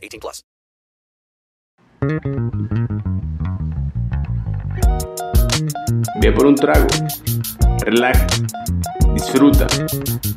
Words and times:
18 0.00 0.20
plus. 0.20 0.44
Ve 6.20 6.32
por 6.32 6.46
un 6.46 6.54
trago, 6.54 6.86
relaja, 7.80 8.26
disfruta, 9.14 9.66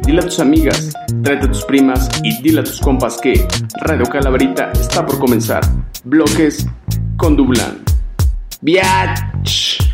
dile 0.05 0.19
a 0.19 0.23
tus 0.23 0.39
amigas, 0.39 0.93
tráete 1.23 1.45
a 1.45 1.51
tus 1.51 1.63
primas 1.65 2.09
y 2.23 2.41
dile 2.41 2.61
a 2.61 2.63
tus 2.63 2.79
compas 2.79 3.17
que 3.21 3.47
Radio 3.81 4.05
Calaverita 4.05 4.71
está 4.71 5.05
por 5.05 5.19
comenzar. 5.19 5.63
Bloques 6.03 6.65
con 7.17 7.35
Dublán. 7.35 7.83
Biatch. 8.61 9.92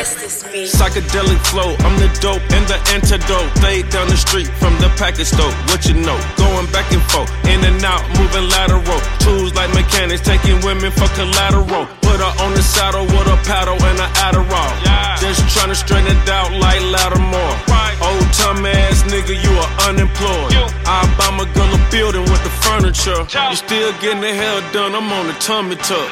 Psychedelic 0.00 1.36
flow, 1.44 1.76
I'm 1.84 1.96
the 2.00 2.08
dope 2.24 2.40
and 2.56 2.64
the 2.64 2.80
antidote. 2.88 3.52
Stay 3.60 3.82
down 3.92 4.08
the 4.08 4.16
street 4.16 4.48
from 4.56 4.72
the 4.80 4.88
package 4.96 5.28
store. 5.28 5.52
What 5.68 5.84
you 5.84 5.92
know? 5.92 6.16
Going 6.40 6.64
back 6.72 6.88
and 6.92 7.02
forth, 7.12 7.28
in 7.44 7.60
and 7.68 7.84
out, 7.84 8.00
moving 8.16 8.48
lateral. 8.48 9.00
Tools 9.20 9.52
like 9.52 9.68
mechanics, 9.76 10.22
taking 10.24 10.56
women 10.64 10.90
for 10.90 11.04
collateral. 11.12 11.84
Put 12.00 12.16
her 12.16 12.32
on 12.40 12.56
the 12.56 12.62
saddle 12.64 13.04
with 13.04 13.28
a 13.28 13.36
paddle 13.44 13.76
and 13.76 14.00
an 14.00 14.08
Adderall. 14.24 14.72
Just 15.20 15.44
trying 15.52 15.68
to 15.68 15.76
straighten 15.76 16.16
it 16.16 16.28
out 16.32 16.48
like 16.56 16.80
Lattimore. 16.80 17.54
Old 18.00 18.32
time 18.32 18.64
ass 18.64 19.04
nigga, 19.04 19.36
you 19.36 19.52
are 19.52 19.72
unemployed. 19.84 20.56
I 20.88 21.04
buy 21.20 21.28
my 21.36 21.44
girl 21.52 21.68
a 21.68 21.80
building 21.92 22.24
with 22.24 22.40
the 22.40 22.52
furniture. 22.64 23.20
You 23.28 23.56
still 23.56 23.92
getting 24.00 24.22
the 24.24 24.32
hell 24.32 24.64
done, 24.72 24.94
I'm 24.94 25.12
on 25.12 25.26
the 25.26 25.34
tummy 25.34 25.76
tuck. 25.76 26.08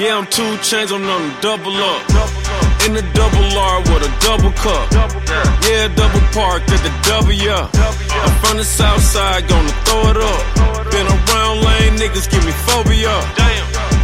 Yeah, 0.00 0.16
I'm 0.16 0.26
two 0.26 0.56
chains, 0.64 0.90
I'm 0.90 1.04
on 1.04 1.28
the 1.28 1.34
double 1.42 1.76
up. 1.76 2.71
In 2.84 2.94
the 2.94 3.02
double 3.14 3.46
R 3.56 3.78
with 3.78 4.02
a 4.02 4.12
double 4.20 4.50
cup. 4.58 4.90
Yeah, 5.62 5.86
double 5.94 6.20
park 6.34 6.62
at 6.66 6.82
the 6.82 6.92
W. 7.08 7.50
I'm 7.50 8.34
from 8.42 8.56
the 8.56 8.64
south 8.64 9.00
side, 9.00 9.46
gonna 9.46 9.70
throw 9.86 10.10
it 10.10 10.16
up. 10.16 10.90
Been 10.90 11.06
around 11.06 11.62
lane, 11.62 11.94
niggas 11.96 12.28
give 12.28 12.44
me 12.44 12.50
phobia. 12.66 13.14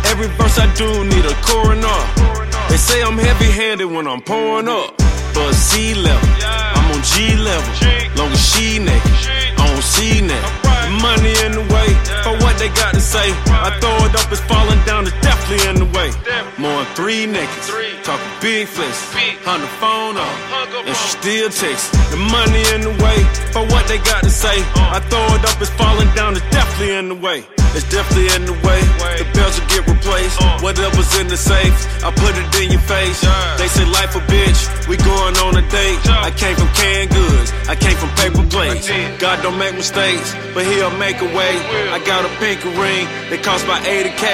Every 0.06 0.28
verse 0.38 0.58
I 0.58 0.72
do 0.74 1.04
need 1.04 1.24
a 1.24 1.34
coroner. 1.42 2.00
They 2.68 2.76
say 2.76 3.02
I'm 3.02 3.18
heavy 3.18 3.50
handed 3.50 3.86
when 3.86 4.06
I'm 4.06 4.20
pouring 4.20 4.68
up. 4.68 4.96
But 5.34 5.54
C 5.54 5.94
level, 5.94 6.28
I'm 6.44 6.92
on 6.94 7.02
G 7.02 7.36
level. 7.36 7.72
Long 8.16 8.30
as 8.30 8.44
she 8.52 8.78
naked, 8.78 9.12
I 9.58 9.66
don't 9.66 9.82
see 9.82 10.20
that. 10.28 10.67
Money 10.88 11.34
in 11.44 11.52
the 11.52 11.66
way 11.74 11.88
for 12.24 12.32
what 12.44 12.56
they 12.58 12.68
got 12.70 12.94
to 12.94 13.00
say. 13.00 13.30
I 13.52 13.70
throw 13.80 13.94
it 14.08 14.14
up, 14.16 14.32
it's 14.32 14.40
falling 14.48 14.80
down, 14.84 15.06
it's 15.06 15.20
definitely 15.20 15.68
in 15.68 15.76
the 15.76 15.88
way. 15.96 16.10
More 16.56 16.82
than 16.82 16.94
three 16.94 17.26
niggas, 17.26 18.02
talking 18.02 18.26
big 18.40 18.66
flex, 18.66 18.96
on 19.46 19.60
the 19.60 19.68
phone 19.78 20.16
up, 20.16 20.32
and 20.86 20.96
she 20.96 21.08
still 21.20 21.50
texts. 21.50 21.90
The 22.10 22.16
money 22.16 22.64
in 22.74 22.80
the 22.80 22.94
way 23.04 23.18
for 23.52 23.62
what 23.68 23.86
they 23.86 23.98
got 23.98 24.24
to 24.24 24.30
say. 24.30 24.64
I 24.76 25.00
throw 25.10 25.26
it 25.36 25.44
up, 25.44 25.60
it's 25.60 25.70
falling 25.70 26.08
down, 26.14 26.36
it's 26.36 26.48
definitely 26.50 26.94
in 26.96 27.08
the 27.08 27.14
way. 27.14 27.57
It's 27.78 27.86
definitely 27.94 28.26
in 28.34 28.42
the 28.42 28.58
way. 28.66 28.82
The 29.22 29.26
bells 29.38 29.54
will 29.54 29.70
get 29.70 29.86
replaced. 29.86 30.34
Whatever's 30.66 31.14
in 31.22 31.30
the 31.30 31.38
safe, 31.38 31.70
I 32.02 32.10
put 32.10 32.34
it 32.34 32.50
in 32.58 32.74
your 32.74 32.82
face. 32.90 33.22
They 33.54 33.70
say 33.70 33.86
life 33.86 34.18
a 34.18 34.22
bitch, 34.26 34.58
we 34.90 34.98
going 34.98 35.38
on 35.38 35.54
a 35.54 35.62
date. 35.70 36.02
I 36.10 36.34
came 36.34 36.58
from 36.58 36.66
canned 36.74 37.14
goods, 37.14 37.54
I 37.70 37.78
came 37.78 37.94
from 37.94 38.10
paper 38.18 38.42
plates. 38.50 38.90
God 39.22 39.46
don't 39.46 39.62
make 39.62 39.78
mistakes, 39.78 40.34
but 40.58 40.66
he'll 40.66 40.90
make 40.98 41.22
a 41.22 41.30
way. 41.30 41.54
I 41.94 42.02
got 42.02 42.26
a 42.26 42.30
pink 42.42 42.66
ring 42.74 43.06
that 43.30 43.46
cost 43.46 43.62
about 43.62 43.86
80k. 43.86 44.26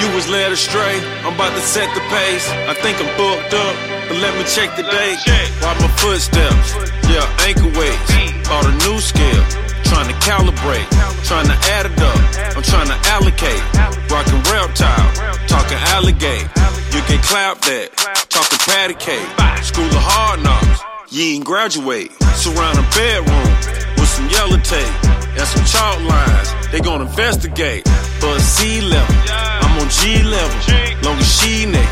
You 0.00 0.08
was 0.16 0.24
led 0.32 0.48
astray, 0.48 0.96
I'm 1.28 1.36
about 1.36 1.52
to 1.52 1.60
set 1.60 1.92
the 1.92 2.00
pace. 2.08 2.48
I 2.72 2.72
think 2.72 2.96
I'm 3.04 3.12
booked 3.20 3.52
up, 3.52 3.76
but 4.08 4.16
let 4.16 4.32
me 4.32 4.48
check 4.48 4.72
the 4.80 4.88
date. 4.88 5.20
Watch 5.60 5.76
my 5.84 5.92
footsteps, 6.00 6.72
yeah, 7.04 7.44
ankle 7.44 7.68
weights. 7.76 8.48
Bought 8.48 8.64
a 8.64 8.72
new 8.88 8.96
scale. 8.96 9.67
Trying 9.88 10.08
to 10.08 10.18
calibrate, 10.20 10.88
trying 11.24 11.46
to 11.46 11.58
add 11.72 11.86
it 11.86 12.00
up. 12.00 12.56
I'm 12.56 12.62
trying 12.62 12.88
to 12.88 12.98
allocate. 13.08 13.62
Rockin' 14.10 14.42
reptile, 14.52 15.12
talking 15.48 15.78
alligator. 15.96 16.48
You 16.92 17.00
can 17.08 17.20
clap 17.22 17.60
that, 17.62 17.88
talking 18.28 18.58
patty 18.68 18.94
cake. 18.94 19.28
School 19.64 19.86
of 19.86 20.04
hard 20.04 20.42
knocks, 20.42 20.80
you 21.10 21.36
ain't 21.36 21.44
graduate. 21.44 22.12
Surround 22.36 22.78
a 22.78 22.86
bedroom 22.94 23.48
with 23.96 24.08
some 24.08 24.28
yellow 24.28 24.60
tape 24.60 24.92
and 25.36 25.46
some 25.48 25.64
chalk 25.64 25.98
lines. 26.04 26.52
They 26.70 26.80
gon' 26.80 27.00
investigate. 27.00 27.84
But 28.20 28.40
C 28.40 28.80
level, 28.82 29.14
I'm 29.30 29.78
on 29.80 29.88
G 29.88 30.22
level. 30.22 30.58
Long 31.02 31.16
as 31.16 31.30
she 31.40 31.64
naked, 31.64 31.88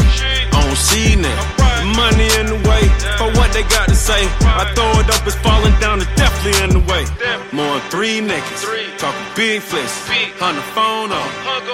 Money 1.94 2.28
in 2.40 2.46
the 2.46 2.60
way 2.68 2.82
for 3.16 3.30
what 3.38 3.52
they 3.52 3.62
got 3.62 3.88
to 3.88 3.94
say. 3.94 4.26
I 4.42 4.70
throw 4.74 4.90
it 5.00 5.08
up, 5.08 5.26
it's 5.26 5.36
falling 5.36 5.72
down, 5.80 6.00
it's 6.00 6.14
definitely 6.16 6.56
in 6.64 6.70
the 6.70 6.84
way. 6.90 7.04
More 7.52 7.78
than 7.78 7.90
three 7.90 8.20
niggas, 8.20 8.98
talking 8.98 9.26
big 9.36 9.62
flex, 9.62 10.08
on 10.42 10.56
the 10.56 10.62
phone 10.74 11.12
up, 11.12 11.30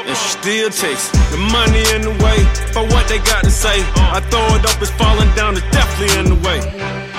and 0.06 0.16
she 0.16 0.28
still 0.38 0.70
takes 0.70 1.08
the 1.30 1.38
money 1.38 1.82
in 1.94 2.02
the 2.02 2.14
way 2.22 2.38
for 2.72 2.84
what 2.92 3.08
they 3.08 3.18
got 3.18 3.42
to 3.44 3.50
say. 3.50 3.80
I 4.12 4.20
throw 4.30 4.46
it 4.56 4.64
up, 4.66 4.80
it's 4.82 4.90
falling 4.92 5.32
down, 5.34 5.56
it's 5.56 5.68
definitely 5.70 6.18
in 6.20 6.26
the 6.36 6.48
way. 6.48 7.11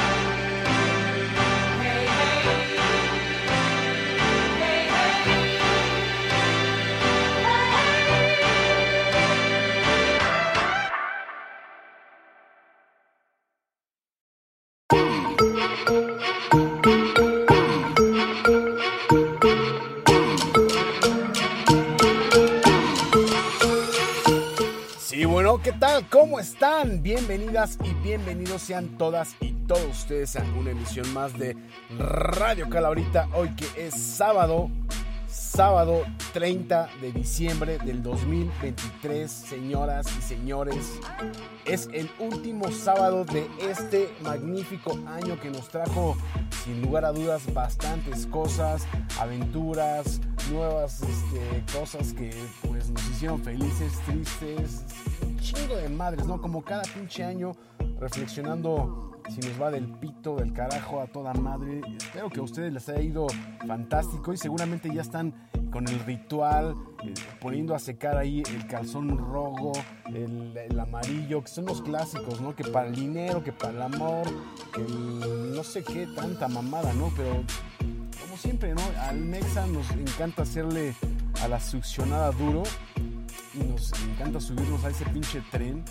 ¿Cómo 26.09 26.39
están? 26.39 27.03
Bienvenidas 27.03 27.77
y 27.83 27.93
bienvenidos 28.03 28.63
sean 28.63 28.97
todas 28.97 29.35
y 29.39 29.51
todos 29.67 29.85
ustedes 29.85 30.35
a 30.35 30.43
una 30.57 30.71
emisión 30.71 31.13
más 31.13 31.37
de 31.37 31.55
Radio 31.99 32.67
Calabrita. 32.67 33.29
Hoy 33.35 33.49
que 33.55 33.67
es 33.85 33.93
sábado, 33.93 34.71
sábado 35.33 36.03
30 36.33 36.89
de 37.01 37.11
diciembre 37.11 37.79
del 37.79 38.03
2023, 38.03 39.31
señoras 39.31 40.07
y 40.17 40.21
señores. 40.21 40.99
Es 41.65 41.89
el 41.91 42.09
último 42.19 42.71
sábado 42.71 43.25
de 43.25 43.47
este 43.59 44.13
magnífico 44.21 44.91
año 45.07 45.39
que 45.41 45.49
nos 45.49 45.67
trajo, 45.69 46.15
sin 46.63 46.81
lugar 46.81 47.05
a 47.05 47.11
dudas, 47.11 47.51
bastantes 47.53 48.27
cosas, 48.27 48.85
aventuras, 49.19 50.21
nuevas 50.51 51.01
este, 51.01 51.77
cosas 51.77 52.13
que 52.13 52.31
pues 52.67 52.89
nos 52.91 53.07
hicieron 53.09 53.43
felices, 53.43 53.93
tristes, 54.05 54.83
un 55.23 55.37
chingo 55.39 55.75
de 55.75 55.89
madres, 55.89 56.25
¿no? 56.25 56.39
Como 56.39 56.63
cada 56.63 56.83
pinche 56.83 57.23
año 57.23 57.53
reflexionando 57.99 59.12
si 59.29 59.39
nos 59.41 59.61
va 59.61 59.71
del 59.71 59.87
pito, 59.87 60.35
del 60.35 60.53
carajo 60.53 61.01
a 61.01 61.07
toda 61.07 61.33
madre. 61.33 61.81
Espero 61.97 62.29
que 62.29 62.39
a 62.39 62.43
ustedes 62.43 62.73
les 62.73 62.87
haya 62.89 63.01
ido 63.01 63.27
fantástico 63.65 64.33
y 64.33 64.37
seguramente 64.37 64.93
ya 64.93 65.01
están 65.01 65.33
con 65.71 65.87
el 65.87 65.99
ritual, 66.01 66.75
eh, 67.03 67.13
poniendo 67.39 67.73
a 67.73 67.79
secar 67.79 68.15
ahí 68.17 68.43
el 68.53 68.67
calzón 68.67 69.17
rojo, 69.17 69.71
el, 70.13 70.79
amarillo, 70.79 71.41
que 71.41 71.47
son 71.47 71.65
los 71.65 71.81
clásicos, 71.81 72.41
¿no? 72.41 72.55
Que 72.55 72.63
para 72.63 72.87
el 72.87 72.95
dinero, 72.95 73.43
que 73.43 73.51
para 73.51 73.73
el 73.73 73.81
amor, 73.81 74.27
que 74.73 74.83
no 74.83 75.63
sé 75.63 75.83
qué, 75.83 76.07
tanta 76.15 76.47
mamada, 76.47 76.93
¿no? 76.93 77.11
Pero 77.17 77.43
como 78.21 78.37
siempre, 78.37 78.75
¿no? 78.75 78.81
Al 79.01 79.19
Mexa 79.19 79.65
nos 79.65 79.89
encanta 79.91 80.43
hacerle 80.43 80.93
a 81.41 81.47
la 81.47 81.59
succionada 81.59 82.31
duro 82.31 82.63
y 83.53 83.63
nos 83.63 83.91
encanta 84.03 84.39
subirnos 84.39 84.83
a 84.83 84.89
ese 84.89 85.05
pinche 85.05 85.41
tren, 85.51 85.83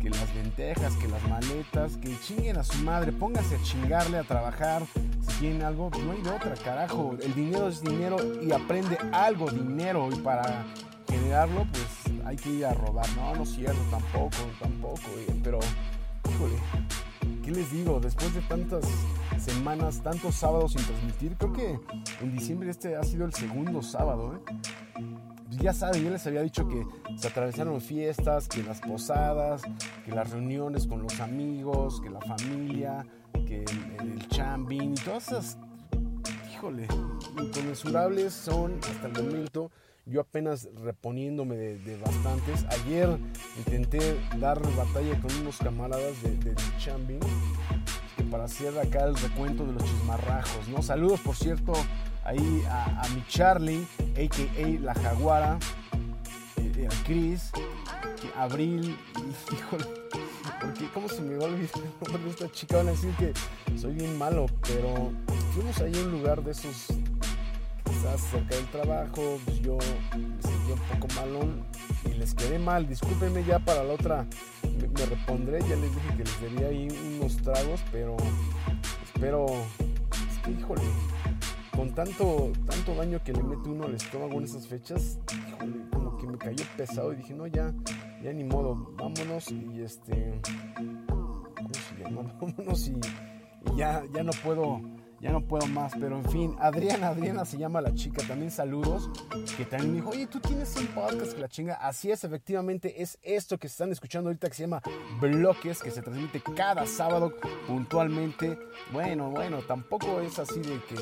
que 0.00 0.10
las 0.10 0.34
lentejas, 0.34 0.94
que 0.96 1.08
las 1.08 1.22
maletas, 1.28 1.96
que 1.96 2.18
chinguen 2.20 2.58
a 2.58 2.64
su 2.64 2.76
madre, 2.82 3.12
póngase 3.12 3.56
a 3.56 3.62
chingarle, 3.62 4.18
a 4.18 4.24
trabajar, 4.24 4.82
si 5.20 5.40
tienen 5.40 5.62
algo, 5.62 5.90
no 6.04 6.12
hay 6.12 6.22
de 6.22 6.30
otra, 6.30 6.54
carajo, 6.54 7.16
el 7.22 7.34
dinero 7.34 7.68
es 7.68 7.80
dinero 7.80 8.16
y 8.42 8.52
aprende 8.52 8.98
algo 9.12 9.50
dinero. 9.50 10.08
Y 10.12 10.16
para 10.16 10.64
generarlo 11.08 11.66
pues 11.70 12.16
hay 12.26 12.36
que 12.36 12.50
ir 12.50 12.66
a 12.66 12.74
robar, 12.74 13.06
no, 13.16 13.34
no 13.34 13.46
cierto, 13.46 13.80
tampoco, 13.90 14.36
tampoco, 14.60 15.02
eh, 15.18 15.40
pero, 15.42 15.60
híjole, 16.30 16.56
¿qué 17.44 17.50
les 17.50 17.70
digo? 17.70 18.00
Después 18.00 18.34
de 18.34 18.40
tantas 18.42 18.84
semanas, 19.38 20.02
tantos 20.02 20.34
sábados 20.34 20.72
sin 20.72 20.84
transmitir, 20.84 21.36
creo 21.36 21.52
que 21.52 21.78
en 22.20 22.32
diciembre 22.32 22.70
este 22.70 22.96
ha 22.96 23.02
sido 23.02 23.24
el 23.24 23.32
segundo 23.34 23.82
sábado, 23.82 24.34
¿eh? 24.34 25.33
Ya 25.56 25.72
saben, 25.72 26.04
yo 26.04 26.10
les 26.10 26.26
había 26.26 26.42
dicho 26.42 26.66
que 26.68 26.86
se 27.16 27.28
atravesaron 27.28 27.80
fiestas, 27.80 28.48
que 28.48 28.62
las 28.62 28.80
posadas, 28.80 29.62
que 30.04 30.12
las 30.12 30.30
reuniones 30.30 30.86
con 30.86 31.02
los 31.02 31.20
amigos, 31.20 32.00
que 32.00 32.10
la 32.10 32.20
familia, 32.20 33.06
que 33.46 33.64
el, 33.64 34.12
el 34.12 34.28
chambing 34.28 34.92
y 34.92 34.94
todas 34.94 35.28
esas, 35.28 35.58
híjole, 36.52 36.86
inconmensurables 37.40 38.32
son 38.32 38.78
hasta 38.90 39.06
el 39.08 39.12
momento. 39.24 39.70
Yo 40.06 40.20
apenas 40.20 40.68
reponiéndome 40.82 41.56
de, 41.56 41.78
de 41.78 41.96
bastantes. 41.96 42.66
Ayer 42.68 43.08
intenté 43.56 44.20
dar 44.38 44.60
batalla 44.76 45.18
con 45.20 45.34
unos 45.40 45.56
camaradas 45.56 46.22
de, 46.22 46.36
de 46.36 46.54
chambing 46.78 47.20
que 48.16 48.24
para 48.24 48.44
hacer 48.44 48.78
acá 48.78 49.06
el 49.06 49.16
recuento 49.16 49.66
de 49.66 49.72
los 49.72 49.82
chismarrajos, 49.82 50.68
¿no? 50.68 50.82
Saludos, 50.82 51.20
por 51.20 51.34
cierto, 51.34 51.72
ahí 52.24 52.64
a, 52.68 53.02
mi 53.14 53.24
Charlie, 53.28 53.86
a.k.a. 54.16 54.80
La 54.80 54.94
Jaguara, 54.94 55.58
eh, 56.56 56.88
a 56.90 57.04
Chris, 57.04 57.50
Abril, 58.36 58.96
y, 59.16 59.54
híjole, 59.54 59.84
porque 60.60 60.88
cómo 60.92 61.08
se 61.08 61.22
me 61.22 61.36
va 61.36 61.44
a 61.44 61.48
olvidar 61.48 62.20
de 62.20 62.30
esta 62.30 62.50
chica, 62.50 62.78
van 62.78 62.88
a 62.88 62.90
decir 62.92 63.14
que 63.16 63.32
soy 63.78 63.94
bien 63.94 64.16
malo, 64.18 64.46
pero 64.62 65.12
fuimos 65.52 65.78
ahí 65.80 65.94
un 65.94 66.10
lugar 66.12 66.42
de 66.42 66.52
esos, 66.52 66.88
quizás 67.84 68.20
cerca 68.30 68.56
del 68.56 68.66
trabajo, 68.68 69.38
pues 69.44 69.60
yo 69.60 69.76
me 69.76 70.42
sentí 70.42 70.72
un 70.72 70.98
poco 70.98 71.14
malón 71.14 71.64
y 72.06 72.14
les 72.14 72.34
quedé 72.34 72.58
mal, 72.58 72.88
discúlpenme 72.88 73.44
ya 73.44 73.58
para 73.58 73.84
la 73.84 73.94
otra, 73.94 74.26
me, 74.62 74.88
me 74.88 75.06
repondré, 75.06 75.60
ya 75.60 75.76
les 75.76 75.94
dije 75.94 76.16
que 76.16 76.24
les 76.24 76.40
daría 76.40 76.68
ahí 76.68 76.88
unos 77.18 77.36
tragos, 77.36 77.80
pero 77.92 78.16
espero, 79.04 79.46
es 79.46 80.58
híjole, 80.58 80.82
con 81.76 81.94
tanto, 81.94 82.52
tanto 82.66 82.94
daño 82.94 83.22
que 83.22 83.32
le 83.32 83.42
mete 83.42 83.68
uno 83.68 83.84
al 83.84 83.94
estómago 83.94 84.38
en 84.38 84.44
esas 84.44 84.66
fechas, 84.66 85.18
como 85.92 86.16
que 86.16 86.26
me 86.26 86.38
cayó 86.38 86.64
pesado 86.76 87.12
y 87.12 87.16
dije, 87.16 87.34
no, 87.34 87.46
ya, 87.46 87.72
ya 88.22 88.32
ni 88.32 88.44
modo, 88.44 88.92
vámonos 88.96 89.50
y 89.50 89.82
este, 89.82 90.40
¿cómo 91.06 91.74
se 91.74 92.02
llama? 92.02 92.22
Vámonos 92.40 92.88
y, 92.88 92.92
y 92.92 93.76
ya, 93.76 94.04
ya 94.12 94.22
no 94.22 94.32
puedo, 94.42 94.80
ya 95.24 95.32
no 95.32 95.40
puedo 95.40 95.66
más, 95.68 95.94
pero 95.98 96.18
en 96.18 96.24
fin, 96.30 96.54
Adriana, 96.60 97.08
Adriana 97.08 97.46
se 97.46 97.56
llama 97.56 97.80
la 97.80 97.94
chica, 97.94 98.22
también 98.28 98.50
saludos, 98.50 99.08
que 99.56 99.64
también 99.64 99.92
me 99.92 99.96
dijo, 99.96 100.10
oye, 100.10 100.26
tú 100.26 100.38
tienes 100.38 100.76
un 100.76 100.86
podcast 100.88 101.32
que 101.32 101.40
la 101.40 101.48
chinga, 101.48 101.74
así 101.76 102.10
es, 102.10 102.24
efectivamente, 102.24 103.00
es 103.00 103.18
esto 103.22 103.56
que 103.56 103.66
están 103.66 103.90
escuchando 103.90 104.28
ahorita 104.28 104.48
que 104.48 104.54
se 104.54 104.64
llama 104.64 104.82
Bloques, 105.22 105.82
que 105.82 105.90
se 105.90 106.02
transmite 106.02 106.42
cada 106.54 106.84
sábado 106.84 107.32
puntualmente, 107.66 108.58
bueno, 108.92 109.30
bueno, 109.30 109.60
tampoco 109.66 110.20
es 110.20 110.38
así 110.38 110.60
de 110.60 110.78
que, 110.82 110.96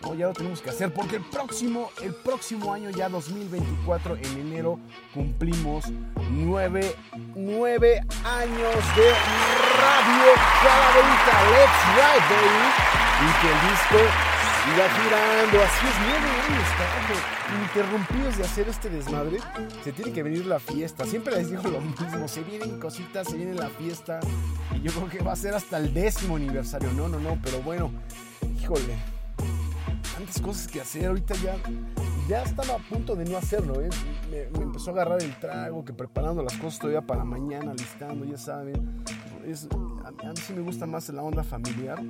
no, 0.00 0.14
ya 0.14 0.28
lo 0.28 0.32
tenemos 0.32 0.62
que 0.62 0.70
hacer, 0.70 0.94
porque 0.94 1.16
el 1.16 1.24
próximo, 1.24 1.90
el 2.04 2.14
próximo 2.14 2.72
año, 2.72 2.90
ya 2.90 3.08
2024, 3.08 4.14
en 4.14 4.40
enero, 4.42 4.78
cumplimos 5.12 5.86
nueve, 6.30 6.94
nueve 7.34 7.98
años 8.24 8.74
de 8.94 9.10
Radio 9.82 10.32
Calaverita, 10.62 11.50
let's 11.50 11.84
ride, 11.96 12.22
baby 12.30 13.05
y 13.16 13.40
que 13.40 13.48
el 13.48 13.60
disco 13.70 13.98
siga 14.64 14.88
girando. 14.90 15.64
Así 15.64 15.86
es, 15.86 15.94
nueve 16.00 16.28
años. 16.46 16.66
Interrumpidos 17.62 18.36
de 18.38 18.44
hacer 18.44 18.68
este 18.68 18.90
desmadre, 18.90 19.38
se 19.84 19.92
tiene 19.92 20.12
que 20.12 20.22
venir 20.22 20.46
la 20.46 20.58
fiesta. 20.58 21.06
Siempre 21.06 21.36
les 21.36 21.50
digo 21.50 21.62
lo 21.62 21.80
mismo, 21.80 22.28
se 22.28 22.42
vienen 22.42 22.78
cositas, 22.80 23.28
se 23.28 23.36
viene 23.36 23.54
la 23.54 23.68
fiesta. 23.70 24.20
Y 24.74 24.82
yo 24.82 24.92
creo 24.92 25.08
que 25.08 25.22
va 25.22 25.32
a 25.32 25.36
ser 25.36 25.54
hasta 25.54 25.78
el 25.78 25.94
décimo 25.94 26.36
aniversario. 26.36 26.92
No, 26.92 27.08
no, 27.08 27.18
no, 27.18 27.38
pero 27.42 27.62
bueno, 27.62 27.90
híjole. 28.60 28.96
Tantas 30.14 30.40
cosas 30.40 30.66
que 30.66 30.80
hacer, 30.80 31.06
ahorita 31.06 31.34
ya, 31.34 31.56
ya 32.26 32.42
estaba 32.42 32.74
a 32.74 32.78
punto 32.78 33.14
de 33.16 33.26
no 33.26 33.36
hacerlo, 33.36 33.82
¿eh? 33.82 33.90
me, 34.30 34.58
me 34.58 34.64
empezó 34.64 34.90
a 34.90 34.94
agarrar 34.94 35.22
el 35.22 35.38
trago, 35.38 35.84
que 35.84 35.92
preparando 35.92 36.42
las 36.42 36.54
cosas 36.54 36.78
todavía 36.78 37.02
para 37.02 37.22
mañana, 37.22 37.74
listando, 37.74 38.24
ya 38.24 38.38
saben. 38.38 39.04
Es, 39.46 39.68
a, 40.04 40.08
a 40.08 40.30
mí 40.30 40.36
sí 40.36 40.54
me 40.54 40.62
gusta 40.62 40.86
más 40.86 41.06
la 41.10 41.22
onda 41.22 41.44
familiar 41.44 42.02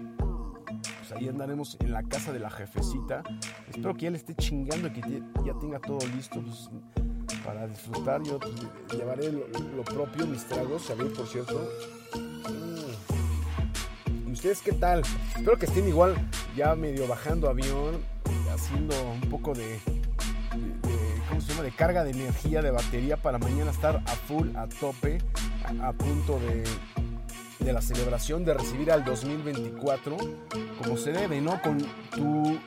pues 1.08 1.20
ahí 1.20 1.28
andaremos 1.28 1.76
en 1.80 1.92
la 1.92 2.02
casa 2.02 2.32
de 2.32 2.40
la 2.40 2.50
jefecita. 2.50 3.22
Espero 3.68 3.94
que 3.94 4.02
ya 4.02 4.10
le 4.10 4.16
esté 4.16 4.34
chingando 4.34 4.88
y 4.88 4.90
que 4.90 5.22
ya 5.44 5.54
tenga 5.60 5.78
todo 5.78 5.98
listo 6.14 6.42
pues, 6.42 6.68
para 7.44 7.66
disfrutar. 7.66 8.22
Yo 8.24 8.40
pues, 8.40 8.54
llevaré 8.92 9.30
lo, 9.30 9.84
propio, 9.84 10.26
mis 10.26 10.44
tragos, 10.46 10.82
salud 10.82 11.14
por 11.16 11.26
cierto. 11.28 11.68
Mm. 12.54 14.28
¿Y 14.28 14.32
ustedes 14.32 14.60
qué 14.62 14.72
tal? 14.72 15.02
Espero 15.36 15.56
que 15.58 15.66
estén 15.66 15.86
igual 15.86 16.16
ya 16.56 16.74
medio 16.74 17.06
bajando 17.06 17.48
avión, 17.48 18.02
haciendo 18.52 18.94
un 19.12 19.30
poco 19.30 19.54
de, 19.54 19.78
de, 21.62 21.70
carga 21.76 22.02
de 22.04 22.10
energía, 22.10 22.62
de 22.62 22.70
batería 22.70 23.16
para 23.16 23.38
mañana 23.38 23.70
estar 23.70 23.96
a 23.96 24.16
full, 24.26 24.48
a 24.56 24.66
tope, 24.66 25.18
a 25.80 25.92
punto 25.92 26.40
de 26.40 26.64
de 27.66 27.72
la 27.72 27.82
celebración 27.82 28.44
de 28.44 28.54
recibir 28.54 28.92
al 28.92 29.04
2024 29.04 30.16
como 30.78 30.96
se 30.96 31.10
debe, 31.10 31.40
¿no? 31.40 31.60
Con 31.62 31.78
tu, 32.14 32.60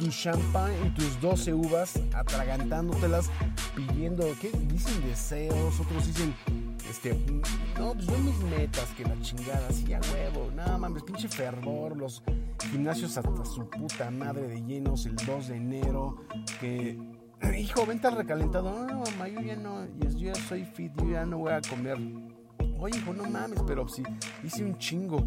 tu 0.00 0.08
champán 0.08 0.72
y 0.84 0.90
tus 0.90 1.20
12 1.20 1.54
uvas 1.54 1.94
atragantándotelas, 2.12 3.30
pidiendo, 3.76 4.26
¿qué? 4.40 4.50
Dicen 4.66 5.00
deseos, 5.08 5.78
otros 5.78 6.08
dicen, 6.08 6.34
este, 6.90 7.14
no, 7.78 7.92
pues 7.92 8.06
yo 8.06 8.18
mis 8.18 8.38
metas, 8.38 8.88
que 8.96 9.04
la 9.04 9.16
chingada, 9.20 9.64
así 9.68 9.94
a 9.94 10.00
huevo, 10.12 10.50
nada 10.56 10.76
mames, 10.76 11.04
pinche 11.04 11.28
fervor, 11.28 11.96
los 11.96 12.20
gimnasios 12.72 13.16
hasta 13.16 13.44
su 13.44 13.70
puta 13.70 14.10
madre 14.10 14.48
de 14.48 14.60
llenos 14.60 15.06
el 15.06 15.14
2 15.14 15.48
de 15.48 15.56
enero, 15.56 16.16
que 16.60 16.98
hijo, 17.56 17.86
vente 17.86 18.08
al 18.08 18.16
recalentado. 18.16 18.70
No, 18.70 18.86
no, 18.86 19.04
mamá, 19.04 19.28
yo 19.28 19.40
ya 19.40 19.54
no, 19.54 19.86
yo 19.98 20.08
ya 20.18 20.34
soy 20.34 20.64
fit, 20.64 20.90
yo 21.00 21.10
ya 21.10 21.24
no 21.24 21.38
voy 21.38 21.52
a 21.52 21.60
comer. 21.60 21.98
Oye, 22.78 22.98
hijo, 22.98 23.14
no 23.14 23.24
mames, 23.24 23.60
pero 23.66 23.88
si 23.88 24.02
hice 24.42 24.64
un 24.64 24.78
chingo. 24.78 25.24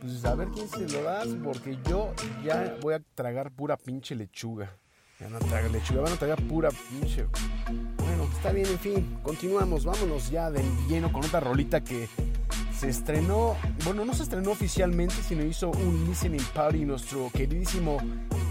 Pues 0.00 0.24
a 0.24 0.34
ver 0.34 0.48
quién 0.48 0.68
se 0.68 0.88
lo 0.88 1.02
das, 1.02 1.28
porque 1.42 1.78
yo 1.88 2.12
ya 2.44 2.76
voy 2.80 2.94
a 2.94 3.00
tragar 3.14 3.50
pura 3.50 3.76
pinche 3.76 4.14
lechuga. 4.14 4.76
Ya 5.18 5.28
no 5.28 5.38
tragar 5.38 5.70
lechuga, 5.70 6.02
van 6.02 6.12
a 6.12 6.16
tragar 6.16 6.40
pura 6.42 6.68
pinche. 6.70 7.26
Bueno, 7.96 8.24
está 8.34 8.52
bien, 8.52 8.66
en 8.66 8.78
fin, 8.78 9.18
continuamos. 9.22 9.84
Vámonos 9.84 10.30
ya 10.30 10.50
de 10.50 10.62
lleno 10.88 11.10
con 11.10 11.24
otra 11.24 11.40
rolita 11.40 11.82
que 11.82 12.08
se 12.78 12.90
estrenó. 12.90 13.56
Bueno, 13.84 14.04
no 14.04 14.14
se 14.14 14.22
estrenó 14.22 14.50
oficialmente, 14.50 15.14
sino 15.26 15.44
hizo 15.44 15.70
un 15.70 16.04
listening 16.06 16.44
party 16.54 16.84
nuestro 16.84 17.30
queridísimo 17.32 17.96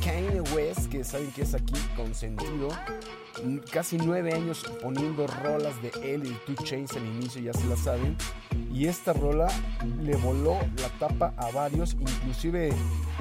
Kanye 0.03 0.41
West, 0.55 0.89
que 0.89 1.03
saben 1.03 1.31
que 1.31 1.43
es 1.43 1.53
aquí 1.53 1.75
consentido. 1.95 2.69
Casi 3.71 3.97
nueve 3.97 4.33
años 4.33 4.63
poniendo 4.81 5.27
rolas 5.27 5.81
de 5.81 5.91
él 6.03 6.25
y 6.25 6.33
Two 6.45 6.63
Chains 6.63 6.95
al 6.95 7.05
inicio, 7.05 7.41
ya 7.41 7.53
se 7.53 7.67
la 7.67 7.75
saben. 7.75 8.15
Y 8.73 8.87
esta 8.87 9.13
rola 9.13 9.47
le 10.01 10.15
voló 10.17 10.57
la 10.77 10.89
tapa 10.99 11.33
a 11.37 11.51
varios, 11.51 11.93
inclusive 11.93 12.73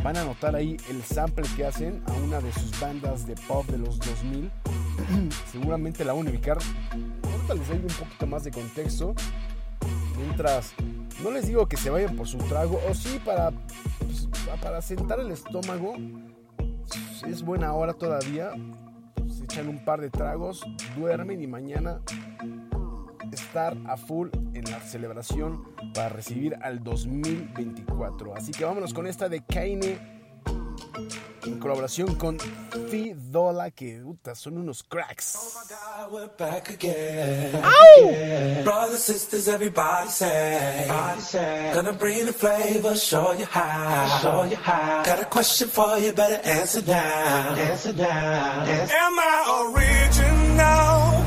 van 0.02 0.16
a 0.16 0.24
notar 0.24 0.54
ahí 0.54 0.76
el 0.88 1.02
sample 1.02 1.44
que 1.56 1.64
hacen 1.64 2.02
a 2.06 2.12
una 2.12 2.40
de 2.40 2.52
sus 2.52 2.78
bandas 2.80 3.26
de 3.26 3.34
pop 3.48 3.66
de 3.66 3.78
los 3.78 3.98
2000. 3.98 4.50
Seguramente 5.52 6.04
la 6.04 6.12
van 6.12 6.26
a 6.26 6.30
ubicar. 6.30 6.58
Ahorita 7.22 7.54
les 7.54 7.68
doy 7.68 7.78
un 7.78 7.86
poquito 7.86 8.26
más 8.26 8.44
de 8.44 8.50
contexto. 8.50 9.14
Mientras, 10.16 10.74
no 11.22 11.30
les 11.30 11.46
digo 11.46 11.68
que 11.68 11.76
se 11.76 11.90
vayan 11.90 12.16
por 12.16 12.26
su 12.26 12.38
trago, 12.38 12.80
o 12.88 12.94
sí 12.94 13.20
para, 13.24 13.50
pues, 13.98 14.28
para 14.62 14.80
sentar 14.80 15.20
el 15.20 15.30
estómago. 15.30 15.94
Es 17.26 17.42
buena 17.42 17.72
hora 17.74 17.94
todavía. 17.94 18.52
Echan 19.54 19.68
un 19.68 19.84
par 19.84 20.00
de 20.00 20.10
tragos, 20.10 20.66
duermen 20.96 21.40
y 21.40 21.46
mañana 21.46 22.00
estar 23.30 23.76
a 23.86 23.96
full 23.96 24.30
en 24.52 24.64
la 24.64 24.80
celebración 24.80 25.62
para 25.94 26.08
recibir 26.08 26.56
al 26.60 26.82
2024. 26.82 28.34
Así 28.34 28.50
que 28.50 28.64
vámonos 28.64 28.92
con 28.92 29.06
esta 29.06 29.28
de 29.28 29.44
Kaine 29.44 29.96
en 31.46 31.58
colaboración 31.58 32.14
con 32.14 32.38
Fidola, 32.90 33.70
que 33.70 34.00
puta, 34.02 34.34
son 34.34 34.58
unos 34.58 34.82
cracks. 34.82 35.38
We're 36.10 36.28
back 36.38 36.70
again. 36.70 37.52
Brothers, 38.64 39.02
sisters, 39.04 39.48
everybody 39.48 40.08
say. 40.08 40.86
Gonna 41.74 41.92
bring 41.92 42.26
the 42.26 42.32
flavor, 42.32 42.96
show 42.96 43.32
you 43.32 43.46
how. 43.46 44.20
Show 44.22 44.44
you 44.44 44.56
how. 44.56 45.02
Got 45.04 45.20
a 45.22 45.26
question 45.26 45.68
for 45.68 45.98
you, 45.98 46.12
better 46.12 46.40
answer 46.44 46.82
now. 46.86 47.54
Answer 47.54 47.92
now. 47.92 48.64
Am 48.64 49.18
I 49.18 49.72
original? 49.74 51.24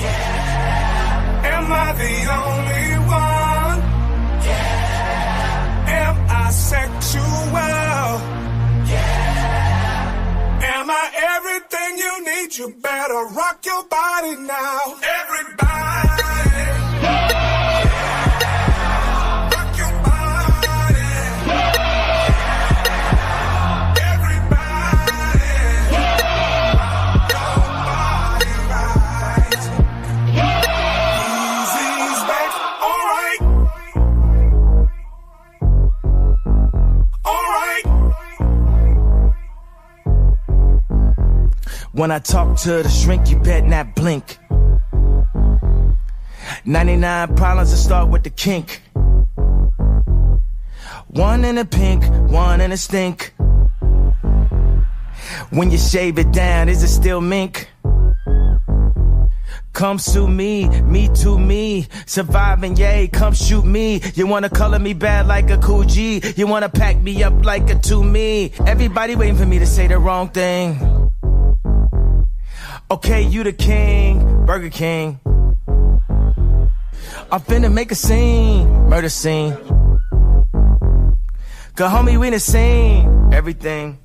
Yeah. 0.00 1.52
Am 1.52 1.72
I 1.72 1.92
the 1.92 2.14
only 2.40 2.98
one? 3.08 3.80
Yeah. 4.44 6.08
Am 6.08 6.16
I 6.28 6.50
sexual? 6.50 7.81
Everything 11.42 11.98
you 11.98 12.24
need? 12.24 12.56
You 12.56 12.68
better 12.80 13.24
rock 13.34 13.64
your 13.66 13.84
body 13.84 14.36
now. 14.36 14.78
Everybody. 15.02 16.11
When 41.92 42.10
I 42.10 42.20
talk 42.20 42.56
to 42.60 42.82
the 42.82 42.88
shrink, 42.88 43.28
you 43.28 43.36
bet 43.36 43.64
not 43.64 43.94
blink. 43.94 44.38
99 46.64 47.36
problems 47.36 47.70
that 47.70 47.76
start 47.76 48.08
with 48.08 48.22
the 48.22 48.30
kink. 48.30 48.80
One 51.08 51.44
in 51.44 51.58
a 51.58 51.66
pink, 51.66 52.02
one 52.30 52.62
in 52.62 52.72
a 52.72 52.78
stink. 52.78 53.34
When 55.50 55.70
you 55.70 55.76
shave 55.76 56.18
it 56.18 56.32
down, 56.32 56.70
is 56.70 56.82
it 56.82 56.88
still 56.88 57.20
mink? 57.20 57.68
Come 59.74 59.98
sue 59.98 60.28
me, 60.28 60.68
me 60.82 61.10
to 61.16 61.38
me, 61.38 61.88
surviving, 62.06 62.74
yay, 62.74 63.08
come 63.08 63.34
shoot 63.34 63.66
me. 63.66 64.00
You 64.14 64.26
wanna 64.26 64.48
color 64.48 64.78
me 64.78 64.94
bad 64.94 65.26
like 65.26 65.50
a 65.50 65.58
cool 65.58 65.84
G, 65.84 66.22
you 66.36 66.46
wanna 66.46 66.70
pack 66.70 66.96
me 67.02 67.22
up 67.22 67.44
like 67.44 67.68
a 67.68 67.74
to 67.74 68.02
me. 68.02 68.52
Everybody 68.66 69.14
waiting 69.14 69.36
for 69.36 69.46
me 69.46 69.58
to 69.58 69.66
say 69.66 69.88
the 69.88 69.98
wrong 69.98 70.30
thing. 70.30 71.01
Okay, 72.92 73.22
you 73.22 73.42
the 73.42 73.54
king, 73.54 74.44
Burger 74.44 74.68
King. 74.68 75.18
I'm 77.32 77.40
finna 77.40 77.72
make 77.72 77.90
a 77.90 77.94
scene, 77.94 78.68
murder 78.90 79.08
scene. 79.08 79.56
Cause 81.74 81.90
homie, 81.90 82.20
we 82.20 82.28
done 82.28 82.38
seen 82.38 83.32
everything. 83.32 83.98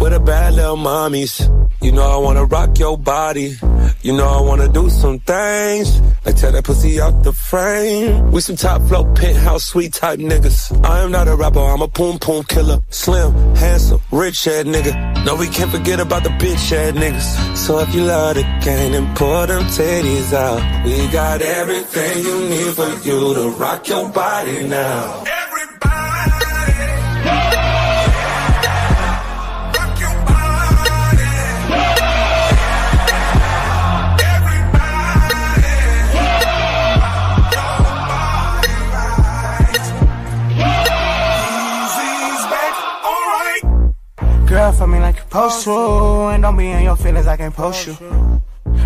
with 0.00 0.12
the 0.14 0.20
bad 0.20 0.54
little 0.54 0.76
mommies. 0.76 1.46
You 1.80 1.92
know 1.92 2.02
I 2.02 2.16
wanna 2.16 2.44
rock 2.44 2.76
your 2.80 2.98
body. 2.98 3.56
You 4.02 4.12
know 4.16 4.28
I 4.28 4.40
wanna 4.40 4.68
do 4.68 4.88
some 4.88 5.18
things. 5.20 6.00
Like 6.24 6.36
tear 6.36 6.52
that 6.52 6.64
pussy 6.64 7.00
out 7.00 7.22
the 7.22 7.32
frame. 7.32 8.30
We 8.30 8.40
some 8.40 8.56
top 8.56 8.82
flow 8.88 9.04
penthouse 9.14 9.64
sweet 9.64 9.92
type 9.92 10.18
niggas. 10.18 10.84
I 10.84 11.00
am 11.00 11.10
not 11.10 11.28
a 11.28 11.34
rapper, 11.34 11.60
I'm 11.60 11.82
a 11.82 11.88
poom 11.88 12.18
poom 12.18 12.44
killer. 12.44 12.78
Slim, 12.90 13.32
handsome, 13.56 14.00
rich 14.10 14.44
head 14.44 14.66
nigga. 14.66 15.24
No, 15.24 15.34
we 15.36 15.48
can't 15.48 15.70
forget 15.70 16.00
about 16.00 16.22
the 16.22 16.30
bitch 16.30 16.70
head 16.70 16.94
niggas. 16.94 17.56
So 17.56 17.80
if 17.80 17.94
you 17.94 18.04
love 18.04 18.36
the 18.36 18.42
game, 18.64 18.92
then 18.92 19.14
pour 19.16 19.46
them 19.46 19.64
titties 19.64 20.32
out. 20.32 20.84
We 20.84 21.08
got 21.08 21.42
everything 21.42 22.24
you 22.24 22.48
need 22.48 22.74
for 22.74 22.88
you 23.08 23.34
to 23.34 23.48
rock 23.58 23.88
your 23.88 24.08
body 24.10 24.68
now. 24.68 25.24
Girl, 44.56 44.72
for 44.72 44.86
me 44.86 44.98
like 45.00 45.16
you 45.16 45.20
supposed 45.20 45.64
to. 45.64 46.28
And 46.32 46.42
don't 46.42 46.56
be 46.56 46.70
in 46.70 46.82
your 46.82 46.96
feelings, 46.96 47.26
I 47.26 47.36
can't 47.36 47.54
post 47.54 47.86
you. 47.86 47.94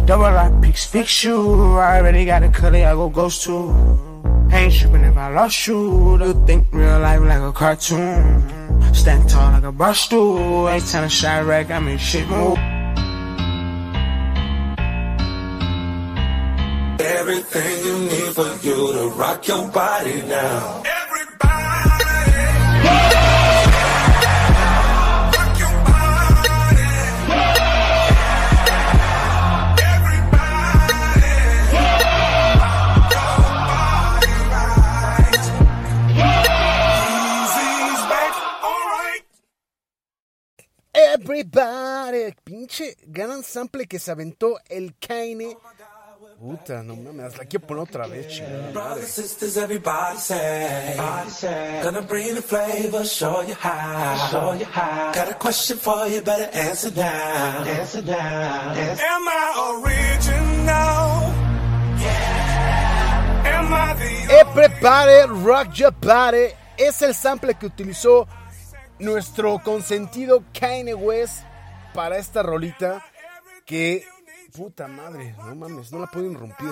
Double 0.05 0.25
like 0.25 0.61
pics, 0.61 0.85
fix 0.85 1.23
you. 1.23 1.79
I 1.79 1.99
already 1.99 2.25
got 2.25 2.43
a 2.43 2.49
color, 2.49 2.79
I 2.79 2.93
go 2.95 3.09
ghost 3.09 3.45
to. 3.45 3.71
Ain't 4.50 4.75
tripping 4.75 5.05
if 5.05 5.17
I 5.17 5.29
lost 5.33 5.69
you. 5.69 6.19
Do 6.19 6.35
think 6.45 6.67
real 6.73 6.99
life 6.99 7.21
like 7.21 7.41
a 7.41 7.53
cartoon. 7.53 8.43
Stand 8.93 9.29
tall 9.29 9.53
like 9.53 9.62
a 9.62 9.71
brush 9.71 10.00
stool. 10.07 10.69
Ain't 10.69 10.85
time 10.89 11.05
to 11.05 11.09
shine 11.09 11.47
wreck, 11.47 11.71
I 11.71 11.79
mean 11.79 11.99
shit 11.99 12.27
move. 12.29 12.59
Everything 16.99 17.85
you 17.87 17.99
need 18.11 18.35
for 18.35 18.50
you 18.67 18.93
to 18.93 19.09
rock 19.15 19.47
your 19.47 19.69
body 19.69 20.23
now. 20.23 20.83
Everybody, 20.83 22.00
pinche 42.45 42.97
gran 43.07 43.43
sample 43.43 43.87
que 43.87 43.99
se 43.99 44.11
aventó 44.11 44.59
el 44.69 44.95
Kaine. 44.99 45.57
Puta, 46.41 46.83
no 46.83 46.97
mames, 46.97 47.37
la 47.37 47.45
quiero 47.45 47.67
poner 47.67 47.83
otra 47.83 48.07
vez, 48.07 48.27
chingada. 48.29 48.73
Brothers, 48.73 49.09
sisters, 49.09 49.59
everybody 49.59 50.17
say. 50.17 50.97
Gonna 51.83 52.00
bring 52.00 52.35
the 52.35 52.41
flavor, 52.41 53.05
show 53.05 53.43
you 53.43 53.55
how. 53.55 54.29
Show 54.31 54.55
you 54.55 54.65
how. 54.65 55.12
Got 55.12 55.31
a 55.31 55.35
question 55.35 55.77
for 55.77 56.09
you, 56.09 56.23
better 56.23 56.49
answer 56.55 56.91
now. 56.97 57.62
Answer 57.65 58.00
now. 58.00 58.73
Am 58.73 59.29
I 59.29 59.83
original? 59.85 61.31
Yeah. 62.00 63.59
Am 63.59 63.75
I 63.75 63.93
the 63.95 64.33
Everybody, 64.33 65.45
rock 65.45 65.79
your 65.79 65.93
body. 65.93 66.55
Es 66.79 67.03
el 67.03 67.15
sample 67.15 67.53
que 67.53 67.67
utilizó 67.67 68.27
nuestro 69.00 69.59
consentido 69.62 70.45
Kanye 70.52 70.95
West 70.95 71.42
para 71.95 72.19
esta 72.19 72.42
rolita 72.42 73.04
que 73.64 74.04
puta 74.54 74.88
madre, 74.88 75.35
no 75.38 75.54
mames, 75.54 75.92
no 75.92 76.00
la 76.00 76.07
pueden 76.07 76.35
romper. 76.35 76.69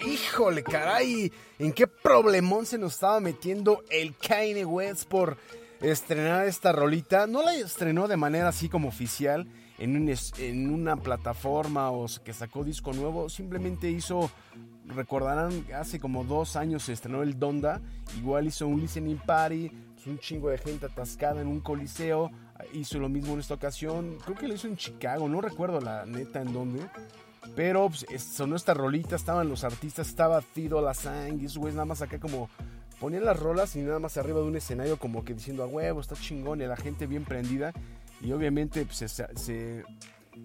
Híjole, 0.00 0.62
caray, 0.62 1.32
¿en 1.58 1.72
qué 1.72 1.86
problemón 1.86 2.66
se 2.66 2.78
nos 2.78 2.94
estaba 2.94 3.20
metiendo 3.20 3.82
el 3.90 4.16
Kanye 4.16 4.64
West 4.64 5.08
por 5.08 5.36
estrenar 5.80 6.46
esta 6.46 6.72
rolita? 6.72 7.26
No 7.26 7.42
la 7.42 7.54
estrenó 7.54 8.08
de 8.08 8.16
manera 8.16 8.48
así 8.48 8.68
como 8.68 8.88
oficial 8.88 9.46
en, 9.78 10.14
en 10.38 10.70
una 10.72 10.96
plataforma 10.96 11.90
o 11.90 12.06
que 12.24 12.32
sacó 12.32 12.64
disco 12.64 12.92
nuevo, 12.92 13.28
simplemente 13.28 13.90
hizo, 13.90 14.30
recordarán, 14.86 15.64
hace 15.74 16.00
como 16.00 16.24
dos 16.24 16.56
años 16.56 16.84
se 16.84 16.92
estrenó 16.92 17.22
el 17.22 17.38
Donda, 17.38 17.80
igual 18.16 18.48
hizo 18.48 18.66
un 18.66 18.80
listening 18.80 19.18
party, 19.18 19.70
pues, 19.94 20.06
un 20.06 20.18
chingo 20.18 20.50
de 20.50 20.58
gente 20.58 20.86
atascada 20.86 21.40
en 21.40 21.46
un 21.46 21.60
coliseo, 21.60 22.30
hizo 22.72 22.98
lo 22.98 23.08
mismo 23.08 23.34
en 23.34 23.40
esta 23.40 23.54
ocasión, 23.54 24.18
creo 24.24 24.36
que 24.36 24.48
lo 24.48 24.54
hizo 24.54 24.66
en 24.66 24.76
Chicago, 24.76 25.28
no 25.28 25.40
recuerdo 25.40 25.80
la 25.80 26.04
neta 26.06 26.42
en 26.42 26.52
dónde. 26.52 26.80
Pero 27.56 27.88
pues, 27.88 28.06
es- 28.10 28.22
sonó 28.22 28.56
esta 28.56 28.74
rolita, 28.74 29.16
estaban 29.16 29.48
los 29.48 29.64
artistas, 29.64 30.08
estaba 30.08 30.40
Fido, 30.42 30.80
La 30.80 30.94
Sang, 30.94 31.40
y 31.40 31.46
esos 31.46 31.58
güeyes 31.58 31.74
nada 31.74 31.86
más 31.86 32.02
acá 32.02 32.18
como 32.18 32.48
ponían 33.00 33.24
las 33.24 33.38
rolas 33.38 33.76
y 33.76 33.80
nada 33.80 33.98
más 34.00 34.16
arriba 34.16 34.40
de 34.40 34.46
un 34.46 34.56
escenario 34.56 34.98
como 34.98 35.24
que 35.24 35.32
diciendo 35.34 35.62
a 35.62 35.66
huevo, 35.66 36.00
está 36.00 36.14
chingón 36.16 36.60
y 36.60 36.66
la 36.66 36.76
gente 36.76 37.06
bien 37.06 37.24
prendida. 37.24 37.72
Y 38.20 38.32
obviamente 38.32 38.84
pues, 38.84 38.96
se, 38.96 39.08
se, 39.08 39.84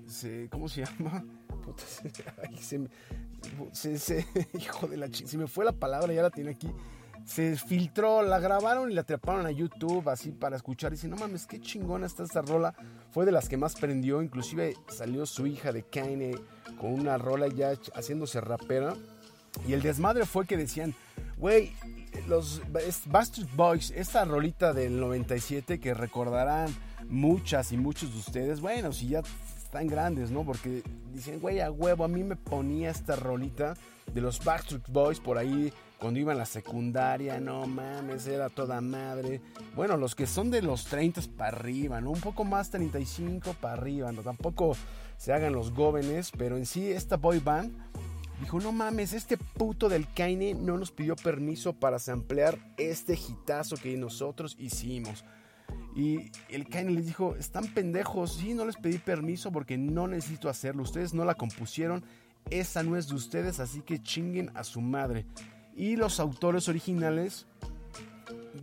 se- 0.08 0.48
¿Cómo 0.52 0.70
se 0.70 0.86
llama? 0.86 1.24
Puta, 1.64 1.84
se- 1.86 2.10
se 3.72 3.98
se- 3.98 4.26
hijo 4.60 4.88
de 4.88 4.98
la 4.98 5.10
chi- 5.10 5.28
Se 5.28 5.38
me 5.38 5.48
fue 5.48 5.66
la 5.66 5.72
palabra, 5.72 6.14
ya 6.14 6.22
la 6.22 6.30
tiene 6.30 6.52
aquí. 6.52 6.70
Se 7.26 7.56
filtró, 7.56 8.22
la 8.22 8.38
grabaron 8.40 8.92
y 8.92 8.94
la 8.94 9.02
atraparon 9.02 9.46
a 9.46 9.52
YouTube 9.52 10.10
así 10.10 10.32
para 10.32 10.58
escuchar. 10.58 10.92
Y 10.92 10.96
dice, 10.96 11.08
no 11.08 11.16
mames, 11.16 11.46
qué 11.48 11.60
chingona 11.62 12.06
está 12.06 12.24
esta 12.24 12.42
rola. 12.42 12.76
Fue 13.12 13.26
de 13.26 13.32
las 13.32 13.48
que 13.48 13.56
más 13.56 13.76
prendió. 13.76 14.22
Inclusive 14.22 14.76
salió 14.90 15.26
su 15.26 15.48
hija 15.48 15.72
de 15.72 15.84
Kanye 15.84 16.36
con 16.80 16.94
una 16.94 17.18
rola 17.18 17.48
ya 17.48 17.74
haciéndose 17.96 18.42
rapera. 18.42 18.96
Y 19.68 19.74
el 19.74 19.82
desmadre 19.82 20.26
fue 20.26 20.46
que 20.46 20.58
decían, 20.58 20.96
güey, 21.38 21.74
los 22.28 22.62
Bastard 23.06 23.48
Boys, 23.56 23.92
esta 23.92 24.26
rolita 24.26 24.74
del 24.74 25.00
97 25.00 25.80
que 25.80 25.94
recordarán 25.94 26.74
muchas 27.08 27.72
y 27.72 27.78
muchos 27.78 28.12
de 28.14 28.20
ustedes, 28.20 28.62
bueno, 28.62 28.94
si 28.94 29.10
ya 29.10 29.22
están 29.58 29.88
grandes, 29.88 30.32
¿no? 30.32 30.44
Porque 30.44 30.84
dicen, 31.12 31.40
güey, 31.40 31.60
a 31.60 31.72
huevo, 31.72 32.04
a 32.04 32.08
mí 32.08 32.24
me 32.24 32.36
ponía 32.36 32.90
esta 32.90 33.16
rolita 33.16 33.76
de 34.14 34.22
los 34.22 34.44
Backstreet 34.44 34.88
Boys 34.90 35.20
por 35.20 35.38
ahí 35.38 35.72
cuando 36.04 36.20
iba 36.20 36.34
en 36.34 36.38
la 36.38 36.46
secundaria, 36.46 37.40
no 37.40 37.66
mames, 37.66 38.28
era 38.28 38.50
toda 38.50 38.82
madre. 38.82 39.40
Bueno, 39.74 39.96
los 39.96 40.16
que 40.16 40.28
son 40.28 40.52
de 40.52 40.62
los 40.62 40.84
30 40.84 41.22
para 41.38 41.58
arriba, 41.58 42.02
¿no? 42.02 42.12
Un 42.12 42.20
poco 42.20 42.44
más 42.44 42.70
35 42.70 43.56
para 43.62 43.76
arriba, 43.76 44.12
¿no? 44.12 44.22
Tampoco 44.22 44.76
se 45.24 45.32
hagan 45.32 45.54
los 45.54 45.72
jóvenes, 45.72 46.34
pero 46.38 46.58
en 46.58 46.66
sí 46.66 46.92
esta 46.92 47.16
boy 47.16 47.40
band 47.40 47.72
Dijo, 48.42 48.60
no 48.60 48.74
mames, 48.74 49.14
este 49.14 49.38
puto 49.38 49.88
del 49.88 50.06
Kaine 50.14 50.54
no 50.54 50.78
nos 50.78 50.92
pidió 50.92 51.16
permiso 51.16 51.72
para 51.72 51.98
samplear 51.98 52.60
este 52.76 53.14
hitazo 53.14 53.78
que 53.78 53.96
nosotros 53.96 54.58
hicimos. 54.60 55.24
Y 55.96 56.30
el 56.50 56.68
Kaine 56.68 56.92
les 56.92 57.06
dijo, 57.06 57.38
están 57.38 57.68
pendejos, 57.68 58.34
sí, 58.34 58.54
no 58.54 58.66
les 58.66 58.76
pedí 58.76 58.98
permiso 58.98 59.50
porque 59.50 59.78
no 59.78 60.10
necesito 60.10 60.50
hacerlo. 60.50 60.84
Ustedes 60.84 61.14
no 61.14 61.24
la 61.24 61.36
compusieron, 61.36 62.04
esa 62.50 62.84
no 62.84 62.98
es 62.98 63.08
de 63.08 63.16
ustedes, 63.16 63.62
así 63.62 63.80
que 63.80 64.04
chinguen 64.04 64.52
a 64.56 64.66
su 64.66 64.82
madre. 64.82 65.26
Y 65.74 65.96
los 65.96 66.20
autores 66.20 66.68
originales 66.68 67.48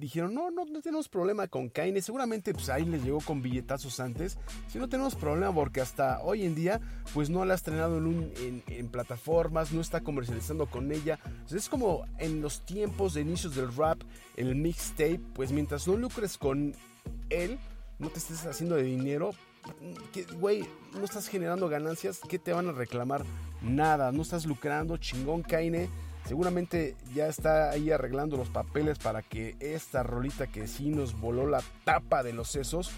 dijeron, 0.01 0.35
no, 0.35 0.51
no, 0.51 0.65
no 0.65 0.81
tenemos 0.83 1.09
problema 1.09 1.47
con 1.47 1.69
Kaine. 1.69 2.01
Seguramente 2.03 2.53
pues 2.53 2.69
ahí 2.71 2.85
les 2.85 3.05
llegó 3.05 3.21
con 3.21 3.43
billetazos 3.43 4.01
antes. 4.01 4.39
Si 4.69 4.79
no 4.79 4.89
tenemos 4.89 5.15
problema 5.15 5.55
porque 5.55 5.81
hasta 5.81 6.21
hoy 6.23 6.45
en 6.45 6.55
día 6.55 6.81
pues 7.15 7.31
no 7.31 7.45
la 7.45 7.53
ha 7.55 7.57
estrenado 7.57 7.99
en, 7.99 8.07
un- 8.07 8.89
plataformas, 8.91 9.73
no 9.73 9.81
está 9.81 10.01
comercializando 10.01 10.67
con 10.67 10.91
ella. 10.91 11.19
Es 11.51 11.69
como 11.69 12.05
en 12.19 12.41
los 12.41 12.65
tiempos 12.67 13.15
de 13.15 13.21
inicios 13.21 13.55
del 13.55 13.75
rap, 13.77 14.01
el 14.37 14.57
mixtape, 14.57 15.21
pues 15.35 15.53
mientras 15.53 15.87
no 15.87 15.97
lucres 15.97 16.37
con 16.39 16.75
él, 17.29 17.59
no 17.99 18.09
te 18.09 18.19
estés 18.19 18.47
haciendo 18.47 18.77
de 18.77 18.83
dinero. 18.85 19.31
Güey, 20.39 20.65
no 20.95 21.05
estás 21.05 21.29
generando 21.29 21.69
ganancias, 21.69 22.21
¿qué 22.29 22.39
te 22.39 22.53
van 22.53 22.69
a 22.69 22.73
reclamar? 22.73 23.25
Nada, 23.61 24.11
no 24.11 24.23
estás 24.23 24.47
lucrando, 24.47 24.97
chingón 24.97 25.43
Kaine. 25.43 25.91
Seguramente 26.31 26.95
ya 27.13 27.27
está 27.27 27.71
ahí 27.71 27.91
arreglando 27.91 28.37
los 28.37 28.51
papeles 28.51 29.01
para 29.01 29.21
que 29.21 29.57
esta 29.59 30.05
rolita 30.05 30.47
que 30.47 30.69
sí 30.69 30.91
nos 30.91 31.21
voló 31.21 31.49
la 31.49 31.61
tapa 31.83 32.23
de 32.23 32.33
los 32.33 32.47
sesos 32.47 32.93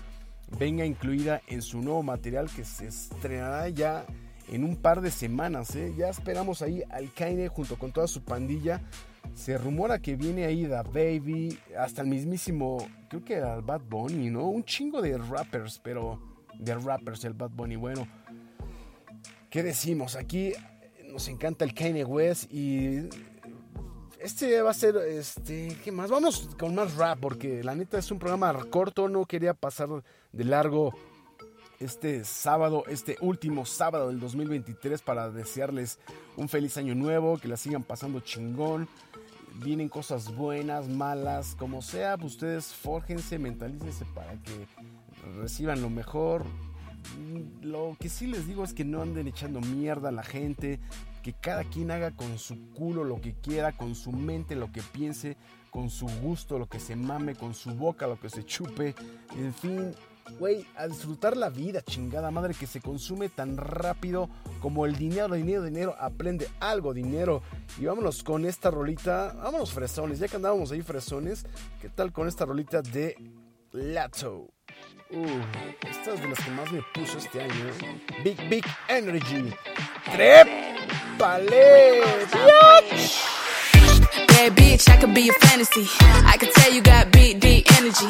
venga 0.59 0.85
incluida 0.85 1.41
en 1.47 1.62
su 1.62 1.81
nuevo 1.81 2.03
material 2.03 2.51
que 2.55 2.62
se 2.62 2.89
estrenará 2.89 3.71
ya 3.71 4.05
en 4.51 4.65
un 4.65 4.77
par 4.77 5.01
de 5.01 5.11
semanas. 5.11 5.75
¿eh? 5.77 5.95
Ya 5.97 6.11
esperamos 6.11 6.61
ahí 6.61 6.83
al 6.91 7.11
Kaine 7.15 7.49
junto 7.49 7.79
con 7.79 7.91
toda 7.91 8.07
su 8.07 8.23
pandilla. 8.23 8.83
Se 9.33 9.57
rumora 9.57 9.99
que 9.99 10.15
viene 10.15 10.45
ahí 10.45 10.67
Da 10.67 10.83
Baby, 10.83 11.59
hasta 11.79 12.03
el 12.03 12.09
mismísimo, 12.09 12.87
creo 13.09 13.25
que 13.25 13.37
era 13.37 13.55
el 13.55 13.62
Bad 13.62 13.81
Bunny, 13.89 14.29
¿no? 14.29 14.45
Un 14.45 14.62
chingo 14.62 15.01
de 15.01 15.17
rappers, 15.17 15.81
pero 15.83 16.21
de 16.59 16.75
rappers 16.75 17.25
el 17.25 17.33
Bad 17.33 17.53
Bunny. 17.53 17.77
Bueno, 17.77 18.07
¿qué 19.49 19.62
decimos? 19.62 20.17
Aquí 20.17 20.53
nos 21.12 21.28
encanta 21.28 21.64
el 21.64 21.75
Kanye 21.75 22.04
West 22.04 22.52
y 22.52 23.09
este 24.19 24.62
va 24.62 24.71
a 24.71 24.75
ser, 24.75 24.97
este, 24.97 25.76
¿qué 25.85 25.92
más? 25.92 26.11
Vamos 26.11 26.49
con 26.59 26.75
más 26.75 26.95
rap 26.97 27.19
porque 27.21 27.62
la 27.62 27.75
neta 27.75 27.99
es 27.99 28.11
un 28.11 28.19
programa 28.19 28.52
corto, 28.71 29.09
no 29.09 29.26
quería 29.26 29.52
pasar 29.52 29.89
de 30.32 30.45
largo 30.45 30.95
este 31.80 32.25
sábado, 32.25 32.84
este 32.87 33.17
último 33.21 33.67
sábado 33.67 34.08
del 34.08 34.21
2023 34.21 35.02
para 35.02 35.30
desearles 35.30 35.99
un 36.37 36.49
feliz 36.49 36.76
año 36.76 36.95
nuevo, 36.95 37.39
que 37.39 37.49
la 37.49 37.56
sigan 37.56 37.82
pasando 37.82 38.21
chingón. 38.21 38.89
Vienen 39.56 39.89
cosas 39.89 40.34
buenas, 40.34 40.89
malas, 40.89 41.56
como 41.58 41.82
sea, 41.82 42.17
pues 42.17 42.34
ustedes 42.34 42.73
fórjense, 42.73 43.39
mentalícense 43.39 44.06
para 44.15 44.32
que 44.43 44.67
reciban 45.41 45.82
lo 45.82 45.91
mejor. 45.91 46.45
Lo 47.60 47.97
que 47.99 48.08
sí 48.08 48.26
les 48.26 48.47
digo 48.47 48.65
es 48.65 48.75
que 48.75 48.84
no 48.84 49.02
anden 49.02 49.28
echando 49.28 49.60
mierda 49.60 50.10
a 50.10 50.12
la 50.12 50.23
gente, 50.23 50.80
que 51.23 51.32
cada 51.32 51.65
quien 51.65 51.91
haga 51.91 52.10
con 52.10 52.38
su 52.38 52.71
culo 52.71 53.04
lo 53.04 53.21
que 53.21 53.34
quiera, 53.34 53.73
con 53.73 53.95
su 53.95 54.12
mente 54.12 54.56
lo 54.56 54.73
que 54.73 54.82
piense, 54.82 55.36
con 55.71 55.88
su 55.88 56.06
gusto 56.21 56.58
lo 56.58 56.69
que 56.69 56.80
se 56.80 56.97
mame, 56.97 57.34
con 57.34 57.54
su 57.54 57.75
boca 57.75 58.06
lo 58.06 58.19
que 58.19 58.28
se 58.28 58.45
chupe, 58.45 58.95
en 59.36 59.54
fin, 59.54 59.95
güey, 60.38 60.67
a 60.76 60.86
disfrutar 60.86 61.36
la 61.36 61.49
vida, 61.49 61.82
chingada 61.82 62.30
madre, 62.30 62.54
que 62.54 62.67
se 62.67 62.80
consume 62.80 63.28
tan 63.28 63.56
rápido 63.56 64.28
como 64.60 64.84
el 64.86 64.97
dinero, 64.97 65.34
dinero, 65.34 65.62
dinero, 65.62 65.97
aprende 65.99 66.49
algo, 66.60 66.93
dinero. 66.93 67.43
Y 67.78 67.86
vámonos 67.86 68.23
con 68.23 68.45
esta 68.45 68.71
rolita, 68.71 69.32
vámonos 69.34 69.73
fresones, 69.73 70.19
ya 70.19 70.28
que 70.28 70.36
andábamos 70.36 70.73
ahí 70.73 70.82
fresones, 70.82 71.47
¿qué 71.80 71.88
tal 71.88 72.12
con 72.12 72.28
esta 72.28 72.45
rolita 72.45 72.82
de 72.82 73.17
Lato? 73.73 74.49
Uh, 75.15 75.27
esta 75.91 76.15
es 76.15 76.23
de 76.23 76.29
las 76.29 76.39
que 76.39 76.51
más 76.53 76.73
me 76.73 76.81
puso 76.95 77.19
este 77.19 77.43
año. 77.43 77.53
Big, 78.25 78.49
big 78.49 78.65
energy. 78.89 79.53
¡Trépale! 80.11 82.01
Bad 84.29 84.57
bitch, 84.57 84.89
I 84.89 84.97
could 84.97 85.13
be 85.13 85.29
a 85.29 85.33
fantasy. 85.35 85.87
I 86.01 86.39
could 86.39 86.51
tell 86.55 86.73
you 86.73 86.81
got 86.81 87.13
big, 87.13 87.41
deep 87.41 87.71
energy. 87.79 88.07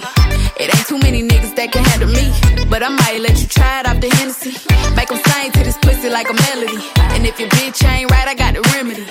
It 0.61 0.73
ain't 0.73 0.87
too 0.87 0.99
many 0.99 1.23
niggas 1.23 1.57
that 1.57 1.73
can 1.73 1.85
handle 1.85 2.09
me. 2.09 2.33
But 2.71 2.85
I 2.85 2.89
might 2.89 3.21
let 3.21 3.37
you 3.41 3.49
try 3.49 3.81
it 3.81 3.87
off 3.89 4.01
the 4.01 4.09
Hennessy. 4.09 4.55
Make 4.95 5.11
'em 5.11 5.19
sing 5.27 5.51
to 5.53 5.65
this 5.65 5.77
pussy 5.79 6.09
like 6.09 6.31
a 6.31 6.35
melody. 6.35 6.79
And 7.15 7.27
if 7.27 7.41
your 7.41 7.49
bitch 7.49 7.85
ain't 7.85 8.11
right, 8.13 8.29
I 8.29 8.35
got 8.35 8.55
the 8.55 8.63
remedy. 8.77 9.07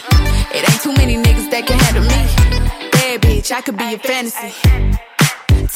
It 0.56 0.64
ain't 0.64 0.82
too 0.82 0.94
many 0.94 1.18
niggas 1.18 1.50
that 1.52 1.68
can 1.68 1.78
handle 1.78 2.04
me. 2.04 2.22
Bad 2.92 3.22
bitch, 3.22 3.52
I 3.52 3.60
could 3.60 3.76
be 3.76 3.96
a 3.96 4.00
fantasy. 4.00 4.54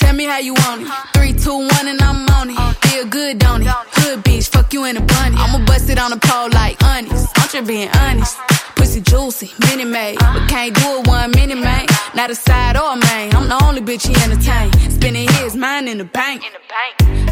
Tell 0.06 0.14
me 0.14 0.26
how 0.26 0.38
you 0.38 0.54
want 0.54 0.84
it. 0.84 0.88
Three, 1.16 1.34
two, 1.34 1.58
one, 1.58 1.88
and 1.88 2.00
I'm 2.00 2.30
on 2.38 2.52
it. 2.52 2.76
Feel 2.86 3.08
good, 3.08 3.40
don't 3.40 3.64
it? 3.64 3.68
Hood 3.68 4.24
bitch, 4.24 4.48
fuck 4.50 4.72
you 4.72 4.86
in 4.86 4.98
a 4.98 5.02
bunny. 5.02 5.36
I'ma 5.36 5.66
bust 5.66 5.90
it 5.90 5.98
on 5.98 6.12
the 6.12 6.18
pole 6.18 6.50
like 6.52 6.78
honest. 6.84 7.28
I'm 7.36 7.50
just 7.50 7.68
being 7.68 7.90
honest. 7.90 8.38
Pussy 8.76 9.02
juicy, 9.02 9.50
mini 9.66 9.84
made. 9.84 10.20
But 10.20 10.48
can't 10.48 10.76
do 10.76 11.00
it 11.00 11.08
one 11.08 11.32
minute, 11.32 11.58
man. 11.58 11.88
Not 12.14 12.30
a 12.30 12.36
side 12.36 12.78
or 12.78 12.94
a 12.94 12.98
main. 12.98 13.34
I'm 13.34 13.48
the 13.50 13.58
only 13.66 13.82
bitch 13.82 14.06
he 14.06 14.14
entertain. 14.24 14.72
Spending 14.92 15.28
his 15.42 15.56
mind 15.56 15.90
in 15.90 15.98
the 15.98 16.06
bank. 16.06 16.44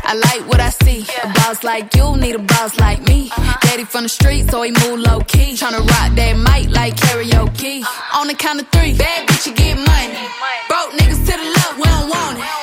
I 0.05 0.15
like 0.15 0.49
what 0.49 0.59
I 0.59 0.69
see. 0.69 1.05
A 1.23 1.27
boss 1.27 1.63
like 1.63 1.93
you 1.95 2.17
need 2.17 2.33
a 2.33 2.39
boss 2.39 2.79
like 2.79 3.07
me. 3.07 3.29
Daddy 3.61 3.85
from 3.85 4.03
the 4.03 4.09
street, 4.09 4.49
so 4.49 4.63
he 4.63 4.71
move 4.71 4.99
low 4.99 5.19
key. 5.19 5.53
Tryna 5.53 5.85
rock 5.93 6.09
that 6.17 6.33
mic 6.41 6.73
like 6.73 6.95
karaoke. 6.95 7.85
On 8.15 8.27
the 8.27 8.33
count 8.33 8.61
of 8.61 8.67
three, 8.69 8.97
bad 8.97 9.27
bitch, 9.27 9.45
you 9.45 9.53
get 9.53 9.77
money. 9.77 10.17
Broke 10.67 10.91
niggas 10.97 11.21
to 11.27 11.37
the 11.37 11.47
left, 11.55 11.77
we 11.77 11.83
don't 11.83 12.09
want 12.09 12.39
it. 12.39 12.62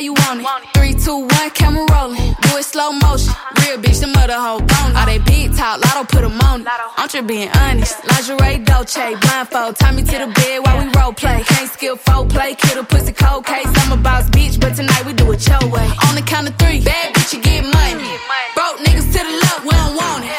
You 0.00 0.14
want 0.14 0.40
it. 0.40 0.46
Three, 0.74 0.94
two, 0.94 1.26
one, 1.26 1.50
camera 1.50 1.86
rolling. 1.92 2.34
Do 2.42 2.56
it 2.56 2.64
slow 2.64 2.92
motion. 2.92 3.32
Real 3.60 3.78
bitch, 3.78 4.00
the 4.00 4.06
mother 4.06 4.34
hoe 4.34 4.58
bone. 4.58 4.96
All 4.96 5.06
they 5.06 5.18
big 5.18 5.54
talk, 5.56 5.80
lotto 5.84 6.04
put 6.04 6.24
'em 6.24 6.40
on 6.40 6.62
it. 6.62 6.68
I'm 6.96 7.08
just 7.08 7.26
being 7.26 7.50
honest. 7.50 7.96
Lingerie, 8.08 8.58
Dolce, 8.64 9.14
blindfold. 9.20 9.76
Tie 9.76 9.92
me 9.92 10.02
to 10.02 10.18
the 10.24 10.28
bed 10.28 10.58
while 10.64 10.78
we 10.82 10.90
role 10.98 11.12
play. 11.12 11.42
Can't 11.46 11.70
skill 11.70 11.96
folk 11.96 12.28
play, 12.28 12.54
kid 12.54 12.78
a 12.78 12.84
pussy 12.84 13.12
cold 13.12 13.44
case. 13.46 13.68
I'm 13.80 13.92
a 13.92 13.96
boss 13.96 14.28
bitch, 14.30 14.58
but 14.60 14.74
tonight 14.74 15.04
we 15.06 15.12
do 15.12 15.30
it 15.32 15.46
your 15.46 15.64
way. 15.68 15.88
On 16.08 16.14
the 16.14 16.22
count 16.22 16.48
of 16.48 16.56
three, 16.56 16.80
bad 16.80 17.14
bitch, 17.14 17.34
you 17.34 17.40
get 17.40 17.64
money. 17.64 18.10
Broke 18.54 18.78
niggas 18.78 19.12
to 19.12 19.20
the 19.28 19.34
left, 19.44 19.64
we 19.64 19.70
don't 19.70 19.96
want 19.96 20.24
it. 20.24 20.30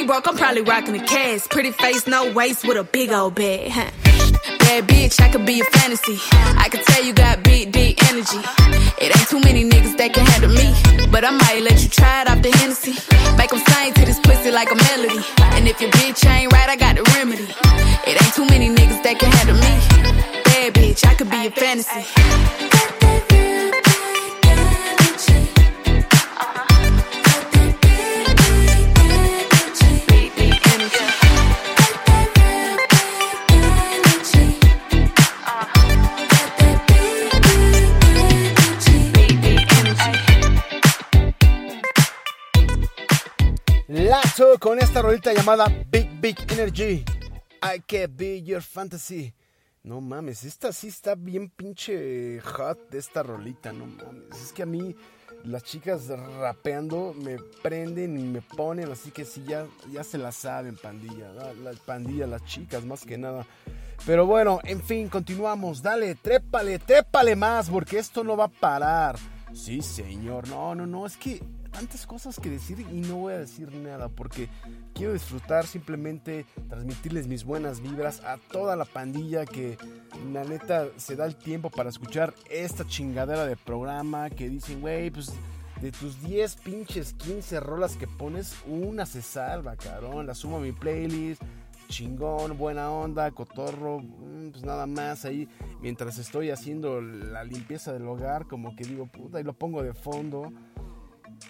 money 0.00 0.06
broke, 0.06 0.26
I'm 0.28 0.36
probably 0.36 0.62
rocking 0.62 0.96
a 0.96 1.04
cash. 1.06 1.46
Pretty 1.48 1.72
face, 1.72 2.06
no 2.06 2.32
waist, 2.32 2.66
with 2.66 2.76
a 2.76 2.84
big 2.84 3.12
old 3.12 3.34
bag. 3.34 3.92
Bad 4.70 4.86
bitch, 4.86 5.20
I 5.20 5.28
could 5.32 5.44
be 5.44 5.60
a 5.60 5.64
fantasy. 5.64 6.16
I 6.56 6.68
could 6.70 6.84
tell 6.84 7.02
you 7.02 7.12
got 7.12 7.42
big, 7.42 7.72
deep 7.72 8.00
energy. 8.08 8.38
It 9.02 9.10
ain't 9.16 9.28
too 9.28 9.40
many 9.40 9.68
niggas 9.68 9.96
that 9.96 10.14
can 10.14 10.24
handle 10.24 10.52
me. 10.54 10.70
But 11.10 11.24
I 11.24 11.32
might 11.32 11.62
let 11.64 11.82
you 11.82 11.88
try 11.88 12.22
it 12.22 12.30
off 12.30 12.40
the 12.40 12.52
Hennessy. 12.52 12.94
Make 13.36 13.52
'em 13.52 13.58
sing 13.66 13.92
to 13.94 14.04
this 14.06 14.20
pussy 14.20 14.52
like 14.52 14.70
a 14.70 14.76
melody. 14.76 15.24
And 15.54 15.66
if 15.66 15.80
your 15.80 15.90
bitch 15.90 16.24
ain't 16.24 16.52
right, 16.52 16.68
I 16.68 16.76
got 16.76 16.94
the 16.94 17.02
remedy. 17.16 17.48
It 18.06 18.22
ain't 18.22 18.32
too 18.32 18.46
many 18.46 18.68
niggas 18.68 19.02
that 19.02 19.18
can 19.18 19.32
handle 19.32 19.56
me. 19.56 19.74
Bad 20.44 20.74
bitch, 20.74 21.04
I 21.04 21.14
could 21.14 21.30
be 21.30 21.48
a 21.48 21.50
fantasy. 21.50 22.69
Con 44.58 44.78
esta 44.78 45.02
rolita 45.02 45.34
llamada 45.34 45.66
Big 45.90 46.18
Big 46.18 46.36
Energy. 46.50 47.04
I 47.62 47.80
can 47.86 48.16
be 48.16 48.42
your 48.42 48.62
fantasy. 48.62 49.34
No 49.82 50.00
mames, 50.00 50.44
esta 50.44 50.72
sí 50.72 50.88
está 50.88 51.14
bien 51.14 51.50
pinche 51.50 52.40
hot 52.40 52.94
esta 52.94 53.22
rolita, 53.22 53.70
no 53.70 53.84
mames. 53.84 54.40
Es 54.42 54.54
que 54.54 54.62
a 54.62 54.66
mí 54.66 54.96
las 55.44 55.62
chicas 55.64 56.08
rapeando 56.08 57.14
me 57.22 57.36
prenden 57.62 58.18
y 58.18 58.22
me 58.22 58.40
ponen, 58.40 58.90
así 58.90 59.10
que 59.10 59.26
sí, 59.26 59.44
ya, 59.46 59.66
ya 59.92 60.02
se 60.04 60.16
la 60.16 60.32
saben, 60.32 60.74
pandilla. 60.74 61.30
La, 61.34 61.52
la 61.52 61.72
pandilla, 61.72 62.26
las 62.26 62.42
chicas 62.46 62.82
más 62.82 63.04
que 63.04 63.18
nada. 63.18 63.46
Pero 64.06 64.24
bueno, 64.24 64.60
en 64.64 64.80
fin, 64.82 65.10
continuamos. 65.10 65.82
Dale, 65.82 66.14
trépale, 66.14 66.78
trépale 66.78 67.36
más, 67.36 67.68
porque 67.68 67.98
esto 67.98 68.24
no 68.24 68.38
va 68.38 68.44
a 68.44 68.48
parar. 68.48 69.18
Sí, 69.52 69.82
señor. 69.82 70.48
No, 70.48 70.74
no, 70.74 70.86
no, 70.86 71.04
es 71.04 71.18
que 71.18 71.42
tantas 71.70 72.06
cosas 72.06 72.38
que 72.38 72.50
decir 72.50 72.80
y 72.80 73.00
no 73.00 73.16
voy 73.16 73.34
a 73.34 73.38
decir 73.38 73.72
nada 73.74 74.08
porque 74.08 74.48
quiero 74.94 75.12
disfrutar 75.12 75.66
simplemente 75.66 76.46
transmitirles 76.68 77.26
mis 77.26 77.44
buenas 77.44 77.80
vibras 77.80 78.22
a 78.24 78.36
toda 78.36 78.76
la 78.76 78.84
pandilla 78.84 79.46
que 79.46 79.78
la 80.32 80.44
neta 80.44 80.88
se 80.96 81.16
da 81.16 81.26
el 81.26 81.36
tiempo 81.36 81.70
para 81.70 81.90
escuchar 81.90 82.34
esta 82.50 82.86
chingadera 82.86 83.46
de 83.46 83.56
programa 83.56 84.30
que 84.30 84.48
dicen, 84.48 84.80
güey, 84.80 85.10
pues 85.10 85.32
de 85.80 85.92
tus 85.92 86.20
10 86.22 86.56
pinches 86.56 87.14
15 87.14 87.60
rolas 87.60 87.96
que 87.96 88.06
pones, 88.06 88.54
una 88.66 89.06
se 89.06 89.22
salva, 89.22 89.76
cabrón, 89.76 90.26
la 90.26 90.34
sumo 90.34 90.58
a 90.58 90.60
mi 90.60 90.72
playlist. 90.72 91.42
Chingón, 91.88 92.56
buena 92.56 92.88
onda, 92.92 93.32
cotorro, 93.32 93.98
mm, 93.98 94.50
pues 94.52 94.64
nada 94.64 94.86
más 94.86 95.24
ahí 95.24 95.48
mientras 95.80 96.18
estoy 96.18 96.50
haciendo 96.50 97.00
la 97.00 97.42
limpieza 97.42 97.92
del 97.92 98.06
hogar, 98.06 98.46
como 98.46 98.76
que 98.76 98.84
digo, 98.84 99.06
puta, 99.06 99.40
y 99.40 99.42
lo 99.42 99.54
pongo 99.54 99.82
de 99.82 99.92
fondo. 99.92 100.52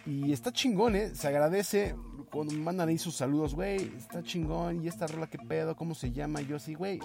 Y 0.06 0.32
está 0.32 0.52
chingón, 0.52 0.96
¿eh? 0.96 1.14
Se 1.14 1.28
agradece 1.28 1.94
cuando 2.30 2.54
me 2.54 2.60
mandan 2.60 2.88
ahí 2.88 2.98
sus 2.98 3.16
saludos, 3.16 3.54
güey. 3.54 3.92
Está 3.96 4.22
chingón. 4.22 4.82
¿Y 4.82 4.88
esta 4.88 5.06
rola 5.06 5.26
qué 5.26 5.38
pedo? 5.38 5.76
¿Cómo 5.76 5.94
se 5.94 6.12
llama? 6.12 6.40
Yo 6.40 6.56
así, 6.56 6.74
güey. 6.74 7.00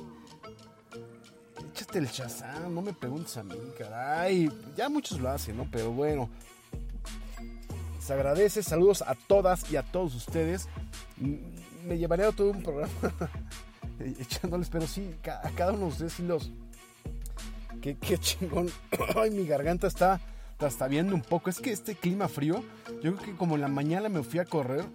Échate 1.72 2.00
el 2.00 2.10
chazán, 2.10 2.74
no 2.74 2.82
me 2.82 2.94
preguntes 2.94 3.36
a 3.38 3.44
mí, 3.44 3.56
caray. 3.78 4.50
Ya 4.78 4.88
muchos 4.88 5.20
lo 5.20 5.30
hacen, 5.30 5.58
¿no? 5.58 5.68
Pero 5.72 5.92
bueno. 5.92 6.30
Se 8.00 8.14
agradece. 8.14 8.64
Saludos 8.64 9.02
a 9.02 9.16
todas 9.16 9.70
y 9.72 9.76
a 9.76 9.84
todos 9.84 10.16
ustedes. 10.16 10.70
Me 11.86 11.98
llevaré 11.98 12.26
a 12.26 12.32
todo 12.32 12.52
un 12.52 12.64
programa 12.64 12.92
echándoles, 14.20 14.70
pero 14.70 14.88
sí, 14.88 15.16
a 15.26 15.50
cada 15.52 15.74
uno 15.74 15.88
de 15.88 15.92
ustedes 15.92 16.14
sí 16.14 16.24
los. 16.24 16.52
Qué, 17.82 17.98
qué 17.98 18.18
chingón. 18.18 18.70
Ay, 19.16 19.32
mi 19.32 19.46
garganta 19.46 19.88
está 19.88 20.22
hasta 20.60 20.88
viendo 20.88 21.16
un 21.16 21.22
poco. 21.22 21.50
Es 21.50 21.60
que 21.60 21.72
este 21.72 21.96
clima 21.96 22.28
frío, 22.28 22.64
yo 23.02 23.16
creo 23.16 23.18
que 23.18 23.36
como 23.36 23.56
en 23.56 23.62
la 23.62 23.68
mañana 23.68 24.10
me 24.10 24.24
fui 24.24 24.40
a 24.40 24.46
correr 24.46 24.86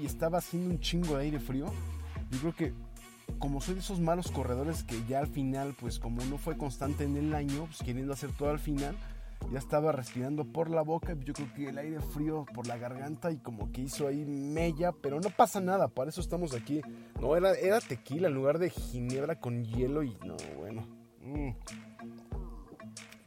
y 0.00 0.06
estaba 0.06 0.38
haciendo 0.38 0.70
un 0.70 0.80
chingo 0.80 1.16
de 1.16 1.24
aire 1.24 1.40
frío, 1.40 1.66
yo 2.30 2.38
creo 2.38 2.54
que 2.54 2.74
como 3.38 3.60
soy 3.60 3.74
de 3.74 3.80
esos 3.80 4.00
malos 4.00 4.30
corredores 4.30 4.84
que 4.84 5.02
ya 5.08 5.20
al 5.20 5.28
final, 5.28 5.74
pues 5.78 5.98
como 5.98 6.24
no 6.24 6.38
fue 6.38 6.56
constante 6.56 7.04
en 7.04 7.16
el 7.16 7.34
año, 7.34 7.66
pues 7.66 7.78
queriendo 7.78 8.12
hacer 8.12 8.32
todo 8.32 8.50
al 8.50 8.58
final, 8.58 8.96
ya 9.52 9.58
estaba 9.58 9.92
respirando 9.92 10.44
por 10.44 10.70
la 10.70 10.82
boca, 10.82 11.14
yo 11.24 11.32
creo 11.32 11.52
que 11.54 11.68
el 11.68 11.78
aire 11.78 12.00
frío 12.00 12.44
por 12.54 12.66
la 12.66 12.76
garganta 12.76 13.30
y 13.30 13.38
como 13.38 13.70
que 13.70 13.82
hizo 13.82 14.08
ahí 14.08 14.24
mella, 14.24 14.92
pero 14.92 15.20
no 15.20 15.30
pasa 15.30 15.60
nada, 15.60 15.88
para 15.88 16.10
eso 16.10 16.20
estamos 16.20 16.54
aquí. 16.54 16.80
No, 17.20 17.36
era, 17.36 17.52
era 17.54 17.80
tequila 17.80 18.28
en 18.28 18.34
lugar 18.34 18.58
de 18.58 18.70
ginebra 18.70 19.38
con 19.38 19.64
hielo 19.64 20.02
y 20.02 20.16
no, 20.24 20.36
bueno. 20.58 20.86
Mm 21.22 21.50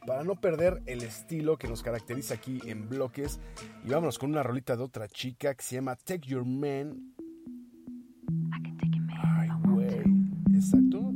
para 0.06 0.24
no 0.24 0.34
perder 0.34 0.82
el 0.86 1.02
estilo 1.02 1.56
que 1.56 1.68
nos 1.68 1.82
caracteriza 1.82 2.34
aquí 2.34 2.60
en 2.64 2.88
bloques. 2.88 3.40
Y 3.84 3.90
vámonos 3.90 4.18
con 4.18 4.30
una 4.30 4.42
rolita 4.42 4.76
de 4.76 4.82
otra 4.82 5.08
chica 5.08 5.54
que 5.54 5.62
se 5.62 5.76
llama 5.76 5.96
Take 5.96 6.28
Your 6.28 6.44
Man. 6.44 7.14
Ay, 9.22 9.48
güey. 9.64 10.02
Exacto. 10.54 11.12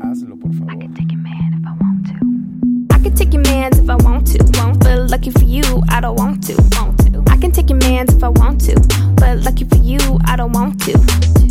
Hazlo, 0.00 0.38
por 0.38 0.52
favor. 0.54 0.72
I 0.72 0.78
can 0.78 0.94
take 0.94 1.12
your 1.12 1.22
man 1.22 1.54
if 1.54 1.66
I 1.66 1.72
want 1.80 2.06
to. 2.08 2.94
I 2.94 3.02
can 3.02 3.14
take 3.14 3.32
your 3.32 3.42
man 3.42 3.72
if 3.72 3.88
I 3.88 3.96
want 4.04 4.26
to. 4.32 4.44
But 4.78 5.10
lucky 5.10 5.30
for 5.30 5.44
you, 5.44 5.62
I 5.88 6.00
don't 6.00 6.18
want 6.18 6.46
to. 6.46 6.54
Want 6.76 6.98
to. 7.06 7.22
I 7.30 7.36
can 7.36 7.52
take 7.52 7.70
your 7.70 7.78
man 7.78 8.06
if 8.08 8.22
I 8.22 8.28
want 8.28 8.60
to. 8.66 8.74
But 9.16 9.38
lucky 9.44 9.64
for 9.64 9.76
you, 9.76 9.98
I 10.26 10.36
don't 10.36 10.52
want 10.52 10.80
to. 10.84 10.98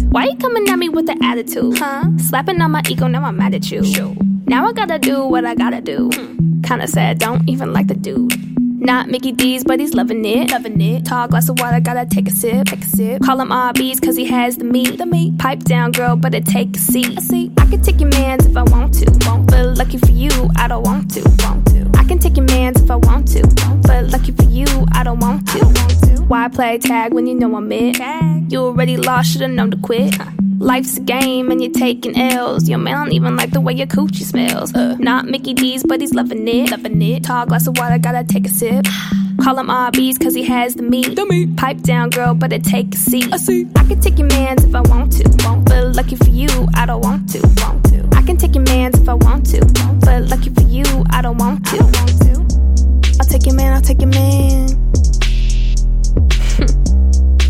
Why 0.09 0.25
you 0.25 0.37
coming 0.37 0.67
at 0.67 0.77
me 0.77 0.89
with 0.89 1.05
the 1.05 1.17
attitude? 1.23 1.77
Huh? 1.77 2.17
Slapping 2.17 2.61
on 2.61 2.71
my 2.71 2.81
ego, 2.89 3.07
now 3.07 3.23
I'm 3.23 3.37
mad 3.37 3.53
at 3.53 3.71
you. 3.71 3.83
Sure. 3.83 4.13
Now 4.51 4.67
I 4.67 4.73
gotta 4.73 4.99
do 4.99 5.25
what 5.25 5.45
I 5.45 5.55
gotta 5.55 5.79
do. 5.79 6.09
Hmm. 6.13 6.61
Kinda 6.63 6.85
sad, 6.85 7.19
don't 7.19 7.47
even 7.47 7.71
like 7.71 7.87
the 7.87 7.93
dude. 7.93 8.33
Not 8.81 9.07
Mickey 9.07 9.31
D's, 9.31 9.63
but 9.63 9.79
he's 9.79 9.93
loving 9.93 10.25
it. 10.25 10.51
Loving 10.51 10.81
it. 10.81 11.05
Tall 11.05 11.29
glass 11.29 11.47
of 11.47 11.57
water, 11.61 11.79
gotta 11.79 12.05
take 12.05 12.27
a 12.27 12.31
sip. 12.31 12.67
Take 12.67 12.83
a 12.83 12.85
sip. 12.85 13.21
Call 13.21 13.39
him 13.39 13.47
RBs, 13.47 14.01
cause 14.03 14.17
he 14.17 14.25
has 14.25 14.57
the 14.57 14.65
meat. 14.65 14.97
The 14.97 15.05
meat. 15.05 15.37
Pipe 15.37 15.59
down, 15.59 15.93
girl, 15.93 16.17
better 16.17 16.41
take 16.41 16.75
a 16.75 16.79
seat. 16.79 17.17
A 17.17 17.21
seat. 17.21 17.53
I 17.59 17.65
can 17.67 17.81
take 17.81 18.01
your 18.01 18.09
mans 18.09 18.45
if 18.45 18.57
I 18.57 18.63
want 18.63 18.93
to. 18.95 19.05
Won't. 19.25 19.49
But 19.49 19.77
lucky 19.77 19.97
for 19.97 20.11
you, 20.11 20.31
I 20.57 20.67
don't 20.67 20.83
want 20.83 21.11
to. 21.11 21.21
Want 21.45 21.65
to. 21.67 21.89
I 21.97 22.03
can 22.03 22.19
take 22.19 22.35
your 22.35 22.45
mans 22.47 22.81
if 22.81 22.91
I 22.91 22.97
want 22.97 23.29
to. 23.29 23.43
Won't. 23.43 23.87
But 23.87 24.07
lucky 24.07 24.33
for 24.33 24.43
you, 24.43 24.65
I 24.91 25.03
don't 25.05 25.21
want 25.21 25.47
to. 25.47 25.59
I 25.59 25.61
don't 25.61 25.77
want 25.79 26.17
to. 26.17 26.23
Why 26.23 26.49
play 26.49 26.77
tag 26.77 27.13
when 27.13 27.25
you 27.25 27.35
know 27.35 27.55
I'm 27.55 27.71
it? 27.71 27.95
Tag. 27.95 28.51
You 28.51 28.65
already 28.65 28.97
lost, 28.97 29.31
should've 29.31 29.49
known 29.49 29.71
to 29.71 29.77
quit. 29.77 30.13
Life's 30.61 30.97
a 30.97 31.01
game 31.01 31.49
and 31.49 31.59
you're 31.59 31.73
taking 31.73 32.15
L's. 32.15 32.69
Your 32.69 32.77
man 32.77 32.95
don't 32.95 33.13
even 33.13 33.35
like 33.35 33.49
the 33.49 33.59
way 33.59 33.73
your 33.73 33.87
coochie 33.87 34.21
smells. 34.21 34.71
Uh, 34.75 34.95
not 34.99 35.25
Mickey 35.25 35.55
D's, 35.55 35.83
but 35.83 35.99
he's 35.99 36.13
loving 36.13 36.47
it. 36.47 36.69
Loving 36.69 37.01
it. 37.01 37.23
Tall 37.23 37.47
glass 37.47 37.65
of 37.65 37.79
water, 37.79 37.97
gotta 37.97 38.23
take 38.23 38.45
a 38.45 38.49
sip. 38.49 38.85
Call 39.43 39.57
him 39.57 39.69
RBs 39.69 40.21
cause 40.21 40.35
he 40.35 40.43
has 40.43 40.75
the 40.75 40.83
meat. 40.83 41.15
The 41.15 41.25
meat. 41.25 41.57
Pipe 41.57 41.81
down, 41.81 42.11
girl, 42.11 42.35
but 42.35 42.51
better 42.51 42.61
take 42.63 42.93
a 42.93 42.97
seat. 42.97 43.33
A 43.33 43.39
seat. 43.39 43.69
I 43.75 43.85
can 43.85 43.99
take 44.01 44.19
your 44.19 44.27
mans 44.27 44.63
if 44.63 44.75
I 44.75 44.81
want 44.81 45.13
to. 45.13 45.23
Won't. 45.43 45.65
But 45.65 45.95
lucky 45.95 46.15
for 46.15 46.29
you, 46.29 46.47
I 46.75 46.85
don't 46.85 47.01
want 47.01 47.27
to. 47.31 47.39
Want 47.57 47.83
to. 47.85 48.07
I 48.15 48.21
can 48.21 48.37
take 48.37 48.53
your 48.53 48.63
mans 48.63 48.99
if 48.99 49.09
I 49.09 49.15
want 49.15 49.47
to. 49.47 49.61
Won't. 49.61 50.01
But 50.01 50.29
lucky 50.29 50.51
for 50.51 50.61
you, 50.61 50.83
I 51.09 51.23
don't 51.23 51.39
want 51.39 51.65
to. 51.69 51.77
I 51.77 51.79
don't 51.79 51.95
want 51.97 52.21
to. 52.21 53.17
I'll 53.19 53.25
take 53.25 53.47
your 53.47 53.55
man, 53.55 53.73
I'll 53.73 53.81
take 53.81 53.99
your 53.99 54.11
man. 54.11 54.69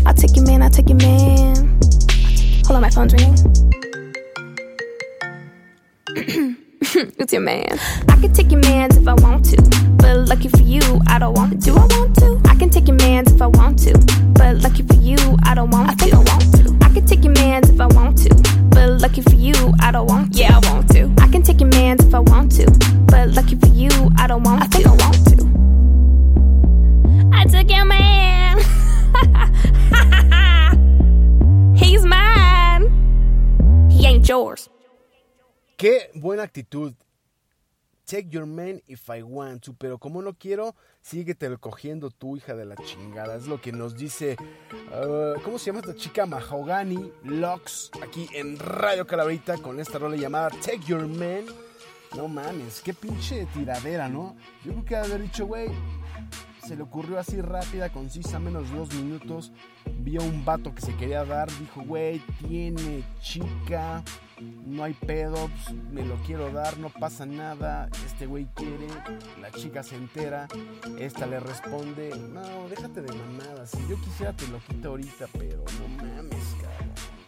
I'll 0.06 0.14
take 0.14 0.34
your 0.34 0.46
man, 0.46 0.62
I'll 0.62 0.70
take 0.70 0.88
your 0.88 0.96
man. 0.96 1.21
Hold 2.94 3.14
on, 3.14 3.18
my 3.18 3.26
phone's 3.26 3.44
ringing. 6.14 6.56
it's 7.18 7.32
your 7.32 7.42
man. 7.42 7.78
I 8.08 8.16
can 8.16 8.32
take 8.32 8.50
your 8.50 8.60
mans 8.60 8.96
if 8.96 9.08
I 9.08 9.14
want 9.14 9.44
to. 9.46 9.56
But 9.96 10.28
lucky 10.28 10.48
for 10.48 10.60
you, 10.62 11.00
I 11.06 11.18
don't 11.18 11.34
want 11.34 11.52
to. 11.52 11.58
Do 11.58 11.76
I 11.76 11.86
want 11.86 12.16
to? 12.16 12.40
I 12.48 12.54
can 12.54 12.70
take 12.70 12.88
your 12.88 12.96
mans 12.96 13.32
if 13.32 13.40
I 13.40 13.46
want 13.46 13.78
to. 13.80 13.98
But 14.34 14.58
lucky 14.58 14.82
for 14.82 14.94
you, 14.94 15.16
I 15.44 15.54
don't 15.54 15.70
want 15.70 15.90
I 15.90 15.94
to. 16.06 16.16
I 16.16 16.18
want 16.18 16.54
to. 16.56 16.78
I 16.82 16.92
can 16.92 17.06
take 17.06 17.24
your 17.24 17.32
mans 17.34 17.70
if 17.70 17.80
I 17.80 17.86
want 17.86 18.18
to. 18.18 18.34
But 18.70 19.00
lucky 19.00 19.22
for 19.22 19.34
you, 19.34 19.54
I 19.80 19.90
don't 19.90 20.06
want 20.06 20.34
to. 20.34 20.38
Yeah, 20.38 20.51
Qué 35.82 36.12
buena 36.14 36.44
actitud. 36.44 36.94
Take 38.04 38.28
your 38.28 38.46
man 38.46 38.80
if 38.86 39.08
I 39.08 39.20
want 39.20 39.64
to. 39.64 39.74
Pero 39.74 39.98
como 39.98 40.22
no 40.22 40.32
quiero, 40.32 40.76
síguete 41.00 41.56
cogiendo 41.58 42.08
tu 42.10 42.36
hija 42.36 42.54
de 42.54 42.64
la 42.64 42.76
chingada. 42.76 43.34
Es 43.34 43.48
lo 43.48 43.60
que 43.60 43.72
nos 43.72 43.96
dice. 43.96 44.36
uh, 44.92 45.42
¿Cómo 45.42 45.58
se 45.58 45.66
llama 45.66 45.80
esta 45.80 45.96
chica? 45.96 46.24
Mahogany 46.24 47.10
Lux. 47.24 47.90
Aquí 48.00 48.28
en 48.32 48.60
Radio 48.60 49.08
Calabrita 49.08 49.58
con 49.58 49.80
esta 49.80 49.98
rola 49.98 50.14
llamada 50.14 50.50
Take 50.50 50.82
Your 50.86 51.08
Man. 51.08 51.46
No 52.14 52.28
mames, 52.28 52.80
qué 52.80 52.94
pinche 52.94 53.48
tiradera, 53.52 54.08
¿no? 54.08 54.36
Yo 54.64 54.70
creo 54.70 54.84
que 54.84 54.94
haber 54.94 55.22
dicho, 55.22 55.46
güey, 55.46 55.66
se 56.66 56.76
le 56.76 56.82
ocurrió 56.82 57.18
así 57.18 57.40
rápida, 57.40 57.90
concisa, 57.90 58.38
menos 58.38 58.70
dos 58.70 58.92
minutos. 58.94 59.52
Vio 59.98 60.22
un 60.22 60.44
vato 60.44 60.74
que 60.74 60.82
se 60.82 60.94
quería 60.96 61.24
dar, 61.24 61.50
dijo, 61.58 61.82
güey, 61.82 62.20
tiene 62.46 63.02
chica, 63.20 64.02
no 64.66 64.84
hay 64.84 64.94
pedo, 64.94 65.48
pues, 65.48 65.76
me 65.92 66.04
lo 66.04 66.16
quiero 66.26 66.52
dar, 66.52 66.78
no 66.78 66.88
pasa 66.90 67.26
nada. 67.26 67.88
Este 68.06 68.26
güey 68.26 68.46
quiere, 68.54 68.86
la 69.40 69.50
chica 69.50 69.82
se 69.82 69.96
entera, 69.96 70.48
esta 70.98 71.26
le 71.26 71.40
responde, 71.40 72.10
no, 72.32 72.68
déjate 72.68 73.02
de 73.02 73.12
mamadas, 73.12 73.70
si 73.70 73.88
yo 73.88 74.00
quisiera 74.00 74.32
te 74.32 74.46
lo 74.48 74.58
quito 74.60 74.90
ahorita, 74.90 75.26
pero 75.32 75.64
no 75.78 75.88
mames, 76.04 76.56
cabrón. 76.60 77.21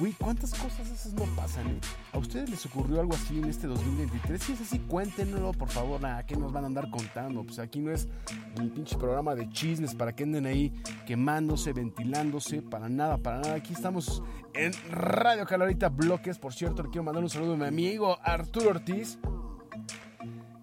Güey, 0.00 0.14
¿cuántas 0.14 0.54
cosas 0.54 0.90
esas 0.90 1.12
no 1.12 1.24
pasan, 1.36 1.68
eh? 1.68 1.78
¿A 2.14 2.18
ustedes 2.18 2.48
les 2.48 2.64
ocurrió 2.64 3.00
algo 3.00 3.12
así 3.12 3.38
en 3.38 3.44
este 3.44 3.66
2023? 3.66 4.42
Si 4.42 4.52
es 4.54 4.62
así, 4.62 4.78
cuéntenlo, 4.78 5.52
por 5.52 5.68
favor. 5.68 6.00
Nada, 6.00 6.24
¿qué 6.24 6.36
nos 6.36 6.54
van 6.54 6.64
a 6.64 6.68
andar 6.68 6.88
contando? 6.88 7.44
Pues 7.44 7.58
aquí 7.58 7.80
no 7.80 7.92
es 7.92 8.08
el 8.56 8.70
pinche 8.70 8.96
programa 8.96 9.34
de 9.34 9.50
chismes 9.50 9.94
para 9.94 10.16
que 10.16 10.22
anden 10.22 10.46
ahí 10.46 10.72
quemándose, 11.06 11.74
ventilándose. 11.74 12.62
Para 12.62 12.88
nada, 12.88 13.18
para 13.18 13.40
nada. 13.40 13.56
Aquí 13.56 13.74
estamos 13.74 14.22
en 14.54 14.72
Radio 14.90 15.44
Calorita 15.44 15.90
Bloques. 15.90 16.38
Por 16.38 16.54
cierto, 16.54 16.82
le 16.82 16.88
quiero 16.88 17.04
mandar 17.04 17.22
un 17.22 17.28
saludo 17.28 17.52
a 17.52 17.56
mi 17.58 17.66
amigo 17.66 18.18
Arturo 18.22 18.70
Ortiz, 18.70 19.18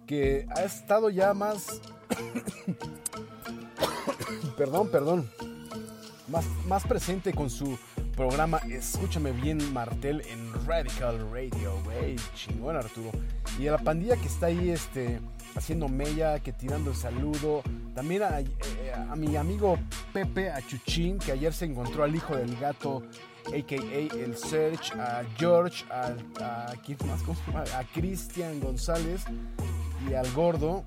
que 0.04 0.48
ha 0.50 0.64
estado 0.64 1.10
ya 1.10 1.32
más... 1.32 1.80
perdón, 4.58 4.90
perdón. 4.90 5.30
Más, 6.26 6.44
más 6.66 6.82
presente 6.82 7.32
con 7.32 7.48
su 7.48 7.78
programa 8.18 8.60
Escúchame 8.68 9.30
Bien 9.30 9.72
Martel 9.72 10.24
en 10.28 10.66
Radical 10.66 11.30
Radio, 11.30 11.80
güey. 11.84 12.16
Chingón, 12.34 12.74
Arturo. 12.74 13.12
Y 13.60 13.68
a 13.68 13.72
la 13.72 13.78
pandilla 13.78 14.16
que 14.16 14.26
está 14.26 14.46
ahí 14.46 14.70
este, 14.70 15.20
haciendo 15.54 15.88
mella, 15.88 16.40
que 16.40 16.52
tirando 16.52 16.90
el 16.90 16.96
saludo. 16.96 17.62
También 17.94 18.24
a, 18.24 18.40
eh, 18.40 18.48
a 19.08 19.14
mi 19.14 19.36
amigo 19.36 19.78
Pepe, 20.12 20.50
a 20.50 20.60
Chuchín, 20.66 21.20
que 21.20 21.30
ayer 21.30 21.52
se 21.52 21.66
encontró 21.66 22.02
al 22.02 22.12
hijo 22.12 22.34
del 22.34 22.56
gato, 22.58 23.04
a.k.a. 23.46 24.16
el 24.16 24.36
Search, 24.36 24.96
a 24.96 25.22
George, 25.36 25.84
a, 25.88 26.12
a, 26.40 26.72
a 26.72 27.84
Cristian 27.94 28.58
González 28.58 29.22
y 30.10 30.14
al 30.14 30.28
gordo. 30.32 30.82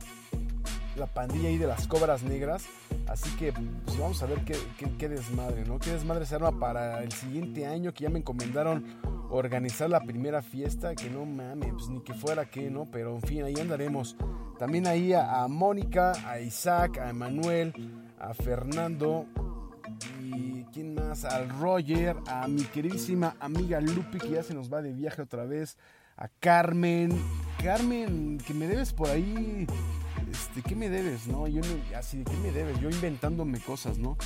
La 0.95 1.07
pandilla 1.07 1.49
ahí 1.49 1.57
de 1.57 1.67
las 1.67 1.87
cobras 1.87 2.23
negras. 2.23 2.65
Así 3.07 3.29
que 3.37 3.53
pues, 3.53 3.97
vamos 3.97 4.21
a 4.23 4.25
ver 4.25 4.39
qué, 4.45 4.55
qué, 4.97 5.09
desmadre, 5.09 5.65
¿no? 5.65 5.79
Qué 5.79 5.91
desmadre 5.91 6.25
se 6.25 6.35
arma 6.35 6.51
para 6.59 7.03
el 7.03 7.11
siguiente 7.11 7.65
año 7.65 7.93
que 7.93 8.03
ya 8.03 8.09
me 8.09 8.19
encomendaron 8.19 8.97
organizar 9.29 9.89
la 9.89 10.01
primera 10.01 10.41
fiesta. 10.41 10.95
Que 10.95 11.09
no 11.09 11.25
mames, 11.25 11.73
pues 11.73 11.89
ni 11.89 12.01
que 12.01 12.13
fuera 12.13 12.45
que, 12.45 12.69
¿no? 12.69 12.87
Pero 12.91 13.15
en 13.15 13.21
fin, 13.21 13.43
ahí 13.43 13.55
andaremos. 13.59 14.15
También 14.59 14.85
ahí 14.87 15.13
a, 15.13 15.43
a 15.43 15.47
Mónica, 15.47 16.13
a 16.25 16.39
Isaac, 16.39 16.97
a 16.97 17.09
Emanuel, 17.09 17.73
a 18.19 18.33
Fernando. 18.33 19.25
Y 20.21 20.63
quién 20.73 20.95
más, 20.95 21.25
al 21.25 21.49
Roger, 21.49 22.15
a 22.27 22.47
mi 22.47 22.63
queridísima 22.63 23.35
amiga 23.39 23.79
Lupi 23.81 24.19
que 24.19 24.29
ya 24.29 24.43
se 24.43 24.53
nos 24.53 24.71
va 24.71 24.81
de 24.81 24.93
viaje 24.93 25.21
otra 25.21 25.45
vez. 25.45 25.77
A 26.17 26.27
Carmen. 26.27 27.11
Carmen, 27.63 28.37
que 28.45 28.53
me 28.53 28.67
debes 28.67 28.93
por 28.93 29.09
ahí 29.09 29.67
este, 30.31 30.61
¿qué 30.61 30.75
me 30.75 30.89
debes? 30.89 31.27
No, 31.27 31.47
yo 31.47 31.61
así 31.95 32.17
de 32.17 32.23
qué 32.23 32.37
me 32.37 32.51
debes, 32.51 32.79
yo 32.79 32.89
inventándome 32.89 33.59
cosas, 33.59 33.97
¿no? 33.97 34.17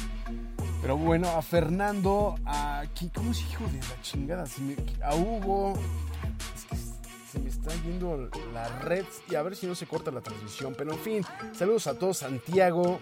Pero 0.81 0.97
bueno, 0.97 1.27
a 1.29 1.41
Fernando, 1.41 2.35
a 2.45 2.83
¿cómo 3.13 3.31
es 3.31 3.41
hijo 3.41 3.65
de 3.65 3.79
la 3.79 4.01
chingada? 4.01 4.45
A 5.03 5.15
Hugo, 5.15 5.73
es 6.55 6.65
que 6.65 6.75
se 7.31 7.39
me 7.39 7.49
está 7.49 7.73
yendo 7.83 8.29
la 8.53 8.67
red 8.79 9.05
y 9.29 9.35
a 9.35 9.41
ver 9.41 9.55
si 9.55 9.65
no 9.65 9.75
se 9.75 9.87
corta 9.87 10.11
la 10.11 10.21
transmisión, 10.21 10.75
pero 10.77 10.93
en 10.93 10.99
fin, 10.99 11.25
saludos 11.53 11.87
a 11.87 11.97
todos, 11.97 12.17
Santiago. 12.17 12.99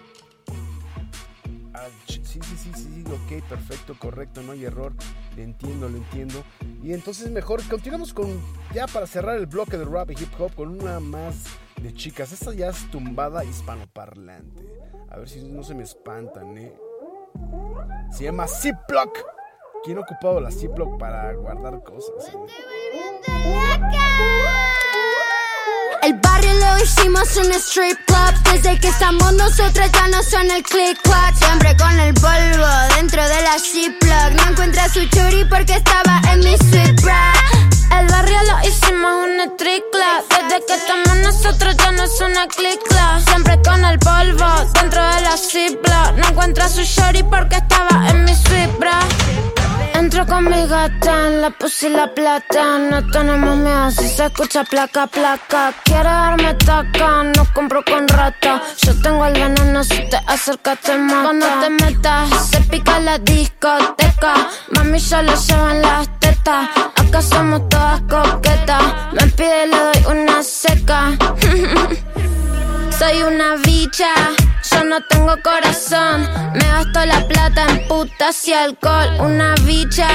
A, 1.74 1.86
sí, 2.06 2.22
sí, 2.24 2.40
sí, 2.56 2.70
sí, 2.74 3.04
ok, 3.06 3.44
perfecto, 3.48 3.98
correcto, 3.98 4.42
no 4.42 4.52
hay 4.52 4.64
error, 4.64 4.94
le 5.36 5.42
entiendo, 5.42 5.88
le 5.88 5.98
entiendo. 5.98 6.42
Y 6.82 6.92
entonces 6.92 7.30
mejor 7.30 7.62
continuamos 7.68 8.14
con, 8.14 8.40
ya 8.72 8.86
para 8.86 9.06
cerrar 9.06 9.36
el 9.36 9.46
bloque 9.46 9.76
de 9.76 9.84
rap 9.84 10.10
y 10.10 10.14
hip 10.14 10.32
hop, 10.38 10.54
con 10.54 10.68
una 10.68 11.00
más 11.00 11.34
de 11.80 11.92
chicas. 11.94 12.32
Esta 12.32 12.52
ya 12.52 12.68
es 12.68 12.90
tumbada 12.90 13.44
hispanoparlante. 13.44 14.62
A 15.10 15.18
ver 15.18 15.28
si 15.28 15.42
no 15.42 15.62
se 15.62 15.74
me 15.74 15.82
espantan, 15.82 16.58
¿eh? 16.58 16.74
Se 18.10 18.24
llama 18.24 18.46
Ziploc. 18.46 19.18
¿Quién 19.84 19.98
ha 19.98 20.00
ocupado 20.00 20.40
la 20.40 20.50
Ziploc 20.50 20.98
para 20.98 21.32
guardar 21.34 21.82
cosas? 21.82 22.32
El 26.02 26.14
barrio 26.20 26.52
lo 26.54 26.82
hicimos 26.82 27.36
un 27.36 27.52
strip 27.52 27.98
club. 28.06 28.52
Desde 28.52 28.78
que 28.80 28.88
estamos 28.88 29.32
nosotros 29.34 29.90
ya 29.92 30.08
no 30.08 30.22
son 30.22 30.50
el 30.50 30.62
click 30.62 31.00
clack. 31.02 31.34
Siempre 31.34 31.76
con 31.76 31.98
el 31.98 32.14
polvo 32.14 32.66
dentro 32.96 33.22
de 33.22 33.42
la 33.42 33.58
Ziploc. 33.58 34.32
No 34.36 34.50
encuentra 34.50 34.88
su 34.88 35.04
churi 35.08 35.44
porque 35.44 35.74
estaba 35.74 36.20
en 36.32 36.40
mi 36.40 36.56
sweet 36.56 37.02
bra. 37.02 37.32
El 37.98 38.06
barrio 38.08 38.38
lo 38.50 38.68
hicimos 38.68 39.12
un 39.24 39.40
street 39.52 39.82
club. 39.92 40.24
Desde 40.30 40.66
que 40.66 40.74
estamos 40.74 41.16
nosotros 41.18 41.76
ya 41.76 41.92
no 41.92 42.02
es 42.02 42.20
una 42.20 42.46
click 42.48 42.82
club. 42.82 43.28
Siempre 43.28 43.60
con 43.62 43.84
el 43.84 43.98
polvo 43.98 44.46
dentro 44.80 45.02
de 45.02 45.20
la 45.20 45.36
Ziploc. 45.36 46.16
No 46.16 46.28
encuentra 46.28 46.68
su 46.68 46.82
shorty 46.82 47.22
porque 47.22 47.56
estaba 47.56 48.08
en 48.08 48.24
mi 48.24 48.32
bra. 48.78 48.98
Entro 49.94 50.26
con 50.26 50.44
mi 50.44 50.66
gata 50.66 51.28
en 51.28 51.40
la 51.40 51.50
puse 51.50 51.88
la 51.88 52.12
plata. 52.12 52.78
No 52.78 53.06
tenemos 53.10 53.56
miedo 53.56 53.90
si 53.90 54.08
se 54.08 54.26
escucha 54.26 54.64
placa, 54.64 55.06
placa. 55.06 55.72
Quiere 55.84 56.02
darme 56.02 56.54
taca, 56.54 57.22
no 57.22 57.46
compro 57.54 57.84
con 57.84 58.08
rata. 58.08 58.60
Yo 58.82 59.00
tengo 59.00 59.24
el 59.24 59.34
veneno, 59.34 59.84
si 59.84 60.08
te 60.10 60.16
acercas 60.26 60.80
te 60.80 60.98
mata. 60.98 61.22
Cuando 61.22 61.46
te 61.60 61.70
metas, 61.70 62.48
se 62.50 62.60
pica 62.62 62.98
la 63.00 63.18
discoteca. 63.18 64.34
Mami 64.74 64.98
ya 64.98 65.22
lo 65.22 65.34
llevan 65.34 65.80
las 65.80 66.08
tetas. 66.18 66.68
Somos 67.22 67.68
todas 67.68 68.00
coquetas. 68.02 68.82
Me 69.12 69.26
pide, 69.28 69.66
le 69.68 69.76
doy 69.76 70.18
una 70.18 70.42
seca. 70.42 71.16
Soy 72.98 73.22
una 73.22 73.56
bicha, 73.64 74.12
yo 74.70 74.84
no 74.84 75.00
tengo 75.02 75.34
corazón. 75.42 76.28
Me 76.54 76.64
gasto 76.66 77.04
la 77.04 77.26
plata 77.26 77.66
en 77.68 77.88
putas 77.88 78.46
y 78.48 78.52
alcohol. 78.52 79.08
Una 79.20 79.54
bicha, 79.62 80.08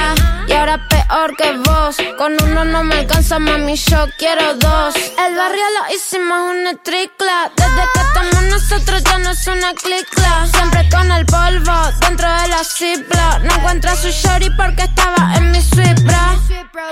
y 0.46 0.52
ahora 0.52 0.88
peor 0.88 1.36
que 1.36 1.56
vos. 1.58 1.96
Con 2.18 2.36
uno 2.42 2.64
no 2.64 2.82
me 2.84 2.96
alcanza, 2.96 3.38
mami, 3.38 3.76
yo 3.76 4.06
quiero 4.18 4.54
dos. 4.54 4.94
El 4.94 5.36
barrio 5.36 5.64
lo 5.78 5.94
hicimos 5.94 6.38
un 6.50 6.66
street 6.78 7.10
club. 7.16 7.52
Desde 7.56 7.82
que 7.92 8.00
estamos 8.00 8.42
nosotros 8.44 9.02
ya 9.04 9.18
no 9.18 9.30
es 9.30 9.46
una 9.46 9.74
click 9.74 10.08
club. 10.08 10.50
Siempre 10.54 10.88
con 10.90 11.10
el 11.12 11.26
polvo 11.26 11.78
dentro 12.00 12.28
de 12.28 12.48
la 12.48 12.64
Ziploc. 12.64 13.42
No 13.44 13.54
encuentra 13.54 13.94
su 13.96 14.08
shorty 14.08 14.50
porque 14.50 14.84
estaba 14.84 15.34
en 15.36 15.50
mi 15.50 15.62
sweet. 15.62 16.00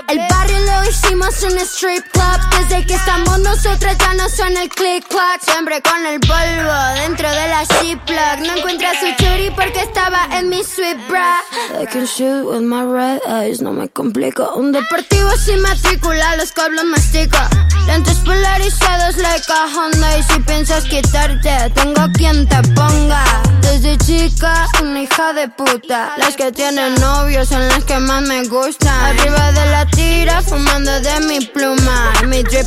El 0.07 0.17
barrio 0.27 0.59
lo 0.59 0.89
hicimos 0.89 1.43
un 1.43 1.57
strip 1.59 2.03
club. 2.11 2.39
Desde 2.57 2.85
que 2.85 2.95
estamos 2.95 3.39
nosotros 3.39 3.95
ya 3.97 4.13
no 4.15 4.27
son 4.29 4.57
el 4.57 4.69
click 4.69 5.07
clack. 5.07 5.41
Siempre 5.41 5.81
con 5.81 6.05
el 6.05 6.19
polvo 6.19 7.01
dentro 7.01 7.29
de 7.29 7.47
No 7.49 8.57
encuentra 8.57 8.91
su 8.99 9.07
churi 9.17 9.49
porque 9.55 9.81
estaba 9.81 10.27
en 10.37 10.49
mi 10.49 10.63
sweet 10.63 10.97
bra. 11.09 11.39
I 11.81 11.87
can 11.87 12.05
shoot 12.05 12.45
with 12.45 12.61
my 12.61 12.83
red 12.83 13.21
eyes, 13.27 13.59
no 13.59 13.73
me 13.73 13.89
complico. 13.89 14.53
Un 14.55 14.71
deportivo 14.71 15.31
sin 15.35 15.59
matrícula, 15.61 16.35
los 16.35 16.51
cables 16.51 16.85
mastica. 16.85 17.49
Lentes 17.87 18.17
polarizados 18.17 19.17
like 19.17 19.51
a 19.51 19.65
Honda. 19.65 20.17
Y 20.19 20.23
si 20.23 20.39
piensas 20.41 20.83
quitarte, 20.85 21.71
tengo 21.73 22.07
quien 22.13 22.47
te 22.47 22.61
ponga. 22.75 23.23
Desde 23.61 23.97
chica, 23.97 24.67
una 24.81 25.01
hija 25.01 25.33
de 25.33 25.49
puta. 25.49 26.13
Las 26.17 26.35
que 26.35 26.51
tienen 26.51 26.93
novios 26.95 27.49
son 27.49 27.67
las 27.67 27.83
que 27.83 27.97
más 27.97 28.21
me 28.21 28.43
gustan. 28.47 28.93
Arriba 29.05 29.51
de 29.53 29.65
la 29.71 29.85
tira, 29.87 30.41
fumando 30.43 30.99
de 30.99 31.19
mi 31.21 31.39
pluma. 31.47 32.13
Mi 32.27 32.43
te 32.43 32.63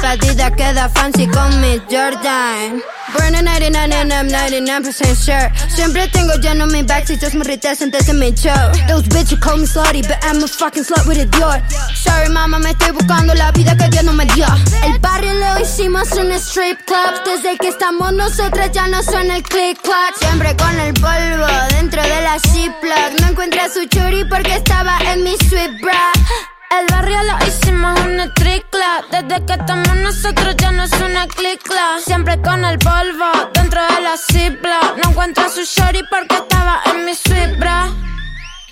queda 0.56 0.88
fancy 0.88 1.28
con 1.28 1.60
mi 1.60 1.80
Jordan. 1.88 2.82
Burning 3.16 3.44
99 3.44 3.92
and 3.92 4.12
I'm 4.12 4.28
99% 4.28 5.14
sure. 5.24 5.50
Siempre 5.68 6.08
tengo 6.08 6.34
lleno 6.40 6.66
mi 6.66 6.82
backseat, 6.82 7.20
just 7.20 7.34
morritas 7.34 7.82
antes 7.82 8.06
de 8.06 8.14
mi 8.14 8.32
show. 8.34 8.72
Those 8.88 9.06
bitches 9.08 9.40
call 9.40 9.58
me 9.58 9.66
slutty, 9.66 10.02
but 10.02 10.18
I'm 10.22 10.42
a 10.42 10.48
fucking 10.48 10.84
slut 10.84 11.06
with 11.06 11.18
a 11.18 11.26
Dior. 11.26 11.60
Sorry 11.94 12.28
mama, 12.28 12.58
me 12.58 12.70
estoy 12.70 12.92
buscando 12.92 13.34
la 13.34 13.50
vida 13.52 13.76
que 13.76 13.88
Dios 13.88 14.04
no 14.04 14.12
me 14.12 14.24
dio. 14.34 14.46
El 14.84 14.98
barrio 14.98 15.32
lo 15.34 15.60
hicimos 15.60 16.10
un 16.12 16.32
strip 16.32 16.78
club. 16.84 17.12
Desde 17.24 17.56
que 17.58 17.68
estamos 17.68 18.12
nosotras 18.12 18.70
ya 18.72 18.88
no 18.88 19.02
son 19.02 19.30
el 19.30 19.42
click 19.42 19.80
clack. 19.82 20.16
Siempre 20.18 20.56
con 20.56 20.78
el 20.78 20.94
polvo 20.94 21.46
dentro 21.70 22.02
de 22.02 22.22
la 22.22 22.38
Ziploc. 22.38 23.20
No 23.20 23.28
encuentra 23.28 23.68
su 23.68 23.84
churi 23.86 24.24
porque 24.24 24.54
estaba 24.54 24.98
en 25.12 25.24
mi 25.24 25.36
sweet 25.48 25.80
bra. 25.80 26.51
El 26.78 26.86
barrio 26.90 27.18
lo 27.24 27.46
hicimos 27.46 28.00
un 28.00 28.18
street 28.20 28.64
club. 28.70 29.04
Desde 29.10 29.44
que 29.44 29.52
estamos 29.52 29.94
nosotros 29.96 30.56
ya 30.56 30.72
no 30.72 30.84
es 30.84 30.92
una 30.92 31.26
click 31.26 31.62
club. 31.62 32.00
Siempre 32.02 32.40
con 32.40 32.64
el 32.64 32.78
polvo 32.78 33.50
dentro 33.52 33.80
de 33.82 34.00
la 34.00 34.16
Ziploc. 34.16 34.96
No 35.04 35.10
encuentra 35.10 35.50
su 35.50 35.64
shorty 35.64 36.00
porque 36.08 36.36
estaba 36.36 36.80
en 36.86 37.04
mi 37.04 37.14
sweet 37.14 37.58
bra. 37.58 37.88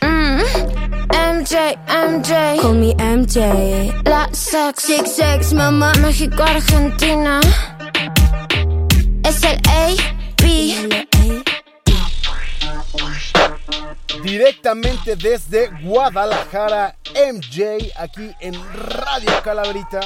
Mm. 0.00 0.40
MJ, 1.10 1.76
MJ. 2.08 2.62
Call 2.62 2.74
me 2.74 2.94
MJ. 2.94 3.92
La 4.04 4.28
sex, 4.32 4.82
six, 4.82 5.16
sex, 5.16 5.52
mamá. 5.52 5.92
México, 6.00 6.42
Argentina. 6.42 7.40
Es 9.24 9.42
el 9.42 9.58
A-B. 9.68 11.06
Directamente 14.22 15.16
desde 15.16 15.68
Guadalajara, 15.82 16.96
MJ, 17.14 17.92
aquí 17.96 18.34
en 18.40 18.54
Radio 18.74 19.30
Calabrita, 19.42 20.00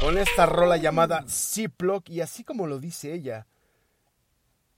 con 0.00 0.18
esta 0.18 0.46
rola 0.46 0.76
llamada 0.76 1.24
Ziploc, 1.28 2.08
y 2.08 2.20
así 2.20 2.44
como 2.44 2.66
lo 2.66 2.78
dice 2.78 3.14
ella, 3.14 3.46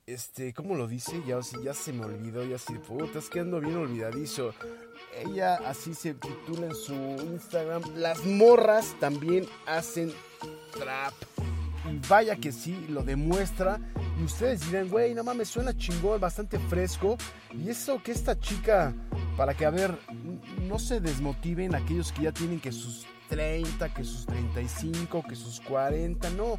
este, 0.07 0.53
¿cómo 0.53 0.75
lo 0.75 0.87
dice? 0.87 1.23
Ya, 1.27 1.39
ya 1.63 1.73
se 1.73 1.93
me 1.93 2.05
olvidó, 2.05 2.45
ya 2.45 2.57
así, 2.57 2.75
puta, 2.75 3.19
es 3.19 3.31
que 3.31 3.43
bien 3.43 3.77
olvidadizo. 3.77 4.55
Ella 5.17 5.57
así 5.67 5.95
se 5.95 6.15
titula 6.15 6.67
en 6.67 6.75
su 6.75 6.95
Instagram, 6.95 7.83
las 7.95 8.25
morras 8.25 8.95
también 9.01 9.47
hacen 9.67 10.13
trap. 10.73 11.15
Y 11.89 11.99
vaya 12.09 12.37
que 12.37 12.53
sí, 12.53 12.87
lo 12.89 13.03
demuestra. 13.03 13.81
Y 14.21 14.25
ustedes 14.25 14.67
dirán, 14.67 14.89
güey, 14.89 15.15
no 15.15 15.25
mames, 15.25 15.49
suena 15.49 15.77
chingón, 15.77 16.21
bastante 16.21 16.59
fresco. 16.59 17.17
Y 17.53 17.71
eso 17.71 18.03
que 18.03 18.13
esta 18.13 18.39
chica, 18.39 18.95
para 19.37 19.55
que, 19.55 19.65
a 19.65 19.71
ver, 19.71 19.99
no 20.69 20.79
se 20.79 21.01
desmotiven 21.01 21.75
aquellos 21.75 22.13
que 22.13 22.23
ya 22.23 22.33
tienen 22.33 22.61
que 22.61 22.73
sus 22.73 23.07
30, 23.29 23.95
que 23.95 24.05
sus 24.05 24.27
35, 24.27 25.23
que 25.27 25.37
sus 25.37 25.61
40, 25.61 26.31
no. 26.31 26.59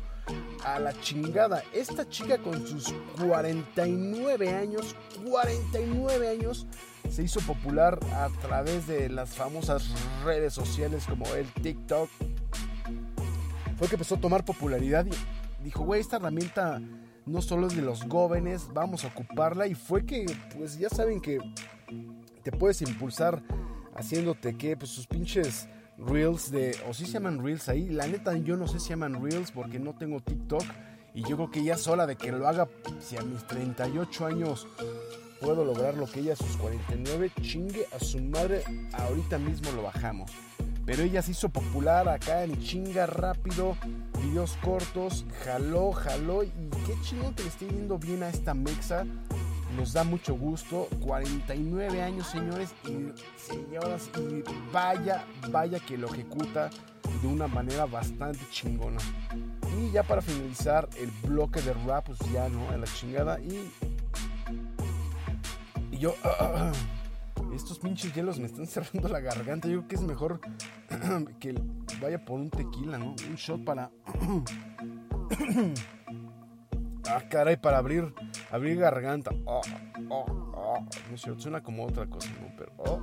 A 0.64 0.80
la 0.80 0.94
chingada. 1.02 1.64
Esta 1.74 2.08
chica 2.08 2.38
con 2.38 2.66
sus 2.66 2.94
49 3.20 4.54
años, 4.54 4.96
49 5.30 6.30
años, 6.30 6.66
se 7.10 7.24
hizo 7.24 7.42
popular 7.42 8.00
a 8.14 8.30
través 8.42 8.88
de 8.88 9.10
las 9.10 9.32
famosas 9.32 9.92
redes 10.24 10.54
sociales 10.54 11.06
como 11.08 11.26
el 11.36 11.52
TikTok, 11.52 12.10
fue 13.82 13.88
que 13.88 13.96
empezó 13.96 14.14
a 14.14 14.20
tomar 14.20 14.46
popularidad 14.46 15.08
y 15.08 15.64
dijo, 15.64 15.84
güey, 15.84 16.02
esta 16.02 16.18
herramienta 16.18 16.80
no 17.26 17.42
solo 17.42 17.66
es 17.66 17.76
de 17.76 17.82
los 17.82 18.04
jóvenes, 18.04 18.70
vamos 18.76 19.04
a 19.04 19.08
ocuparla. 19.08 19.66
Y 19.66 19.74
fue 19.74 20.06
que, 20.06 20.28
pues 20.56 20.78
ya 20.78 20.88
saben 20.88 21.20
que 21.20 21.40
te 22.44 22.52
puedes 22.52 22.84
impulsar 22.84 23.42
haciéndote 23.96 24.56
que, 24.56 24.78
pues 24.78 24.92
sus 24.92 25.08
pinches 25.08 25.68
reels 25.98 26.52
de, 26.52 26.78
o 26.88 26.94
si 26.94 27.08
se 27.08 27.14
llaman 27.14 27.44
reels 27.44 27.70
ahí. 27.70 27.90
La 27.90 28.06
neta, 28.06 28.38
yo 28.38 28.56
no 28.56 28.68
sé 28.68 28.80
si 28.80 28.90
llaman 28.90 29.20
reels 29.20 29.52
porque 29.52 29.80
no 29.80 29.96
tengo 29.96 30.20
TikTok. 30.20 30.64
Y 31.16 31.28
yo 31.28 31.36
creo 31.36 31.50
que 31.50 31.68
es 31.68 31.88
hora 31.88 32.06
de 32.06 32.16
que 32.18 32.32
lo 32.32 32.48
haga. 32.48 32.70
Si 33.00 33.18
a 33.18 33.24
mis 33.24 33.48
38 33.48 34.28
años 34.28 34.68
puedo 35.40 35.66
lograr 35.66 35.96
lo 35.96 36.06
que 36.06 36.20
ella 36.20 36.34
a 36.34 36.36
sus 36.36 36.56
49, 36.58 37.32
chingue 37.42 37.88
a 37.96 37.98
su 37.98 38.22
madre, 38.22 38.62
ahorita 38.94 39.40
mismo 39.40 39.72
lo 39.72 39.82
bajamos 39.82 40.30
pero 40.86 41.04
ella 41.04 41.22
se 41.22 41.32
hizo 41.32 41.50
popular 41.50 42.10
acá 42.10 42.44
en 42.44 42.60
chinga 42.60 43.06
rápido, 43.06 43.78
videos 44.22 44.58
cortos, 44.64 45.26
jaló, 45.44 45.92
jaló. 45.92 46.44
Y 46.44 46.52
qué 46.86 46.94
chingón 47.04 47.34
que 47.34 47.44
le 47.44 47.50
esté 47.50 47.68
yendo 47.68 47.98
bien 47.98 48.24
a 48.24 48.30
esta 48.30 48.54
mexa. 48.54 49.06
Nos 49.76 49.94
da 49.94 50.04
mucho 50.04 50.36
gusto, 50.36 50.90
49 51.02 52.02
años 52.02 52.28
señores. 52.28 52.74
Y 52.86 53.14
señoras 53.40 54.10
y 54.18 54.44
vaya, 54.74 55.24
vaya 55.50 55.80
que 55.80 55.98
lo 55.98 56.08
ejecuta 56.08 56.70
de 57.22 57.28
una 57.28 57.48
manera 57.48 57.86
bastante 57.86 58.42
chingona. 58.50 59.00
Y 59.80 59.92
ya 59.92 60.04
para 60.04 60.22
finalizar 60.22 60.90
el 61.00 61.12
bloque 61.24 61.62
de 61.62 61.74
rap, 61.74 62.08
pues 62.08 62.20
ya 62.34 62.50
no, 62.50 62.70
a 62.70 62.78
la 62.78 62.88
chingada. 62.88 63.40
Y, 63.40 63.72
y 65.92 65.98
yo... 66.00 66.16
estos 67.54 67.80
pinches 67.80 68.14
hielos 68.14 68.40
me 68.40 68.48
están 68.48 68.68
cerrando 68.68 69.10
la 69.10 69.20
garganta. 69.20 69.68
Yo 69.68 69.80
creo 69.80 69.88
que 69.88 69.96
es 69.96 70.02
mejor 70.02 70.40
que 71.40 71.56
vaya 72.02 72.24
por 72.24 72.40
un 72.40 72.50
tequila, 72.50 72.98
¿no? 72.98 73.16
Un 73.30 73.36
shot 73.36 73.64
para. 73.64 73.92
ah, 77.10 77.24
caray, 77.30 77.58
para 77.58 77.78
abrir, 77.78 78.14
abrir 78.52 78.78
garganta. 78.78 79.32
Oh, 79.46 79.62
oh, 80.10 80.26
oh. 80.56 80.86
No 81.10 81.18
sé, 81.18 81.34
suena 81.38 81.62
como 81.62 81.86
otra 81.86 82.08
cosa, 82.08 82.30
¿no? 82.42 82.54
Pero. 82.58 82.72
Oh. 82.78 83.02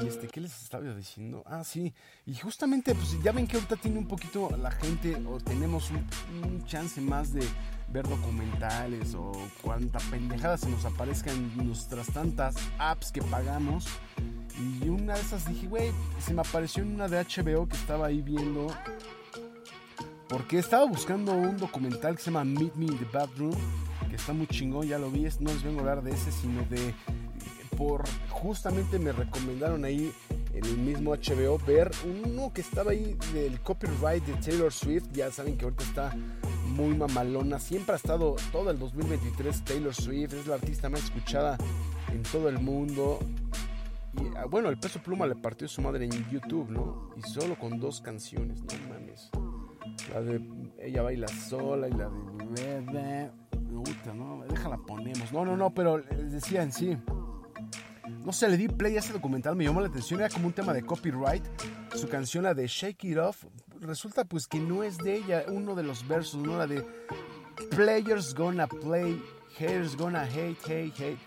Y 0.00 0.06
este, 0.06 0.28
¿qué 0.28 0.40
les 0.40 0.62
estaba 0.62 0.84
diciendo? 0.94 1.42
Ah, 1.44 1.64
sí. 1.64 1.92
Y 2.24 2.36
justamente, 2.36 2.94
pues 2.94 3.20
ya 3.20 3.32
ven 3.32 3.48
que 3.48 3.56
ahorita 3.56 3.74
tiene 3.76 3.98
un 3.98 4.06
poquito 4.06 4.48
la 4.56 4.70
gente, 4.70 5.16
o 5.26 5.38
tenemos 5.38 5.90
un, 5.90 6.06
un 6.44 6.64
chance 6.64 7.00
más 7.00 7.32
de 7.32 7.44
ver 7.92 8.08
documentales 8.08 9.14
o 9.14 9.32
cuánta 9.62 9.98
pendejada 10.10 10.56
se 10.58 10.68
nos 10.68 10.84
aparezca 10.84 11.32
en 11.32 11.56
nuestras 11.56 12.08
tantas 12.08 12.56
apps 12.78 13.10
que 13.10 13.22
pagamos. 13.22 13.86
Y 14.82 14.88
una 14.88 15.14
de 15.14 15.20
esas 15.20 15.46
dije, 15.48 15.66
güey, 15.66 15.92
se 16.18 16.34
me 16.34 16.40
apareció 16.40 16.82
en 16.82 16.94
una 16.94 17.08
de 17.08 17.24
HBO 17.24 17.68
que 17.68 17.76
estaba 17.76 18.06
ahí 18.06 18.22
viendo. 18.22 18.66
Porque 20.28 20.58
estaba 20.58 20.84
buscando 20.84 21.32
un 21.32 21.56
documental 21.56 22.16
que 22.16 22.22
se 22.22 22.30
llama 22.30 22.44
Meet 22.44 22.74
Me 22.74 22.86
in 22.86 22.98
the 22.98 23.06
Bathroom, 23.06 23.54
que 24.10 24.16
está 24.16 24.34
muy 24.34 24.46
chingón, 24.46 24.86
ya 24.86 24.98
lo 24.98 25.10
vi, 25.10 25.26
no 25.40 25.52
les 25.52 25.62
vengo 25.62 25.78
a 25.78 25.80
hablar 25.80 26.02
de 26.02 26.10
ese, 26.10 26.30
sino 26.32 26.62
de 26.64 26.94
por 27.78 28.02
justamente 28.28 28.98
me 28.98 29.12
recomendaron 29.12 29.84
ahí 29.84 30.12
en 30.52 30.64
el 30.64 30.76
mismo 30.78 31.14
HBO 31.14 31.58
ver 31.64 31.92
uno 32.04 32.52
que 32.52 32.60
estaba 32.60 32.90
ahí 32.90 33.16
del 33.32 33.60
copyright 33.60 34.24
de 34.24 34.34
Taylor 34.34 34.72
Swift, 34.72 35.04
ya 35.12 35.30
saben 35.30 35.56
que 35.56 35.64
ahorita 35.64 35.84
está 35.84 36.16
muy 36.68 36.96
mamalona, 36.96 37.58
siempre 37.58 37.94
ha 37.94 37.96
estado 37.96 38.36
todo 38.52 38.70
el 38.70 38.78
2023 38.78 39.64
Taylor 39.64 39.94
Swift, 39.94 40.34
es 40.34 40.46
la 40.46 40.54
artista 40.54 40.88
más 40.88 41.04
escuchada 41.04 41.58
en 42.12 42.22
todo 42.22 42.48
el 42.48 42.58
mundo. 42.58 43.18
Ah, 44.36 44.46
bueno, 44.46 44.68
el 44.68 44.78
peso 44.78 45.00
pluma 45.00 45.26
le 45.26 45.36
partió 45.36 45.68
su 45.68 45.80
madre 45.82 46.04
en 46.04 46.30
YouTube, 46.30 46.70
¿no? 46.70 47.10
Y 47.16 47.22
solo 47.22 47.58
con 47.58 47.78
dos 47.78 48.00
canciones, 48.00 48.62
no 48.62 48.88
mames. 48.88 49.30
La 50.12 50.20
de 50.20 50.40
Ella 50.80 51.02
baila 51.02 51.28
sola 51.28 51.88
y 51.88 51.92
la 51.92 52.08
de. 52.08 53.30
Puta, 53.50 54.14
no, 54.14 54.42
déjala 54.48 54.78
ponemos. 54.78 55.32
No, 55.32 55.44
no, 55.44 55.56
no, 55.56 55.72
pero 55.74 55.98
les 55.98 56.32
decía 56.32 56.62
en 56.62 56.72
sí 56.72 56.96
no 58.28 58.34
sé, 58.34 58.46
le 58.50 58.58
di 58.58 58.68
play 58.68 58.94
a 58.94 58.98
ese 58.98 59.14
documental, 59.14 59.56
me 59.56 59.64
llamó 59.64 59.80
la 59.80 59.88
atención, 59.88 60.20
era 60.20 60.28
como 60.28 60.48
un 60.48 60.52
tema 60.52 60.74
de 60.74 60.82
copyright. 60.82 61.42
Su 61.94 62.10
canción, 62.10 62.44
la 62.44 62.52
de 62.52 62.66
Shake 62.66 63.04
It 63.04 63.16
Off, 63.16 63.46
resulta 63.80 64.24
pues 64.24 64.46
que 64.46 64.58
no 64.58 64.82
es 64.82 64.98
de 64.98 65.16
ella, 65.16 65.44
uno 65.48 65.74
de 65.74 65.82
los 65.82 66.06
versos, 66.06 66.40
no 66.40 66.56
la 66.56 66.66
de 66.66 66.86
Players 67.70 68.34
Gonna 68.34 68.66
Play, 68.66 69.22
Haters 69.58 69.96
Gonna 69.96 70.22
Hate, 70.22 70.58
Hate, 70.64 70.92
Hate. 70.98 71.18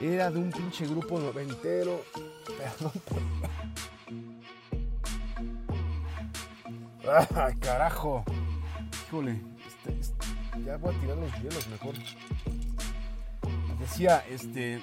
Era 0.00 0.30
de 0.30 0.38
un 0.38 0.50
pinche 0.50 0.86
grupo 0.86 1.18
noventero. 1.18 2.02
Perdón. 2.78 2.92
¡Ah, 7.08 7.50
carajo! 7.60 8.24
Híjole, 9.06 9.40
este, 9.66 10.00
este, 10.00 10.26
ya 10.64 10.76
voy 10.76 10.94
a 10.94 11.00
tirar 11.00 11.16
los 11.16 11.32
hielos 11.40 11.68
mejor. 11.68 11.94
Decía, 13.78 14.24
este 14.28 14.82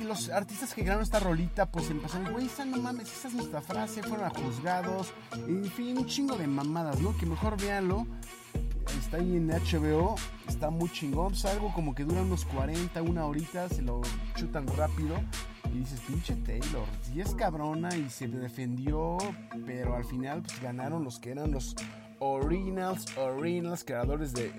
y 0.00 0.04
los 0.04 0.28
artistas 0.30 0.74
que 0.74 0.82
grabaron 0.82 1.04
esta 1.04 1.20
rolita, 1.20 1.70
pues 1.70 1.90
empezaron, 1.90 2.32
güey, 2.32 2.46
esa 2.46 2.64
no 2.64 2.78
mames, 2.78 3.12
esa 3.12 3.28
es 3.28 3.34
nuestra 3.34 3.60
frase, 3.60 4.02
fueron 4.02 4.26
a 4.26 4.30
juzgados, 4.30 5.12
en 5.46 5.64
fin, 5.64 5.98
un 5.98 6.06
chingo 6.06 6.36
de 6.36 6.46
mamadas, 6.46 7.00
¿no? 7.00 7.16
Que 7.16 7.26
mejor 7.26 7.60
véanlo. 7.60 8.06
Está 9.00 9.16
ahí 9.16 9.36
en 9.36 9.48
HBO, 9.48 10.14
está 10.46 10.70
muy 10.70 10.90
chingón, 10.90 11.32
es 11.32 11.44
algo 11.46 11.72
como 11.72 11.94
que 11.94 12.04
dura 12.04 12.22
unos 12.22 12.44
40, 12.44 13.02
una 13.02 13.24
horita, 13.24 13.68
se 13.68 13.82
lo 13.82 14.02
chutan 14.36 14.66
rápido. 14.76 15.16
Y 15.72 15.78
dices, 15.78 16.00
pinche 16.06 16.36
Taylor, 16.36 16.86
sí 17.02 17.20
es 17.20 17.34
cabrona 17.34 17.96
y 17.96 18.08
se 18.08 18.28
defendió, 18.28 19.18
pero 19.66 19.96
al 19.96 20.04
final 20.04 20.42
pues 20.42 20.60
ganaron 20.60 21.02
los 21.02 21.18
que 21.18 21.32
eran 21.32 21.50
los 21.50 21.74
originals, 22.24 23.04
originals, 23.16 23.84
creadores 23.84 24.32
de, 24.32 24.52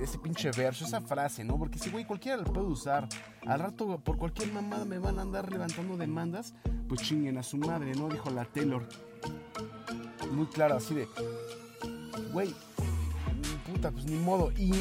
ese 0.00 0.18
pinche 0.18 0.50
verso, 0.50 0.84
esa 0.84 1.00
frase, 1.00 1.44
¿no? 1.44 1.58
Porque 1.58 1.78
si, 1.78 1.90
güey, 1.90 2.04
cualquiera 2.04 2.38
lo 2.38 2.44
puede 2.44 2.66
usar. 2.66 3.08
Al 3.46 3.60
rato, 3.60 4.00
por 4.02 4.16
cualquier 4.16 4.52
mamada 4.52 4.84
me 4.84 4.98
van 4.98 5.18
a 5.18 5.22
andar 5.22 5.50
levantando 5.50 5.96
demandas, 5.96 6.54
pues 6.88 7.02
chinguen 7.02 7.38
a 7.38 7.42
su 7.42 7.58
madre, 7.58 7.94
¿no? 7.94 8.08
Dijo 8.08 8.30
la 8.30 8.44
Taylor. 8.44 8.88
Muy 10.32 10.46
claro, 10.46 10.76
así 10.76 10.94
de, 10.94 11.08
güey, 12.32 12.54
puta, 13.70 13.90
pues 13.90 14.06
ni 14.06 14.16
modo. 14.16 14.50
Y 14.52 14.72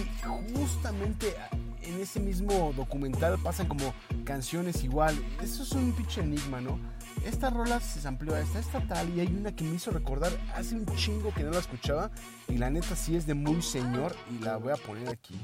justamente 0.55 1.35
en 1.81 1.99
ese 1.99 2.19
mismo 2.19 2.73
documental 2.75 3.37
pasan 3.39 3.67
como 3.67 3.93
canciones 4.23 4.83
igual. 4.83 5.15
Eso 5.41 5.63
es 5.63 5.71
un 5.73 5.91
pinche 5.91 6.21
enigma, 6.21 6.61
¿no? 6.61 6.79
Esta 7.25 7.49
rola 7.49 7.79
se 7.79 8.05
amplió 8.07 8.33
a 8.35 8.41
esta, 8.41 8.59
esta 8.59 8.81
tal, 8.87 9.09
y 9.15 9.19
hay 9.19 9.27
una 9.27 9.55
que 9.55 9.63
me 9.63 9.75
hizo 9.75 9.91
recordar 9.91 10.31
hace 10.55 10.75
un 10.75 10.85
chingo 10.95 11.33
que 11.33 11.43
no 11.43 11.51
la 11.51 11.59
escuchaba, 11.59 12.11
y 12.47 12.57
la 12.57 12.69
neta 12.69 12.95
sí 12.95 13.15
es 13.15 13.25
de 13.25 13.33
muy 13.33 13.61
señor, 13.61 14.15
y 14.31 14.43
la 14.43 14.57
voy 14.57 14.73
a 14.73 14.77
poner 14.77 15.09
aquí. 15.09 15.35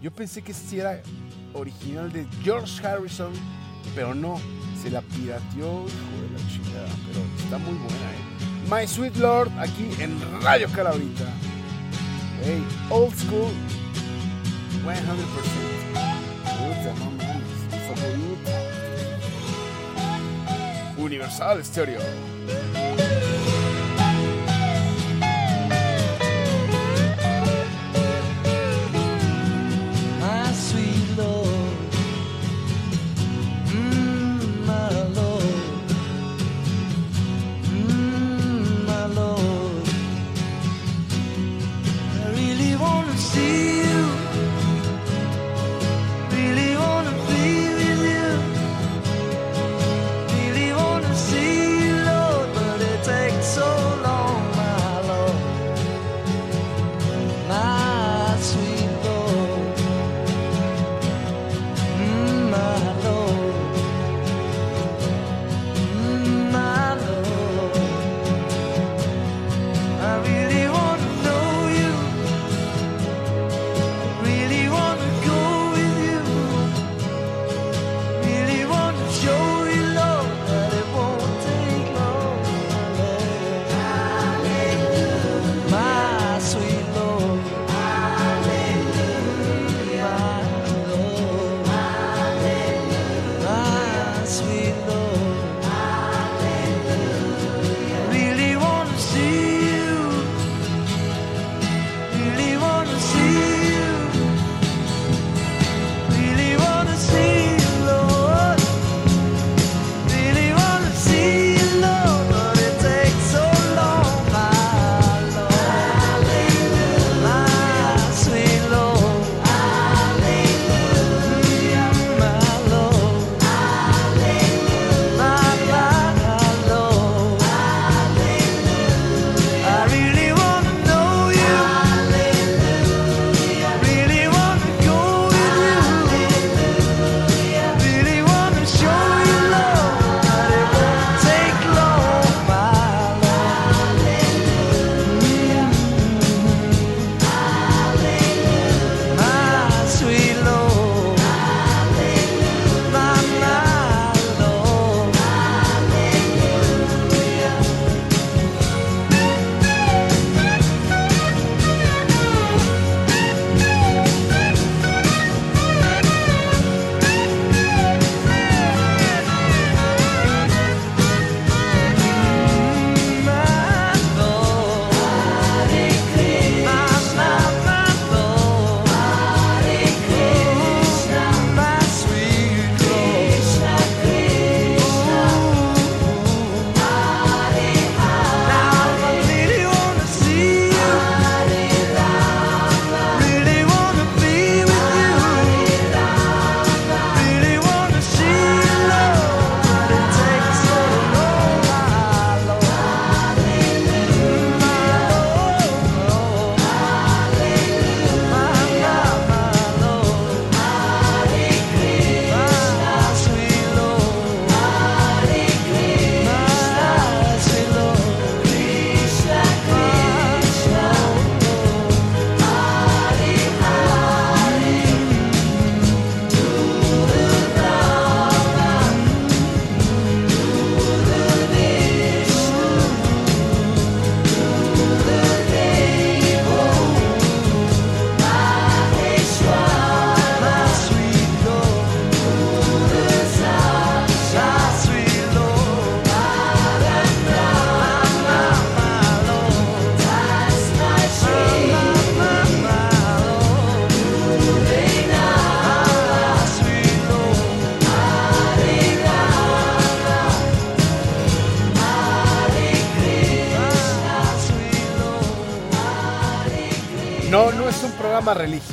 Yo 0.00 0.12
pensé 0.12 0.42
que 0.42 0.54
sí 0.54 0.78
era 0.78 1.02
original 1.54 2.12
de 2.12 2.26
George 2.42 2.86
Harrison, 2.86 3.32
pero 3.94 4.14
no, 4.14 4.38
se 4.80 4.90
la 4.90 5.00
pirateó, 5.02 5.84
hijo 5.86 6.22
de 6.22 6.30
la 6.30 6.48
chingada, 6.48 6.88
pero 7.06 7.20
está 7.38 7.58
muy 7.58 7.74
buena, 7.74 8.12
eh. 8.12 8.28
My 8.70 8.86
Sweet 8.86 9.16
Lord, 9.16 9.50
aquí 9.58 9.88
en 9.98 10.20
Radio 10.42 10.68
Calabrita. 10.72 11.24
Hey, 12.44 12.62
old 12.90 13.14
school, 13.16 13.50
100%. 14.84 14.94
Puta, 16.44 16.94
no 16.98 17.10
mames, 17.12 18.37
Universal 21.08 21.64
Stereo. 21.64 23.07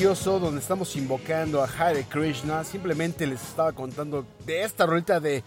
Donde 0.05 0.59
estamos 0.59 0.95
invocando 0.97 1.63
a 1.63 1.65
Hare 1.65 2.03
Krishna. 2.03 2.63
Simplemente 2.63 3.25
les 3.25 3.41
estaba 3.41 3.71
contando 3.71 4.23
de 4.45 4.61
esta 4.61 4.85
rolita 4.85 5.19
de 5.19 5.43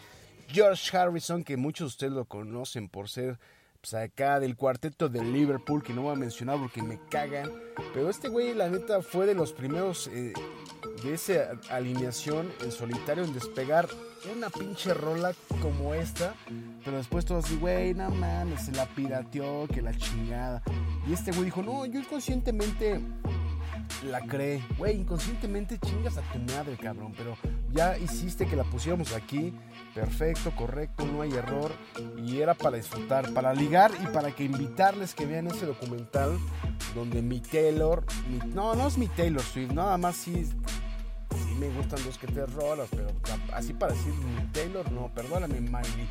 George 0.48 0.96
Harrison, 0.96 1.44
que 1.44 1.56
muchos 1.56 1.84
de 1.84 1.86
ustedes 1.86 2.12
lo 2.12 2.24
conocen 2.24 2.88
por 2.88 3.09
ser 3.09 3.38
pues, 3.80 3.94
acá 3.94 4.40
del 4.40 4.56
cuarteto 4.56 5.09
de 5.09 5.22
Liverpool, 5.22 5.84
que 5.84 5.92
no 5.92 6.02
voy 6.02 6.16
a 6.16 6.18
mencionar 6.18 6.59
porque 6.59 6.82
me 6.82 6.98
cagan. 7.09 7.52
Pero 7.94 8.11
este 8.11 8.28
güey, 8.28 8.52
la 8.52 8.68
neta, 8.68 9.00
fue 9.00 9.26
de 9.26 9.36
los 9.36 9.52
primeros 9.52 10.09
eh, 10.09 10.32
de 11.04 11.14
esa 11.14 11.52
alineación 11.70 12.50
en 12.61 12.72
solitario 12.72 13.22
en 13.22 13.34
despegar 13.34 13.86
una 14.34 14.50
pinche 14.50 14.92
rola 14.92 15.34
como 15.62 15.94
esta. 15.94 16.34
Pero 16.84 16.96
después 16.96 17.24
todos 17.24 17.44
así, 17.44 17.56
güey, 17.59 17.94
no 17.94 18.11
mames, 18.11 18.64
se 18.64 18.72
la 18.72 18.86
pirateó, 18.86 19.68
que 19.68 19.82
la 19.82 19.96
chingada. 19.96 20.64
Y 21.09 21.12
este 21.12 21.30
güey 21.30 21.44
dijo, 21.44 21.62
no, 21.62 21.86
yo 21.86 22.00
inconscientemente 22.00 23.00
la 24.05 24.20
cree. 24.20 24.62
Güey, 24.76 25.01
inconscientemente 25.01 25.78
chingas 25.78 26.18
a 26.18 26.22
tu 26.22 26.39
madre, 26.53 26.76
cabrón. 26.76 27.12
Pero 27.16 27.36
ya 27.72 27.99
hiciste 27.99 28.47
que 28.47 28.57
la 28.57 28.64
pusiéramos 28.64 29.12
aquí. 29.12 29.55
Perfecto, 29.95 30.53
correcto, 30.55 31.05
no 31.07 31.22
hay 31.22 31.32
error. 31.32 31.72
Y 32.16 32.41
era 32.41 32.55
para 32.55 32.76
disfrutar, 32.76 33.32
para 33.32 33.53
ligar 33.55 33.91
y 34.03 34.07
para 34.07 34.32
que 34.32 34.45
invitarles 34.45 35.14
que 35.14 35.26
vean 35.26 35.47
ese 35.49 35.66
documental 35.66 36.39
donde 36.95 37.22
mi 37.22 37.41
Taylor. 37.41 38.05
Mi, 38.28 38.39
no, 38.51 38.74
no 38.74 38.86
es 38.86 38.99
mi 38.99 39.09
Taylor 39.09 39.43
Swift, 39.43 39.72
nada 39.72 39.97
más 39.99 40.16
sí. 40.16 40.45
Sí 40.45 41.55
me 41.59 41.68
gustan 41.70 42.03
dos 42.05 42.16
que 42.18 42.26
te 42.26 42.47
rolas, 42.47 42.89
pero 42.91 43.09
así 43.53 43.74
para 43.74 43.93
decir 43.93 44.12
mi 44.14 44.47
Taylor, 44.53 44.91
no, 44.93 45.12
perdóname, 45.14 45.61
Miley. 45.61 46.09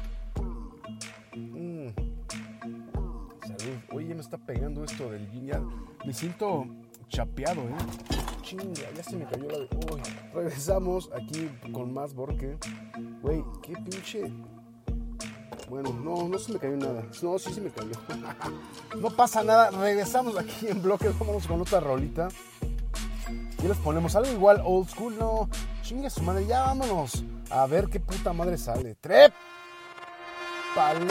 Mm. 1.35 1.89
Salud. 3.41 3.77
Oye, 3.93 4.13
me 4.13 4.21
está 4.21 4.37
pegando 4.37 4.83
esto 4.83 5.09
del 5.09 5.29
guiñal. 5.31 5.63
Me 6.05 6.13
siento 6.13 6.65
chapeado, 7.09 7.61
¿eh? 7.61 7.75
Chinga, 8.41 8.91
ya 8.95 9.03
se 9.03 9.15
me 9.15 9.25
cayó 9.25 9.47
la... 9.49 9.57
Uy, 9.57 10.01
regresamos 10.33 11.09
aquí 11.13 11.49
con 11.71 11.93
más 11.93 12.13
porque... 12.13 12.57
Güey, 13.21 13.43
qué 13.61 13.73
pinche... 13.73 14.31
Bueno, 15.69 15.91
no, 15.91 16.29
no 16.29 16.39
se 16.39 16.53
me 16.53 16.59
cayó 16.59 16.77
nada. 16.77 17.03
No, 17.21 17.37
sí 17.37 17.53
se 17.53 17.59
me 17.59 17.69
cayó. 17.69 17.91
no 19.01 19.09
pasa 19.09 19.43
nada. 19.43 19.69
Regresamos 19.71 20.37
aquí 20.37 20.67
en 20.67 20.81
bloque. 20.81 21.09
Vámonos 21.19 21.45
con 21.45 21.59
otra 21.59 21.81
rolita. 21.81 22.29
Y 23.61 23.67
les 23.67 23.77
ponemos 23.77 24.15
algo 24.15 24.31
igual 24.31 24.61
old 24.63 24.87
school. 24.89 25.17
No, 25.19 25.49
chingue 25.81 26.09
su 26.09 26.21
madre. 26.21 26.45
Ya 26.45 26.61
vámonos. 26.61 27.23
A 27.49 27.65
ver 27.67 27.87
qué 27.89 27.99
puta 27.99 28.31
madre 28.31 28.57
sale. 28.57 28.95
Trep. 28.95 29.33
Palé. 30.73 31.05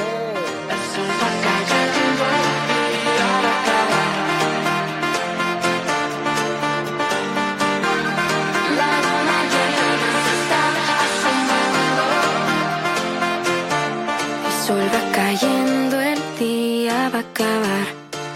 Sol 14.67 14.89
va 14.93 15.03
cayendo, 15.12 16.01
el 16.01 16.21
día 16.41 17.09
va 17.14 17.19
a 17.19 17.27
acabar. 17.31 17.87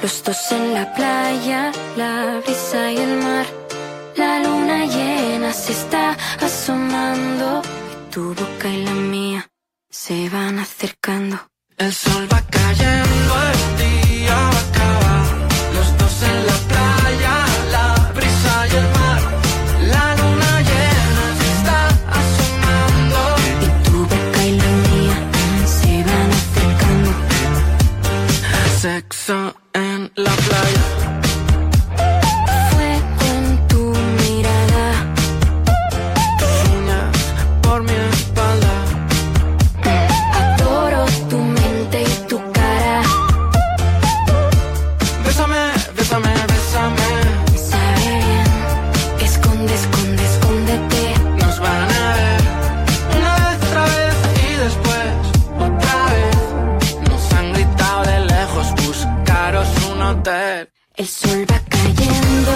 Los 0.01 0.23
dos 0.23 0.53
en 0.53 0.75
la 0.75 0.85
playa, 0.95 1.73
la 1.97 2.41
brisa 2.45 2.93
y 2.93 2.99
el 2.99 3.15
mar. 3.27 3.47
La 4.17 4.39
luna 4.45 4.79
llena 4.87 5.53
se 5.53 5.73
está 5.73 6.17
asomando 6.41 7.63
y 7.91 8.13
tu 8.13 8.23
boca 8.41 8.69
y 8.69 8.85
la 8.85 8.95
mía 9.15 9.51
se 9.91 10.29
van 10.29 10.61
acercando. 10.61 11.37
El 11.77 11.93
sol 11.93 12.25
va 12.33 12.41
cayendo, 12.59 13.33
el 13.55 13.63
día 13.83 14.35
va 14.53 14.61
a 14.61 14.67
acabar. 14.69 15.27
Los 15.77 15.89
dos 15.99 16.15
en 16.31 16.39
la 16.49 16.50
Sexo 28.81 29.55
en 29.75 30.11
la 30.17 30.31
playa. 30.31 31.00
El 61.01 61.09
sol 61.09 61.47
va 61.51 61.59
cayendo, 61.71 62.53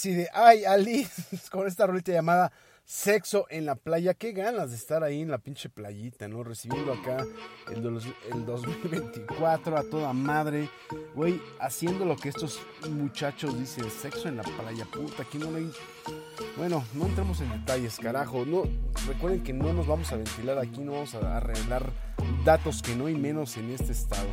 así 0.00 0.14
de, 0.14 0.28
ay, 0.32 0.64
Ali, 0.64 1.06
con 1.50 1.66
esta 1.66 1.86
rolita 1.86 2.10
llamada 2.10 2.50
Sexo 2.86 3.46
en 3.50 3.66
la 3.66 3.74
playa. 3.76 4.14
Qué 4.14 4.32
ganas 4.32 4.70
de 4.70 4.76
estar 4.76 5.04
ahí 5.04 5.20
en 5.20 5.30
la 5.30 5.36
pinche 5.38 5.68
playita, 5.68 6.26
¿no? 6.26 6.42
Recibiendo 6.42 6.92
acá 6.94 7.24
el, 7.70 7.82
dos- 7.82 8.06
el 8.32 8.46
2024 8.46 9.76
a 9.76 9.82
toda 9.84 10.12
madre. 10.14 10.70
Güey, 11.14 11.40
haciendo 11.60 12.04
lo 12.06 12.16
que 12.16 12.30
estos 12.30 12.58
muchachos 12.88 13.56
dicen, 13.58 13.88
sexo 13.90 14.26
en 14.28 14.38
la 14.38 14.42
playa, 14.42 14.86
puta, 14.86 15.22
aquí 15.22 15.38
no 15.38 15.54
hay... 15.54 15.70
Bueno, 16.56 16.82
no 16.94 17.06
entremos 17.06 17.40
en 17.42 17.50
detalles, 17.50 17.98
carajo. 17.98 18.44
No, 18.46 18.62
recuerden 19.06 19.44
que 19.44 19.52
no 19.52 19.72
nos 19.74 19.86
vamos 19.86 20.10
a 20.12 20.16
ventilar 20.16 20.58
aquí, 20.58 20.80
no 20.80 20.92
vamos 20.92 21.14
a, 21.14 21.36
a 21.36 21.40
revelar 21.40 21.92
datos 22.44 22.80
que 22.82 22.96
no 22.96 23.06
hay 23.06 23.14
menos 23.14 23.56
en 23.58 23.70
este 23.70 23.92
estado 23.92 24.28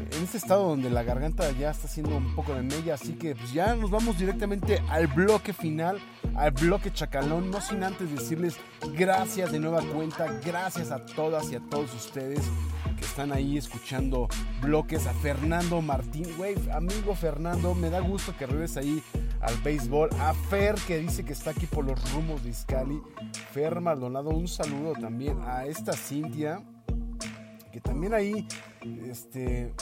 en 0.00 0.24
este 0.24 0.38
estado 0.38 0.68
donde 0.68 0.90
la 0.90 1.02
garganta 1.02 1.50
ya 1.52 1.70
está 1.70 1.86
haciendo 1.86 2.16
un 2.16 2.34
poco 2.34 2.54
de 2.54 2.62
mella, 2.62 2.94
así 2.94 3.14
que 3.14 3.34
pues 3.34 3.52
ya 3.52 3.74
nos 3.74 3.90
vamos 3.90 4.18
directamente 4.18 4.82
al 4.88 5.06
bloque 5.06 5.52
final, 5.52 6.00
al 6.34 6.50
bloque 6.52 6.92
chacalón, 6.92 7.50
no 7.50 7.60
sin 7.60 7.82
antes 7.84 8.10
decirles 8.10 8.56
gracias 8.96 9.52
de 9.52 9.58
nueva 9.58 9.82
cuenta, 9.82 10.26
gracias 10.44 10.90
a 10.90 11.04
todas 11.04 11.50
y 11.52 11.56
a 11.56 11.60
todos 11.60 11.94
ustedes 11.94 12.40
que 12.96 13.04
están 13.04 13.32
ahí 13.32 13.56
escuchando 13.56 14.28
bloques, 14.60 15.06
a 15.06 15.12
Fernando 15.14 15.80
Martín, 15.80 16.26
güey, 16.36 16.54
amigo 16.72 17.14
Fernando, 17.14 17.74
me 17.74 17.90
da 17.90 18.00
gusto 18.00 18.34
que 18.36 18.46
regreses 18.46 18.76
ahí 18.78 19.02
al 19.40 19.56
béisbol. 19.58 20.10
A 20.20 20.34
Fer, 20.34 20.74
que 20.86 20.98
dice 20.98 21.24
que 21.24 21.32
está 21.32 21.50
aquí 21.50 21.66
por 21.66 21.84
los 21.84 22.12
rumos 22.12 22.44
de 22.44 22.50
Iscali. 22.50 23.00
Fer 23.52 23.80
Maldonado, 23.80 24.30
un 24.30 24.48
saludo 24.48 24.92
también 24.92 25.38
a 25.46 25.66
esta 25.66 25.92
Cintia, 25.92 26.62
que 27.72 27.80
también 27.80 28.14
ahí, 28.14 28.46
este... 28.82 29.72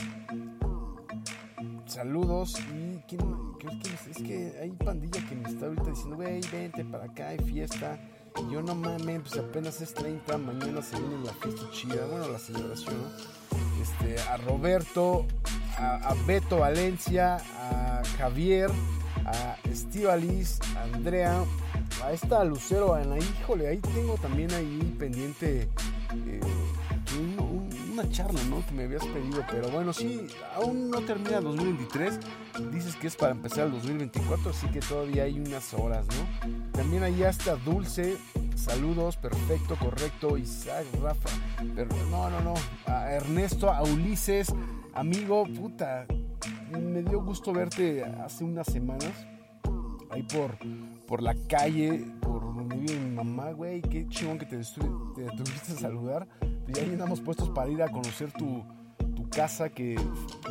Saludos 1.87 2.55
y 2.75 2.99
¿quién- 3.09 3.53
quién- 3.59 3.81
quién 3.81 3.95
es? 4.11 4.17
que 4.19 4.53
hay 4.61 4.71
pandilla 4.73 5.27
que 5.27 5.35
me 5.35 5.49
está 5.49 5.67
ahorita 5.67 5.85
diciendo, 5.91 6.17
güey, 6.17 6.41
vente 6.53 6.85
para 6.85 7.05
acá, 7.05 7.29
hay 7.29 7.39
fiesta. 7.39 7.99
Y 8.37 8.53
yo 8.53 8.63
no 8.63 8.75
mames, 8.75 9.21
pues 9.23 9.37
apenas 9.39 9.81
es 9.81 9.95
30, 9.95 10.37
mañana 10.39 10.83
se 10.83 10.99
viene 11.01 11.25
la 11.25 11.33
fiesta 11.33 11.63
chida, 11.73 12.07
bueno, 12.07 12.29
la 12.29 12.39
celebración. 12.39 12.95
Este, 13.81 14.21
a 14.21 14.37
Roberto, 14.37 15.25
a, 15.79 16.15
Beto 16.27 16.59
Valencia, 16.59 17.37
a 17.57 18.03
Javier, 18.19 18.71
a 19.25 19.57
Estivalis, 19.71 20.61
a 20.77 20.83
Andrea, 20.95 21.43
a 22.05 22.13
esta 22.13 22.45
Lucero, 22.45 22.95
Ana, 22.95 23.17
híjole, 23.19 23.67
ahí 23.69 23.79
tengo 23.79 24.15
también 24.19 24.53
ahí 24.53 24.95
pendiente 24.99 25.69
eh, 26.27 26.41
una 27.99 28.11
charla, 28.11 28.41
¿no? 28.45 28.65
Que 28.65 28.75
me 28.75 28.85
habías 28.85 29.05
pedido, 29.07 29.45
pero 29.51 29.71
bueno, 29.71 29.93
sí, 29.93 30.27
aún 30.55 30.89
no 30.91 31.01
termina 31.01 31.41
2023, 31.41 32.21
dices 32.73 32.95
que 32.95 33.09
es 33.09 33.17
para 33.17 33.33
empezar 33.33 33.67
el 33.67 33.73
2024, 33.73 34.51
así 34.51 34.69
que 34.69 34.79
todavía 34.81 35.25
hay 35.25 35.41
unas 35.41 35.75
horas, 35.75 36.07
¿no? 36.07 36.71
También 36.73 37.03
ahí 37.03 37.23
está 37.25 37.57
Dulce, 37.57 38.17
saludos, 38.55 39.17
perfecto, 39.17 39.77
correcto, 39.77 40.39
Isaac, 40.39 40.87
Rafa, 41.03 41.29
pero 41.75 41.89
no, 42.11 42.31
no, 42.31 42.41
no, 42.41 42.55
a 42.87 43.11
Ernesto, 43.11 43.71
a 43.71 43.83
Ulises, 43.83 44.55
amigo, 44.95 45.45
puta, 45.45 46.07
me 46.71 47.03
dio 47.03 47.21
gusto 47.23 47.53
verte 47.53 48.05
hace 48.05 48.45
unas 48.45 48.67
semanas, 48.69 49.27
ahí 50.11 50.23
por, 50.23 50.57
por 51.07 51.21
la 51.21 51.35
calle, 51.49 52.07
por 52.21 52.43
donde 52.43 52.77
vive 52.77 52.95
mi 53.01 53.17
mamá, 53.17 53.51
güey, 53.51 53.83
qué 53.83 54.07
chingón 54.09 54.39
que 54.39 54.47
te, 54.47 54.57
te 54.57 54.63
a 54.63 55.81
saludar. 55.81 56.29
Ya 56.69 56.83
ahí 56.83 56.91
andamos 56.91 57.21
puestos 57.21 57.49
para 57.51 57.71
ir 57.71 57.83
a 57.83 57.89
conocer 57.89 58.33
tu, 58.33 58.64
tu 59.16 59.29
casa, 59.31 59.71
que 59.71 59.97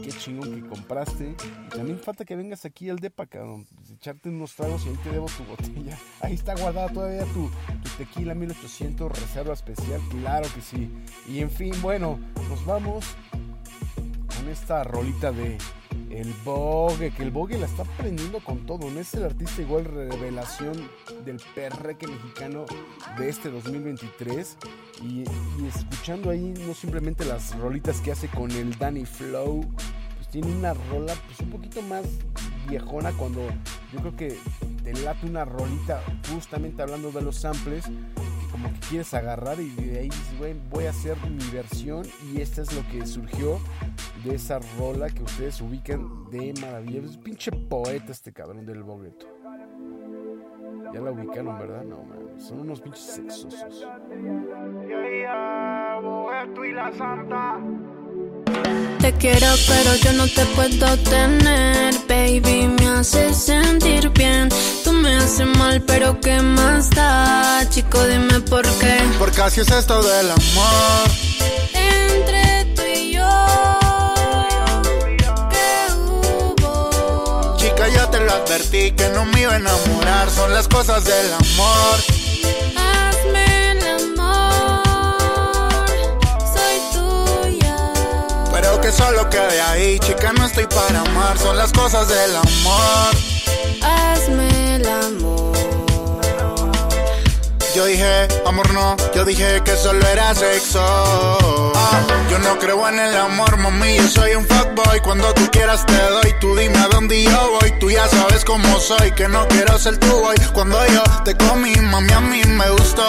qué 0.03 0.09
chingón 0.09 0.55
que 0.55 0.67
compraste. 0.67 1.35
Y 1.67 1.69
también 1.69 1.99
falta 1.99 2.25
que 2.25 2.35
vengas 2.35 2.65
aquí 2.65 2.89
al 2.89 2.97
depa, 2.97 3.25
cabrón, 3.27 3.65
echarte 3.93 4.29
unos 4.29 4.55
tragos 4.55 4.85
y 4.85 4.89
ahí 4.89 4.95
te 5.03 5.11
debo 5.11 5.27
tu 5.27 5.43
botella. 5.43 5.97
Ahí 6.21 6.33
está 6.33 6.55
guardada 6.55 6.89
todavía 6.89 7.23
tu, 7.25 7.49
tu 7.83 7.89
tequila 7.97 8.33
1800 8.33 9.11
reserva 9.11 9.53
especial, 9.53 10.01
claro 10.09 10.47
que 10.53 10.61
sí. 10.61 10.89
Y 11.27 11.39
en 11.39 11.51
fin, 11.51 11.73
bueno, 11.81 12.19
nos 12.49 12.65
vamos 12.65 13.05
con 14.35 14.49
esta 14.49 14.83
rolita 14.83 15.31
de 15.31 15.57
el 16.17 16.33
Bogue, 16.43 17.11
que 17.11 17.21
el 17.21 17.29
Bogue 17.29 17.59
la 17.59 17.67
está 17.67 17.83
prendiendo 17.83 18.39
con 18.39 18.65
todo, 18.65 18.89
no 18.89 18.99
es 18.99 19.13
el 19.13 19.23
artista 19.23 19.61
igual 19.61 19.85
revelación 19.85 20.89
del 21.23 21.39
perreque 21.53 22.07
mexicano 22.07 22.65
de 23.19 23.29
este 23.29 23.51
2023 23.51 24.57
y, 25.03 25.25
escuchando 25.67 26.31
ahí 26.31 26.55
no 26.65 26.73
simplemente 26.73 27.23
las 27.23 27.55
rolitas 27.59 28.01
que 28.01 28.11
hace 28.11 28.27
con 28.29 28.49
el 28.49 28.75
Danny 28.79 29.05
Flow, 29.05 29.63
pues 30.15 30.27
tiene 30.31 30.47
una 30.55 30.73
rola 30.73 31.13
pues 31.27 31.39
un 31.41 31.51
poquito 31.51 31.83
más 31.83 32.03
viejona 32.67 33.11
cuando 33.11 33.41
yo 33.93 33.99
creo 33.99 34.15
que 34.15 34.39
te 34.83 34.93
late 34.93 35.27
una 35.27 35.45
rolita 35.45 36.01
justamente 36.33 36.81
hablando 36.81 37.11
de 37.11 37.21
los 37.21 37.35
samples 37.35 37.85
como 38.57 38.73
que 38.73 38.79
quieres 38.89 39.13
agarrar 39.13 39.59
y 39.59 39.69
de 39.69 39.99
ahí 39.99 40.09
voy 40.71 40.85
a 40.85 40.89
hacer 40.89 41.17
mi 41.29 41.43
versión 41.51 42.05
y 42.33 42.41
esta 42.41 42.63
es 42.63 42.73
lo 42.73 42.87
que 42.89 43.05
surgió 43.05 43.59
de 44.23 44.35
esa 44.35 44.59
rola 44.79 45.09
que 45.09 45.23
ustedes 45.23 45.61
ubican 45.61 46.29
de 46.31 46.53
maravilla. 46.61 47.01
Pinche 47.23 47.51
poeta 47.51 48.11
este 48.11 48.33
cabrón 48.33 48.65
del 48.65 48.83
Bogueto. 48.83 49.27
Ya 50.93 51.01
la 51.01 51.11
ubicaron, 51.11 51.57
¿verdad? 51.59 51.83
No, 51.83 52.03
man. 52.03 52.39
Son 52.39 52.59
unos 52.59 52.81
pinches 52.81 53.03
sexosos. 53.03 53.87
Te 58.99 59.13
quiero 59.13 59.47
pero 59.67 59.95
yo 60.01 60.13
no 60.13 60.27
te 60.27 60.45
puedo 60.55 60.97
tener 61.03 61.93
Baby 62.07 62.67
me 62.79 62.87
hace 62.87 63.33
sentir 63.33 64.09
bien 64.09 64.49
me 64.97 65.15
haces 65.17 65.47
mal 65.57 65.81
pero 65.81 66.19
qué 66.19 66.41
más 66.41 66.89
da 66.91 67.67
Chico 67.69 68.03
dime 68.05 68.39
por 68.41 68.63
qué 68.79 68.99
Porque 69.19 69.41
así 69.41 69.61
es 69.61 69.71
esto 69.71 70.01
del 70.01 70.31
amor. 70.31 71.09
Entre 71.73 72.65
tú 72.75 72.81
y 72.83 73.13
yo 73.13 73.29
¿Qué 75.51 75.93
hubo? 75.95 77.55
Chica, 77.57 77.87
ya 77.89 78.09
te 78.09 78.19
lo 78.19 78.31
advertí 78.31 78.91
que 78.91 79.09
no 79.09 79.25
me 79.25 79.41
iba 79.41 79.53
a 79.53 79.57
enamorar. 79.57 80.29
Son 80.29 80.53
las 80.53 80.67
cosas 80.67 81.03
del 81.05 81.33
amor. 81.33 81.99
Hazme 82.75 83.71
el 83.71 83.87
amor 84.15 85.87
Soy 86.53 86.79
tuya 86.93 87.75
Pero 88.51 88.81
que 88.81 88.91
solo 88.91 89.29
quede 89.29 89.61
ahí, 89.61 89.99
chica, 89.99 90.33
no 90.33 90.45
estoy 90.45 90.67
para 90.67 91.01
amar. 91.01 91.37
Son 91.37 91.57
las 91.57 91.71
cosas 91.71 92.07
del 92.07 92.35
amor. 92.35 93.36
Yo 97.77 97.85
dije, 97.85 98.27
amor 98.43 98.73
no, 98.73 98.97
yo 99.13 99.23
dije 99.23 99.61
que 99.63 99.77
solo 99.77 100.03
era 100.07 100.33
sexo. 100.33 100.79
Ah, 101.75 102.01
yo 102.27 102.39
no 102.39 102.57
creo 102.57 102.89
en 102.89 102.97
el 102.97 103.15
amor, 103.15 103.55
mami, 103.57 103.97
yo 103.97 104.07
soy 104.07 104.33
un 104.33 104.47
fuckboy. 104.47 104.99
Cuando 105.01 105.31
tú 105.35 105.47
quieras 105.51 105.85
te 105.85 105.93
doy, 105.95 106.33
tú 106.41 106.55
dime 106.55 106.75
a 106.79 106.87
dónde 106.87 107.21
yo 107.21 107.59
voy. 107.59 107.71
Tú 107.79 107.91
ya 107.91 108.07
sabes 108.07 108.43
cómo 108.45 108.79
soy, 108.79 109.11
que 109.11 109.27
no 109.27 109.47
quiero 109.49 109.77
ser 109.77 109.99
tu 109.99 110.07
boy. 110.07 110.35
Cuando 110.53 110.83
yo 110.87 111.03
te 111.23 111.37
comí, 111.37 111.75
mami, 111.75 112.13
a 112.13 112.19
mí 112.19 112.41
me 112.45 112.67
gustó. 112.71 113.07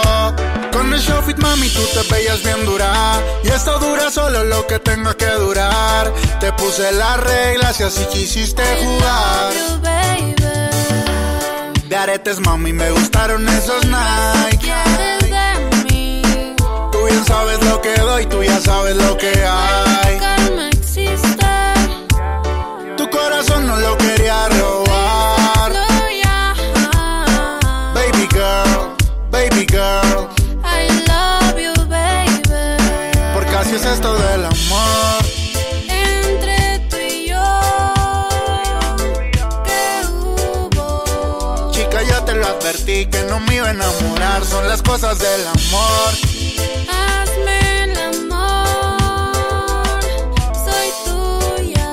Con 0.70 0.92
el 0.92 1.00
show 1.00 1.22
fit, 1.22 1.38
mami, 1.38 1.70
tú 1.70 1.80
te 1.94 2.02
veías 2.12 2.42
bien 2.42 2.66
dura. 2.66 3.22
Y 3.44 3.48
esto 3.48 3.78
dura 3.78 4.10
solo 4.10 4.44
lo 4.44 4.66
que 4.66 4.78
tenga 4.80 5.14
que 5.14 5.30
durar. 5.30 6.12
Te 6.40 6.52
puse 6.52 6.92
las 6.92 7.18
reglas 7.20 7.80
y 7.80 7.84
así 7.84 8.04
quisiste 8.12 8.62
jugar. 8.84 9.54
De 11.88 11.96
aretes, 11.96 12.38
mami, 12.40 12.74
me 12.74 12.90
gustaron 12.90 13.48
esos 13.48 13.82
Nike. 13.86 14.58
¿Quieres 14.58 15.30
de 15.30 15.84
mí? 15.84 16.22
Tú 16.92 17.04
bien 17.06 17.24
sabes 17.24 17.64
lo 17.64 17.80
que 17.80 17.94
doy, 17.94 18.26
tú 18.26 18.42
ya 18.42 18.60
sabes 18.60 18.94
lo 18.94 19.16
que 19.16 19.28
hay. 19.28 20.18
Calma 20.18 20.68
existe 20.68 21.46
Tu 22.96 23.08
corazón 23.08 23.66
no 23.66 23.76
lo 23.76 23.96
quería 23.96 24.48
robar. 24.48 25.72
No, 25.72 26.10
ya 26.22 26.54
Baby 27.94 28.28
girl, 28.32 28.96
baby 29.30 29.66
girl. 29.66 30.28
I 30.62 30.88
love 31.08 31.58
you, 31.58 31.72
baby 31.88 32.42
Porque 33.32 33.56
así 33.56 33.76
es 33.76 33.84
esto 33.86 34.12
del 34.12 34.44
amor. 34.44 34.57
Advertí 42.78 43.06
que 43.06 43.22
no 43.24 43.40
me 43.40 43.56
iba 43.56 43.66
a 43.68 43.70
enamorar. 43.70 44.44
Son 44.44 44.68
las 44.68 44.82
cosas 44.82 45.18
del 45.18 45.46
amor. 45.46 46.12
Hazme 46.90 47.84
el 47.84 47.98
amor 47.98 50.00
Soy 50.64 50.90
tuya 51.04 51.90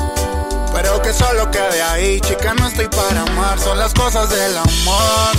Pero 0.74 1.02
que 1.02 1.14
solo 1.14 1.52
quede 1.52 1.82
ahí, 1.82 2.20
chica, 2.22 2.54
no 2.54 2.68
estoy 2.68 2.88
para 2.88 3.22
amar. 3.22 3.60
Son 3.60 3.78
las 3.78 3.94
cosas 3.94 4.30
del 4.30 4.58
amor. 4.58 5.36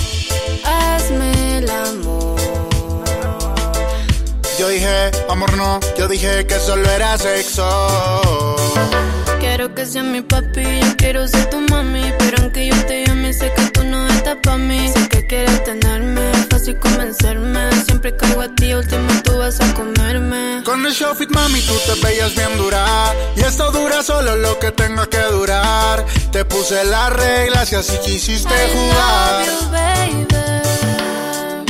Hazme 0.63 1.57
el 1.57 1.69
amor 1.69 2.39
Yo 4.59 4.69
dije, 4.69 5.11
amor 5.29 5.53
no, 5.55 5.79
yo 5.97 6.07
dije 6.07 6.45
que 6.45 6.59
solo 6.59 6.87
era 6.89 7.17
sexo. 7.17 8.56
Quiero 9.67 9.83
que 9.83 9.85
seas 9.91 10.05
mi 10.05 10.21
papi, 10.21 10.63
yo 10.79 10.95
quiero 10.95 11.27
ser 11.27 11.49
tu 11.49 11.59
mami 11.59 12.13
Pero 12.19 12.37
aunque 12.41 12.67
yo 12.67 12.85
te 12.85 13.05
llame, 13.05 13.33
sé 13.33 13.51
que 13.53 13.63
tú 13.71 13.83
no 13.83 14.07
estás 14.07 14.37
pa' 14.41 14.55
mí 14.55 14.87
Sé 14.87 15.09
que 15.09 15.27
quieres 15.27 15.61
tenerme, 15.65 16.21
fácil 16.49 16.79
convencerme 16.79 17.69
Siempre 17.83 18.15
caigo 18.15 18.43
a 18.43 18.55
ti, 18.55 18.73
último 18.73 19.09
tú 19.25 19.37
vas 19.37 19.59
a 19.59 19.73
comerme 19.73 20.61
Con 20.63 20.85
el 20.85 20.93
show 20.93 21.13
fit, 21.15 21.29
mami, 21.31 21.59
tú 21.59 21.73
te 21.85 21.99
veías 21.99 22.33
bien 22.33 22.57
dura. 22.57 23.13
Y 23.35 23.41
esto 23.41 23.69
dura 23.73 24.01
solo 24.03 24.37
lo 24.37 24.57
que 24.57 24.71
tenga 24.71 25.05
que 25.07 25.21
durar. 25.33 26.05
Te 26.31 26.45
puse 26.45 26.85
las 26.85 27.11
reglas 27.11 27.69
y 27.73 27.75
así 27.75 27.97
quisiste 28.05 28.55
jugar. 28.73 29.47
Love 29.47 29.47
you, 29.47 29.71
baby 29.71 30.27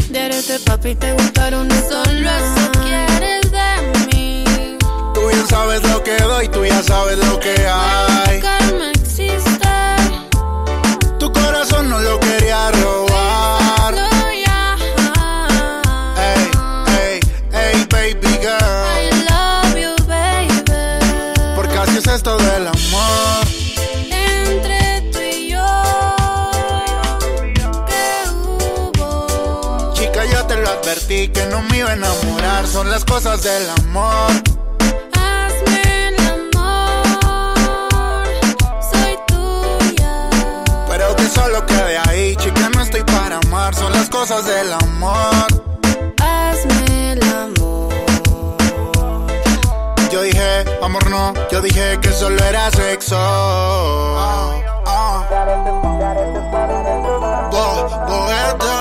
De 0.10 0.28
este 0.38 0.60
papi 0.60 0.94
te 0.94 1.14
gustaron 1.14 1.72
esos 1.72 2.08
Solo 2.08 2.32
mí 2.32 2.57
tú 5.38 5.48
sabes 5.48 5.82
lo 5.84 6.04
que 6.04 6.18
doy, 6.18 6.48
tú 6.50 6.66
ya 6.66 6.82
sabes 6.82 7.18
lo 7.18 7.40
que 7.40 7.56
hay. 7.68 8.42
Nunca 8.42 8.92
existe. 8.92 9.70
Tu 11.20 11.32
corazón 11.32 11.90
no 11.90 12.00
lo 12.00 12.20
quería 12.20 12.72
robar. 12.72 13.94
No, 13.94 14.32
yeah. 14.32 14.78
Ey, 16.18 16.50
ey, 17.02 17.20
ey, 17.54 17.86
baby 17.90 18.38
girl. 18.42 18.86
I 18.98 19.12
love 19.30 19.78
you, 19.78 19.96
baby. 20.08 20.64
Porque 21.56 21.78
así 21.78 21.98
es 21.98 22.08
esto 22.08 22.38
del 22.38 22.68
amor. 22.68 23.46
Entre 24.10 25.02
tú 25.12 25.20
y 25.20 25.50
yo. 25.50 25.66
¿Qué 27.88 28.30
hubo? 28.32 29.94
Chica, 29.94 30.26
yo 30.26 30.46
te 30.46 30.58
lo 30.58 30.70
advertí 30.70 31.28
que 31.30 31.46
no 31.48 31.62
me 31.64 31.78
iba 31.80 31.90
a 31.90 31.94
enamorar. 31.94 32.68
Son 32.68 32.90
las 32.90 33.06
cosas 33.06 33.44
del 33.44 33.70
amor. 33.70 34.32
Cosas 44.20 44.46
del 44.48 44.74
amor. 44.74 45.48
Hazme 46.20 47.12
el 47.12 47.22
amor. 47.24 47.94
Yo 50.12 50.22
dije, 50.24 50.66
amor 50.82 51.08
no, 51.10 51.34
yo 51.52 51.62
dije 51.62 52.00
que 52.02 52.12
solo 52.12 52.44
era 52.44 52.72
sexo. 52.72 53.16
Ah, 53.16 54.50
ah. 54.86 55.24
Bo-. 57.52 58.77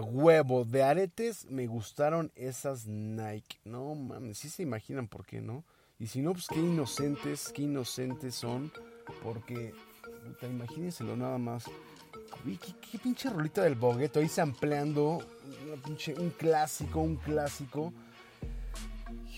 Huevo, 0.00 0.64
de 0.64 0.82
aretes 0.82 1.46
me 1.50 1.66
gustaron 1.66 2.32
esas 2.34 2.86
Nike. 2.86 3.58
No 3.64 3.94
mames, 3.94 4.38
sí 4.38 4.48
se 4.48 4.62
imaginan 4.62 5.08
por 5.08 5.26
qué, 5.26 5.40
¿no? 5.40 5.64
Y 5.98 6.06
si 6.06 6.22
no, 6.22 6.32
pues 6.32 6.46
qué 6.48 6.58
inocentes, 6.58 7.52
qué 7.52 7.62
inocentes 7.62 8.34
son. 8.34 8.72
Porque, 9.22 9.74
puta, 10.24 10.46
imagínenselo 10.46 11.16
nada 11.16 11.38
más. 11.38 11.64
Uy, 12.44 12.58
qué, 12.58 12.98
pinche 12.98 13.28
rolita 13.28 13.62
del 13.62 13.74
bogueto 13.74 14.20
ahí 14.20 14.28
sampleando 14.28 15.18
una 15.64 16.20
un 16.20 16.30
clásico, 16.30 17.00
un 17.00 17.16
clásico. 17.16 17.92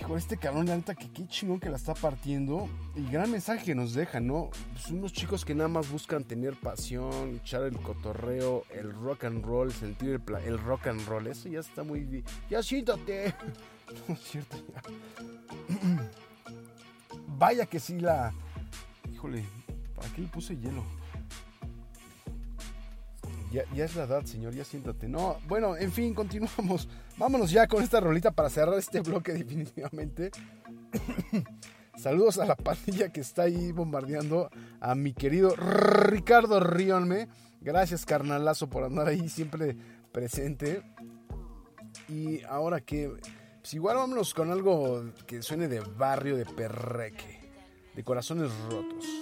Hijo, 0.02 0.16
este 0.16 0.36
cabrón, 0.36 0.66
la 0.66 0.74
neta, 0.74 0.96
que 0.96 1.08
qué 1.12 1.28
chingón 1.28 1.60
que 1.60 1.70
la 1.70 1.76
está 1.76 1.94
partiendo. 1.94 2.68
Y 2.96 3.08
gran 3.08 3.30
mensaje 3.30 3.64
que 3.64 3.74
nos 3.76 3.94
deja, 3.94 4.18
¿no? 4.18 4.50
Pues 4.72 4.90
unos 4.90 5.12
chicos 5.12 5.44
que 5.44 5.54
nada 5.54 5.68
más 5.68 5.88
buscan 5.92 6.24
tener 6.24 6.56
pasión, 6.56 7.36
echar 7.36 7.62
el 7.62 7.76
cotorreo, 7.78 8.64
el 8.70 8.92
rock 8.92 9.24
and 9.24 9.44
roll, 9.44 9.70
sentir 9.72 10.08
el, 10.10 10.20
pla- 10.20 10.42
el 10.44 10.58
rock 10.58 10.88
and 10.88 11.06
roll. 11.06 11.28
Eso 11.28 11.48
ya 11.48 11.60
está 11.60 11.84
muy 11.84 12.00
bien. 12.00 12.24
Ya 12.50 12.62
siéntate. 12.62 13.32
No 14.08 14.14
es 14.14 14.20
cierto, 14.22 14.56
ya. 14.72 14.82
Vaya 17.38 17.66
que 17.66 17.78
sí 17.78 18.00
la. 18.00 18.32
Híjole, 19.12 19.44
¿para 19.94 20.08
qué 20.14 20.22
le 20.22 20.28
puse 20.28 20.56
hielo? 20.56 20.82
Ya, 23.52 23.84
es 23.84 23.94
la 23.96 24.04
edad, 24.04 24.24
señor, 24.24 24.54
ya 24.54 24.64
siéntate. 24.64 25.08
No, 25.08 25.36
bueno, 25.46 25.76
en 25.76 25.92
fin, 25.92 26.14
continuamos. 26.14 26.88
Vámonos 27.18 27.50
ya 27.50 27.66
con 27.66 27.82
esta 27.82 28.00
rolita 28.00 28.30
para 28.30 28.48
cerrar 28.48 28.78
este 28.78 29.00
bloque 29.00 29.32
definitivamente. 29.34 30.30
Saludos 31.98 32.38
a 32.38 32.46
la 32.46 32.56
pandilla 32.56 33.10
que 33.12 33.20
está 33.20 33.42
ahí 33.42 33.70
bombardeando. 33.72 34.48
A 34.80 34.94
mi 34.94 35.12
querido 35.12 35.54
Ricardo 35.54 36.60
Rionme. 36.60 37.28
Gracias, 37.60 38.06
carnalazo, 38.06 38.70
por 38.70 38.84
andar 38.84 39.08
ahí 39.08 39.28
siempre 39.28 39.76
presente. 40.12 40.82
Y 42.08 42.42
ahora 42.44 42.80
que... 42.80 43.12
Pues 43.60 43.74
igual 43.74 43.96
vámonos 43.96 44.34
con 44.34 44.50
algo 44.50 45.04
que 45.26 45.42
suene 45.42 45.68
de 45.68 45.80
barrio, 45.80 46.36
de 46.36 46.46
perreque. 46.46 47.38
De 47.94 48.02
corazones 48.02 48.50
rotos. 48.70 49.21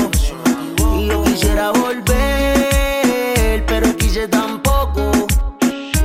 Quisiera 1.61 1.79
volver, 1.79 3.65
pero 3.67 3.95
quise 3.95 4.27
tampoco. 4.27 5.11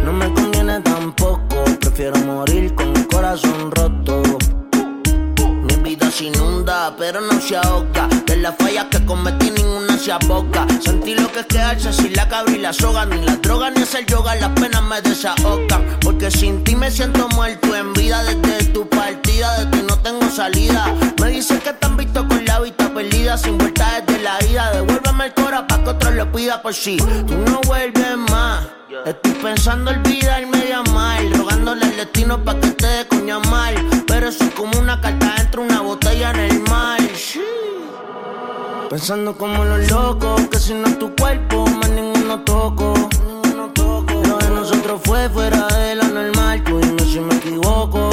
No 0.04 0.12
me 0.12 0.30
conviene 0.34 0.80
tampoco, 0.80 1.64
prefiero 1.80 2.18
morir 2.18 2.74
con 2.74 2.94
el 2.94 3.06
corazón 3.08 3.70
roto. 3.70 4.22
Mi 5.62 5.76
vida 5.76 6.10
se 6.10 6.24
inunda, 6.24 6.94
pero 6.98 7.22
no 7.22 7.40
se 7.40 7.56
ahoga. 7.56 8.06
De 8.26 8.36
las 8.36 8.54
fallas 8.58 8.84
que 8.90 9.02
cometí, 9.06 9.50
ninguna 9.50 9.96
se 9.96 10.12
aboca. 10.12 10.66
Sentí 10.78 11.14
lo 11.14 11.32
que 11.32 11.40
es 11.40 11.46
quedarse 11.46 11.90
sin 11.90 12.12
la 12.12 12.28
cabra 12.28 12.52
y 12.52 12.58
la 12.58 12.74
soga. 12.74 13.06
Ni 13.06 13.24
la 13.24 13.36
droga 13.36 13.70
ni 13.70 13.80
hacer 13.80 14.04
yoga, 14.04 14.34
las 14.34 14.50
penas 14.60 14.82
me 14.82 15.00
desahogan. 15.00 15.86
Porque 16.02 16.30
sin 16.30 16.64
ti 16.64 16.76
me 16.76 16.90
siento 16.90 17.28
muerto 17.30 17.74
en 17.74 17.94
vida. 17.94 18.22
Desde 18.24 18.72
tu 18.74 18.86
partida, 18.90 19.64
de 19.64 19.74
ti 19.74 19.84
no 19.88 19.98
tengo 20.00 20.28
salida. 20.28 20.94
Me 21.18 21.30
dicen 21.30 21.60
que 21.60 21.74
han 21.80 21.96
visto 21.96 22.28
con 22.28 22.44
la 22.44 22.60
vista 22.60 22.85
perdida. 22.96 23.36
Sin 23.36 23.58
vuelta 23.58 24.00
desde 24.00 24.22
la 24.22 24.42
ida. 24.44 24.70
Devuélveme 24.72 25.26
el 25.26 25.34
cora 25.34 25.66
pa' 25.66 25.82
que 25.84 25.90
otro 25.90 26.10
lo 26.10 26.32
pida 26.32 26.62
por 26.62 26.74
si 26.74 26.96
tú 26.96 27.36
no 27.46 27.60
vuelves 27.66 28.16
más. 28.30 28.66
Estoy 29.04 29.32
pensando 29.42 29.90
olvidarme 29.90 30.58
de 30.58 30.74
amar, 30.74 31.20
rogándole 31.36 31.84
al 31.84 31.96
destino 31.96 32.42
pa' 32.42 32.58
que 32.58 32.68
te 32.68 32.86
dé 32.86 33.06
coña 33.06 33.38
mal. 33.38 33.74
Pero 34.06 34.28
eso 34.28 34.44
es 34.44 34.54
como 34.54 34.78
una 34.78 35.00
carta 35.00 35.34
dentro 35.36 35.62
de 35.62 35.68
una 35.68 35.80
botella 35.82 36.30
en 36.30 36.40
el 36.40 36.60
mar. 36.62 37.00
Pensando 38.88 39.36
como 39.36 39.64
los 39.64 39.90
locos, 39.90 40.48
que 40.48 40.58
si 40.58 40.72
no 40.72 40.86
es 40.86 40.98
tu 40.98 41.14
cuerpo, 41.16 41.66
más 41.66 41.90
ninguno 41.90 42.40
toco. 42.40 42.94
Lo 44.28 44.38
de 44.38 44.50
nosotros 44.50 45.00
fue 45.04 45.28
fuera 45.28 45.66
de 45.66 45.96
la 45.96 46.04
normal, 46.08 46.62
tú 46.64 46.78
dime 46.80 47.04
si 47.04 47.20
me 47.20 47.34
equivoco. 47.34 48.10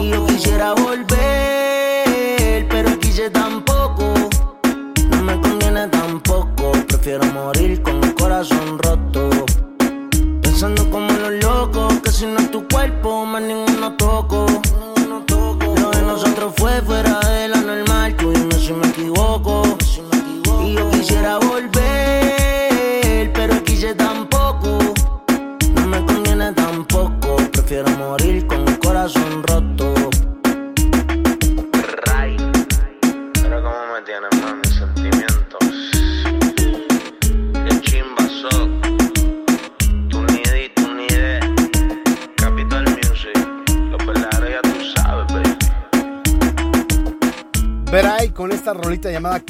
Y 0.00 0.10
yo 0.10 0.26
quisiera 0.26 0.72
volver, 0.74 2.66
pero 2.68 2.98
quise 2.98 3.28
tampoco. 3.30 3.73
Prefiero 7.04 7.34
morir 7.34 7.82
con 7.82 8.02
el 8.02 8.14
corazón 8.14 8.78
roto. 8.78 9.28
Pensando 10.40 10.88
como 10.88 11.12
los 11.12 11.32
locos, 11.44 12.00
que 12.00 12.10
si 12.10 12.24
no 12.24 12.40
tu 12.48 12.66
cuerpo, 12.66 13.26
más 13.26 13.42
ninguno 13.42 13.73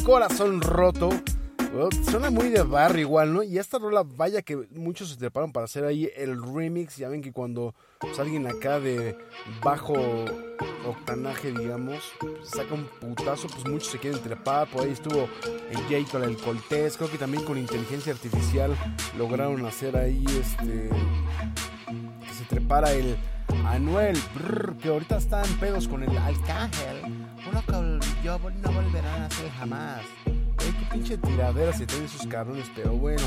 Corazón 0.05 0.61
Roto. 0.61 1.09
Suena 2.09 2.31
muy 2.31 2.51
de 2.51 2.63
barrio 2.63 3.01
igual, 3.01 3.33
¿no? 3.33 3.43
Y 3.43 3.59
esta 3.59 3.79
rola, 3.79 4.05
vaya 4.05 4.43
que 4.43 4.69
muchos 4.77 5.09
se 5.09 5.17
treparon 5.17 5.51
para 5.51 5.65
hacer 5.65 5.85
ahí 5.85 6.09
el 6.15 6.41
remix. 6.41 6.99
Ya 6.99 7.09
ven 7.09 7.23
que 7.23 7.33
cuando 7.33 7.75
pues, 7.99 8.19
alguien 8.19 8.47
acá 8.47 8.79
de 8.79 9.17
bajo 9.63 9.95
octanaje, 10.87 11.53
digamos, 11.53 12.13
pues, 12.21 12.51
saca 12.51 12.75
un 12.75 12.85
putazo, 13.01 13.49
pues 13.49 13.67
muchos 13.67 13.89
se 13.89 13.99
quieren 13.99 14.21
trepar. 14.21 14.71
Por 14.71 14.85
ahí 14.85 14.93
estuvo 14.93 15.27
el 15.71 15.79
Jay 15.89 16.05
con 16.05 16.23
el 16.23 16.37
Coltés. 16.37 16.97
Creo 16.97 17.11
que 17.11 17.19
también 17.19 17.43
con 17.45 17.59
inteligencia 17.59 18.13
artificial 18.13 18.77
lograron 19.19 19.65
hacer 19.65 19.97
ahí 19.97 20.25
este. 20.29 20.91
Que 22.21 22.35
se 22.39 22.45
trepara 22.45 22.93
el 22.93 23.17
Anuel, 23.67 24.17
que 24.81 24.91
ahorita 24.91 25.17
están 25.17 25.49
pedos 25.59 25.89
con 25.89 26.03
el 26.03 26.17
Arcángel. 26.17 27.24
Uno 27.51 27.63
que 27.67 28.25
yo 28.25 28.39
no 28.39 28.73
volverán 28.73 29.23
a 29.23 29.27
hacer 29.27 29.51
jamás. 29.59 30.01
Qué 30.25 30.87
pinche 30.93 31.19
tiradera 31.19 31.73
se 31.73 31.87
tienen 31.87 32.09
sus 32.09 32.27
cabrones, 32.27 32.71
pero 32.75 32.93
bueno. 32.93 33.23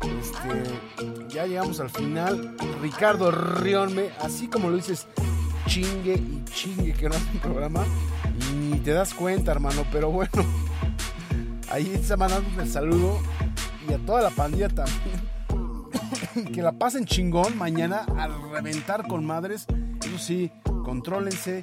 Este, 0.00 1.28
ya 1.28 1.46
llegamos 1.46 1.80
al 1.80 1.90
final. 1.90 2.56
Ricardo 2.82 3.30
Rionme, 3.30 4.10
así 4.20 4.48
como 4.48 4.68
lo 4.68 4.76
dices, 4.76 5.06
chingue 5.66 6.14
y 6.14 6.44
chingue 6.44 6.92
que 6.92 7.08
no 7.08 7.14
hace 7.14 7.30
un 7.32 7.38
programa 7.38 7.84
y 8.38 8.54
ni 8.54 8.80
te 8.80 8.92
das 8.92 9.14
cuenta, 9.14 9.52
hermano. 9.52 9.84
Pero 9.90 10.10
bueno, 10.10 10.30
ahí 11.70 11.90
está 11.94 12.16
mandando 12.16 12.60
el 12.60 12.68
saludo 12.68 13.18
y 13.88 13.92
a 13.92 13.98
toda 13.98 14.22
la 14.22 14.30
pandilla 14.30 14.68
también. 14.68 15.34
que 16.52 16.62
la 16.62 16.72
pasen 16.72 17.04
chingón 17.06 17.56
mañana 17.56 18.04
a 18.18 18.28
reventar 18.52 19.06
con 19.06 19.24
madres. 19.24 19.66
Eso 20.04 20.18
sí, 20.18 20.50
contrólense. 20.84 21.62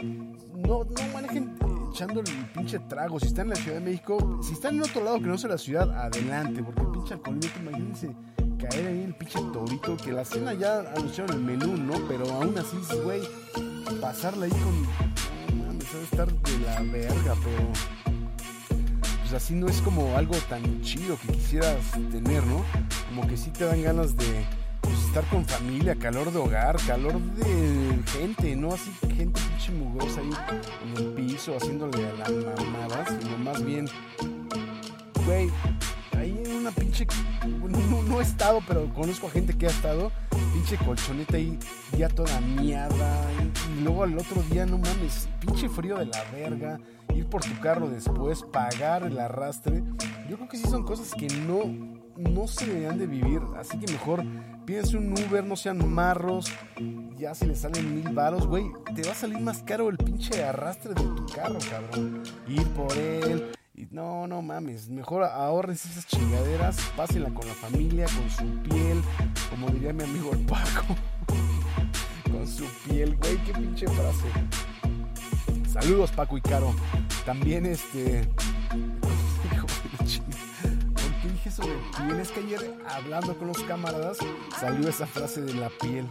No, 0.56 0.84
no 0.84 1.14
manejen 1.14 1.58
echando 1.92 2.22
el 2.22 2.46
pinche 2.54 2.80
trago. 2.80 3.20
Si 3.20 3.28
están 3.28 3.48
en 3.48 3.50
la 3.52 3.56
Ciudad 3.58 3.78
de 3.78 3.86
México, 3.86 4.40
si 4.42 4.54
están 4.54 4.76
en 4.76 4.84
otro 4.84 5.04
lado 5.04 5.20
que 5.20 5.28
no 5.28 5.38
sea 5.38 5.50
la 5.50 5.58
ciudad, 5.58 5.92
adelante. 5.92 6.64
Porque 6.64 6.82
el 6.82 6.88
pinche 6.88 7.14
alcoholímetro, 7.14 7.62
imagínense 7.62 8.16
caer 8.60 8.88
ahí 8.88 9.04
el 9.04 9.16
pinche 9.16 9.40
torito. 9.54 9.98
Que 9.98 10.12
la 10.12 10.26
cena 10.26 10.54
ya 10.54 10.80
anunciaron 10.96 11.36
el 11.36 11.44
menú, 11.44 11.78
¿no? 11.78 11.94
Pero 12.08 12.26
aún 12.32 12.58
así, 12.58 12.78
sí, 12.90 12.98
güey, 13.04 13.22
pasarla 14.00 14.46
ahí 14.46 14.52
con. 14.52 15.12
Ha 15.92 15.98
de 15.98 16.04
estar 16.04 16.32
de 16.32 16.58
la 16.60 16.82
verga, 16.84 17.36
pero 17.44 17.68
pues 19.22 19.34
así 19.34 19.54
no 19.54 19.68
es 19.68 19.82
como 19.82 20.16
algo 20.16 20.36
tan 20.48 20.82
chido 20.82 21.18
que 21.20 21.34
quisieras 21.34 21.76
tener, 22.12 22.46
¿no? 22.46 22.64
Como 23.10 23.28
que 23.28 23.36
sí 23.36 23.50
te 23.52 23.66
dan 23.66 23.82
ganas 23.84 24.16
de 24.16 24.46
pues, 24.92 25.06
estar 25.06 25.26
con 25.30 25.46
familia, 25.46 25.96
calor 25.96 26.32
de 26.32 26.40
hogar, 26.40 26.76
calor 26.86 27.20
de 27.20 28.00
gente, 28.12 28.56
¿no? 28.56 28.74
Así 28.74 28.92
gente 29.16 29.40
pinche 29.50 29.72
mugrosa 29.72 30.20
ahí 30.20 30.32
en 30.84 30.98
el 30.98 31.14
piso 31.14 31.56
haciéndole 31.56 32.06
a 32.08 32.14
las 32.14 32.32
mamadas, 32.32 33.18
sino 33.22 33.38
más 33.38 33.64
bien, 33.64 33.88
güey, 35.26 35.50
ahí 36.18 36.42
en 36.46 36.56
una 36.58 36.72
pinche, 36.72 37.08
no, 37.48 38.04
no 38.04 38.20
he 38.20 38.24
estado, 38.24 38.60
pero 38.68 38.94
conozco 38.94 39.28
a 39.28 39.32
gente 39.32 39.54
que 39.54 39.68
ha 39.68 39.70
estado, 39.70 40.12
pinche 40.54 40.78
colchoneta 40.78 41.38
ahí 41.38 41.58
ya 41.98 42.10
toda 42.10 42.42
miada, 42.42 43.28
y 43.78 43.82
luego 43.84 44.04
al 44.04 44.18
otro 44.18 44.42
día, 44.50 44.66
no 44.66 44.78
mames, 44.78 45.30
pinche 45.40 45.70
frío 45.70 45.98
de 45.98 46.08
la 46.08 46.24
verga, 46.34 46.80
ir 47.16 47.28
por 47.28 47.42
tu 47.42 47.58
carro 47.60 47.90
después, 47.90 48.44
pagar 48.44 49.04
el 49.04 49.20
arrastre, 49.20 49.84
yo 50.30 50.36
creo 50.36 50.50
que 50.50 50.58
sí 50.58 50.68
son 50.68 50.84
cosas 50.84 51.14
que 51.14 51.28
no, 51.28 51.62
no 52.18 52.48
se 52.48 52.66
deberían 52.66 52.98
de 52.98 53.08
vivir, 53.08 53.42
así 53.58 53.78
que 53.78 53.92
mejor 53.92 54.24
pídense 54.66 54.98
un 54.98 55.12
Uber, 55.12 55.44
no 55.44 55.56
sean 55.56 55.88
marros, 55.92 56.52
ya 57.18 57.34
si 57.36 57.46
le 57.46 57.56
salen 57.56 57.96
mil 57.96 58.14
varos, 58.14 58.48
güey, 58.48 58.66
te 58.96 59.04
va 59.04 59.12
a 59.12 59.16
salir 59.16 59.40
más 59.40 59.64
caro 59.64 59.90
el 59.90 59.98
pinche 59.98 60.44
arrastre 60.44 60.94
de 60.94 61.02
tu 61.02 61.26
carro, 61.28 61.60
cabrón, 61.70 62.24
ir 62.48 62.68
por 62.70 62.96
él. 62.98 63.52
No, 63.90 64.28
no 64.28 64.42
mames, 64.42 64.90
mejor 64.90 65.24
ahorres 65.24 65.86
esas 65.86 66.06
chingaderas, 66.06 66.78
pásenla 66.96 67.34
con 67.34 67.48
la 67.48 67.54
familia, 67.56 68.06
con 68.06 68.30
su 68.30 68.62
piel, 68.64 69.02
como 69.50 69.70
diría 69.70 69.92
mi 69.92 70.04
amigo 70.04 70.32
el 70.34 70.46
Paco. 70.46 70.96
con 72.32 72.48
su 72.48 72.66
piel, 72.88 73.18
güey, 73.18 73.38
qué 73.44 73.54
pinche 73.54 73.88
frase. 73.88 74.28
Saludos 75.72 76.12
Paco 76.12 76.38
y 76.38 76.42
Caro. 76.42 76.76
También 77.26 77.66
este... 77.66 78.28
piel? 82.06 82.20
Es 82.20 82.32
que 82.32 82.40
ayer 82.42 82.78
hablando 82.88 83.38
con 83.38 83.48
los 83.48 83.62
camaradas 83.64 84.18
salió 84.60 84.90
esa 84.90 85.06
frase 85.06 85.42
de 85.42 85.54
la 85.54 85.70
piel. 85.70 86.08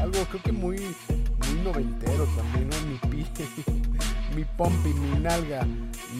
Algo 0.00 0.18
creo 0.30 0.42
que 0.42 0.52
muy, 0.52 0.78
muy 0.78 1.62
noventero 1.62 2.26
también, 2.36 2.68
¿no? 2.68 2.76
Mi 2.88 2.98
piel, 3.10 3.26
mi 4.36 4.44
pompi, 4.44 4.90
mi 4.90 5.18
nalga, 5.20 5.66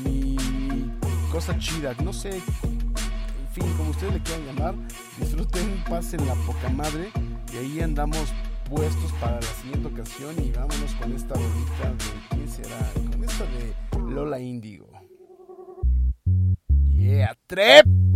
mi 0.04 0.36
cosa 1.30 1.58
chida. 1.58 1.94
No 2.04 2.12
sé, 2.12 2.36
en 2.36 2.42
fin, 3.52 3.72
como 3.76 3.90
ustedes 3.90 4.14
le 4.14 4.20
quieran 4.20 4.46
llamar. 4.46 4.74
Disfruten, 5.18 5.82
pasen 5.88 6.26
la 6.26 6.34
poca 6.34 6.68
madre. 6.68 7.10
Y 7.52 7.56
ahí 7.56 7.80
andamos 7.80 8.32
puestos 8.68 9.12
para 9.20 9.36
la 9.36 9.42
siguiente 9.60 9.88
ocasión. 9.88 10.34
Y 10.42 10.50
vámonos 10.50 10.92
con 11.00 11.12
esta 11.12 11.34
bolita 11.34 11.90
de. 11.90 12.36
¿Quién 12.36 12.48
será? 12.48 12.78
Con 13.10 13.24
esta 13.24 13.44
de 13.44 14.10
Lola 14.10 14.38
Índigo. 14.38 14.90
Yeah, 16.94 17.36
trep. 17.46 18.11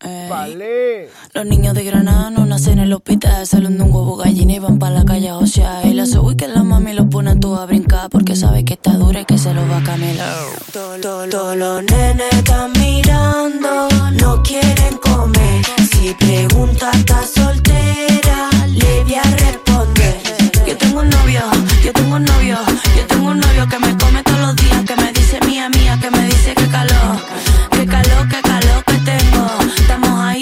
Vale. 0.00 1.10
Los 1.34 1.46
niños 1.46 1.74
de 1.74 1.82
Granada 1.82 2.30
no 2.30 2.46
nacen 2.46 2.74
en 2.74 2.84
el 2.84 2.92
hospital, 2.92 3.44
salen 3.48 3.78
de 3.78 3.84
un 3.84 3.92
huevo 3.92 4.16
gallina 4.16 4.52
y 4.52 4.58
van 4.60 4.78
para 4.78 4.94
la 4.94 5.04
calle 5.04 5.32
o 5.32 5.44
sea, 5.46 5.84
y 5.84 5.92
la 5.92 6.06
soy 6.06 6.36
que 6.36 6.46
la 6.46 6.62
mami 6.62 6.92
los 6.92 7.06
pone 7.06 7.30
a 7.30 7.40
todos 7.40 7.58
a 7.58 7.66
brincar 7.66 8.08
porque 8.08 8.36
sabe 8.36 8.64
que 8.64 8.74
está 8.74 8.92
dura 8.92 9.22
y 9.22 9.24
que 9.24 9.36
se 9.38 9.52
lo 9.52 9.66
va 9.68 9.78
a 9.78 9.82
camelar. 9.82 10.36
Todos 10.72 11.00
todo, 11.00 11.28
todo 11.28 11.56
los 11.56 11.82
nenes 11.82 12.32
están 12.32 12.70
mirando, 12.78 13.88
no 14.20 14.42
quieren 14.44 14.98
comer. 14.98 15.64
Si 15.90 16.14
pregunta 16.14 16.92
está 16.92 17.22
soltera, 17.24 18.50
le 18.68 19.02
voy 19.02 19.14
a 19.16 19.22
responder. 19.22 20.16
Yo 20.64 20.76
tengo 20.76 21.00
un 21.00 21.10
novio, 21.10 21.40
yo 21.84 21.92
tengo 21.92 22.14
un 22.16 22.24
novio, 22.24 22.56
yo 22.96 23.06
tengo 23.08 23.30
un 23.30 23.40
novio 23.40 23.68
que 23.68 23.78
me 23.80 23.96
come 23.98 24.22
todos 24.22 24.40
los 24.40 24.56
días, 24.56 24.84
que 24.84 24.94
me 24.96 25.12
dice 25.12 25.40
mía, 25.44 25.68
mía, 25.70 25.98
que 26.00 26.10
me 26.10 26.24
dice 26.24 26.54
que 26.54 26.68
calor, 26.68 27.16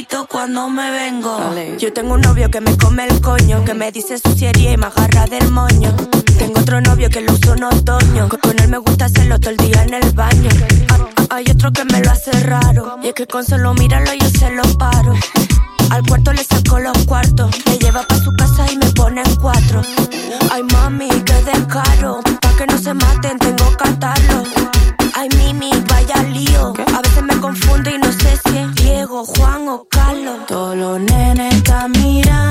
Cuando 0.04 0.68
me 0.68 0.90
vengo. 0.90 1.38
Yo 1.78 1.90
tengo 1.90 2.14
un 2.14 2.20
novio 2.20 2.50
que 2.50 2.60
me 2.60 2.76
come 2.76 3.06
el 3.06 3.18
coño, 3.22 3.64
que 3.64 3.72
me 3.72 3.90
dice 3.90 4.18
suciería 4.18 4.72
y 4.72 4.76
me 4.76 4.86
agarra 4.86 5.24
del 5.24 5.50
moño. 5.50 5.90
Tengo 6.38 6.60
otro 6.60 6.82
novio 6.82 7.08
que 7.08 7.22
lo 7.22 7.32
uso 7.32 7.54
en 7.54 7.64
otoño, 7.64 8.28
con 8.28 8.58
él 8.58 8.68
me 8.68 8.76
gusta 8.76 9.06
hacerlo 9.06 9.40
todo 9.40 9.50
el 9.52 9.56
día 9.56 9.84
en 9.84 9.94
el 9.94 10.10
baño. 10.10 10.50
Ah, 10.90 11.36
Hay 11.36 11.46
otro 11.50 11.72
que 11.72 11.84
me 11.86 12.00
lo 12.02 12.10
hace 12.10 12.30
raro, 12.40 12.98
y 13.02 13.08
es 13.08 13.14
que 13.14 13.26
con 13.26 13.42
solo 13.46 13.72
mirarlo 13.72 14.12
yo 14.12 14.28
se 14.28 14.50
lo 14.50 14.64
paro. 14.76 15.14
Al 15.88 16.02
cuarto 16.02 16.32
le 16.34 16.44
saco 16.44 16.78
los 16.78 16.98
cuartos, 17.06 17.50
me 17.64 17.78
lleva 17.78 18.02
pa' 18.06 18.18
su 18.18 18.34
casa 18.34 18.70
y 18.70 18.76
me 18.76 18.90
pone 18.90 19.22
en 19.22 19.34
cuatro. 19.36 19.80
Ay 20.52 20.62
mami, 20.72 21.08
que 21.08 21.34
descaro, 21.42 22.20
pa' 22.42 22.56
que 22.58 22.66
no 22.66 22.76
se 22.76 22.92
maten 22.92 23.38
tengo 23.38 23.74
que 23.78 23.88
atarlo. 23.88 24.35
Juan 29.24 29.68
o 29.68 29.86
Carlos. 29.88 30.46
Todos 30.46 30.76
los 30.76 31.00
nenes 31.00 31.54
están 31.54 31.92
mirando, 31.92 32.45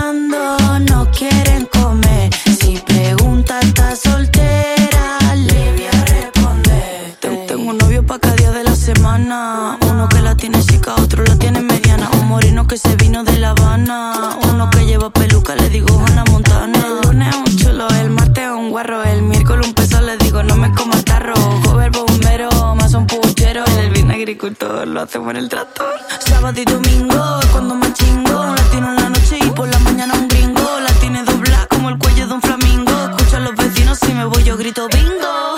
agricultor, 24.26 24.88
lo 24.88 25.02
hacemos 25.02 25.30
en 25.30 25.38
el 25.38 25.50
tractor. 25.50 25.94
Sábado 26.28 26.60
y 26.60 26.66
domingo, 26.66 27.40
cuando 27.52 27.76
me 27.76 27.94
chingo. 27.94 28.44
La 28.44 28.64
tiene 28.72 28.88
en 28.88 28.96
la 28.96 29.10
noche 29.10 29.38
y 29.40 29.52
por 29.52 29.68
la 29.68 29.78
mañana 29.78 30.16
un 30.16 30.28
gringo. 30.28 30.80
La 30.80 30.92
tiene 31.00 31.24
doblada 31.24 31.68
como 31.68 31.90
el 31.92 32.00
cuello 32.00 32.28
de 32.28 32.34
un 32.34 32.42
flamingo. 32.42 32.92
Escucho 33.12 33.38
a 33.38 33.40
los 33.42 33.56
vecinos, 33.56 34.00
si 34.00 34.14
me 34.14 34.26
voy 34.26 34.44
yo 34.44 34.58
grito 34.58 34.88
bingo. 34.88 35.58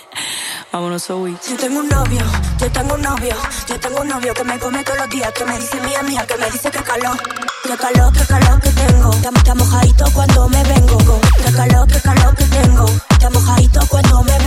Vámonos, 0.72 1.04
Zoe. 1.04 1.36
Yo 1.46 1.56
tengo 1.58 1.80
un 1.80 1.88
novio, 1.88 2.22
yo 2.58 2.72
tengo 2.72 2.94
un 2.94 3.02
novio, 3.02 3.36
yo 3.68 3.80
tengo 3.80 4.00
un 4.00 4.08
novio 4.08 4.32
que 4.32 4.44
me 4.44 4.58
come 4.58 4.82
todos 4.82 4.98
los 4.98 5.10
días, 5.10 5.32
que 5.32 5.44
me 5.44 5.58
dice 5.58 5.78
mía, 5.82 6.02
mía, 6.02 6.26
que 6.26 6.36
me 6.38 6.50
dice 6.50 6.70
que 6.70 6.82
calor, 6.82 7.18
que 7.64 7.76
calor, 7.76 8.12
que 8.14 8.24
calor 8.24 8.60
que 8.62 8.70
tengo. 8.70 9.10
Está 9.12 9.54
mojadito 9.54 10.04
cuando 10.14 10.48
me 10.48 10.62
vengo, 10.64 11.20
que 11.44 11.52
calor, 11.52 11.86
que 11.86 12.00
calor 12.00 12.34
que 12.34 12.44
tengo. 12.44 12.86
Está 13.10 13.28
mojadito 13.28 13.80
cuando 13.90 14.22
me 14.22 14.32
vengo. 14.38 14.45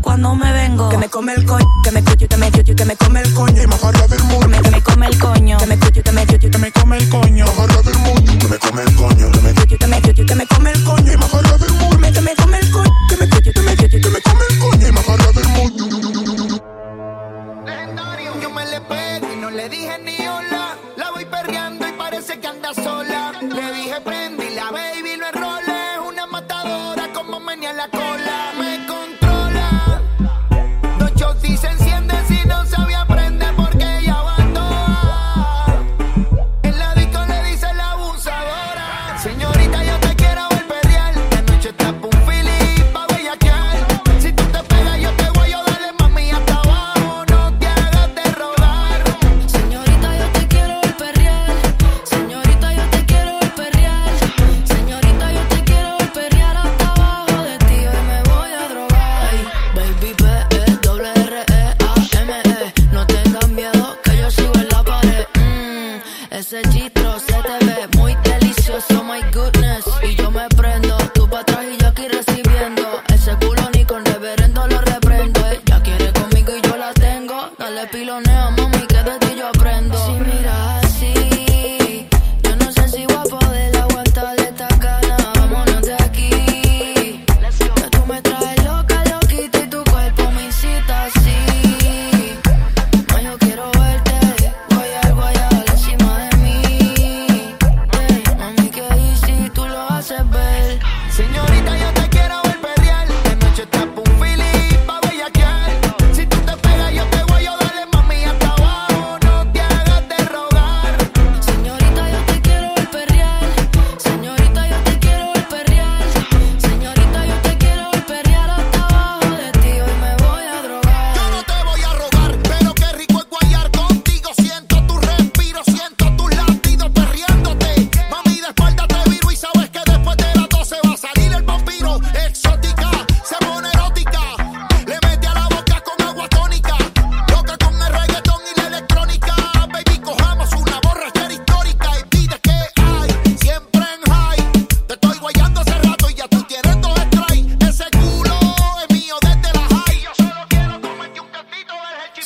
Cuando 0.00 0.34
me 0.34 0.52
vengo. 0.52 0.88
Que 0.88 0.98
me 0.98 1.08
come 1.08 1.32
el 1.34 1.44
coño, 1.44 1.66
que 1.82 1.90
me 1.90 2.02
cuyo, 2.02 2.28
que 2.28 2.36
me 2.36 2.50
cuyo, 2.50 2.74
que 2.74 2.84
me 2.84 2.96
come 2.96 3.20
el 3.20 3.34
coño. 3.34 3.62
Y 3.62 3.66
mojarla 3.66 4.06
del 4.06 4.22
mundo. 4.24 4.40
Que 4.40 4.48
me, 4.48 4.62
que 4.62 4.70
me 4.70 4.82
come 4.82 5.06
el 5.06 5.18
coño. 5.18 5.58
Que 5.58 5.66
me 5.66 5.78
cuyo, 5.78 6.02
que 6.02 6.12
me 6.12 6.26
cuyo, 6.26 6.50
que 6.50 6.58
me 6.58 6.72
come 6.72 6.96
el 6.98 7.08
coño. 7.08 7.46
Mojarla 7.46 7.82
del 7.82 7.98
mundo. 7.98 8.32
Que 8.38 8.48
me 8.48 8.58
come 8.58 8.83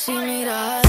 she 0.09 0.17
need 0.25 0.47
us. 0.47 0.88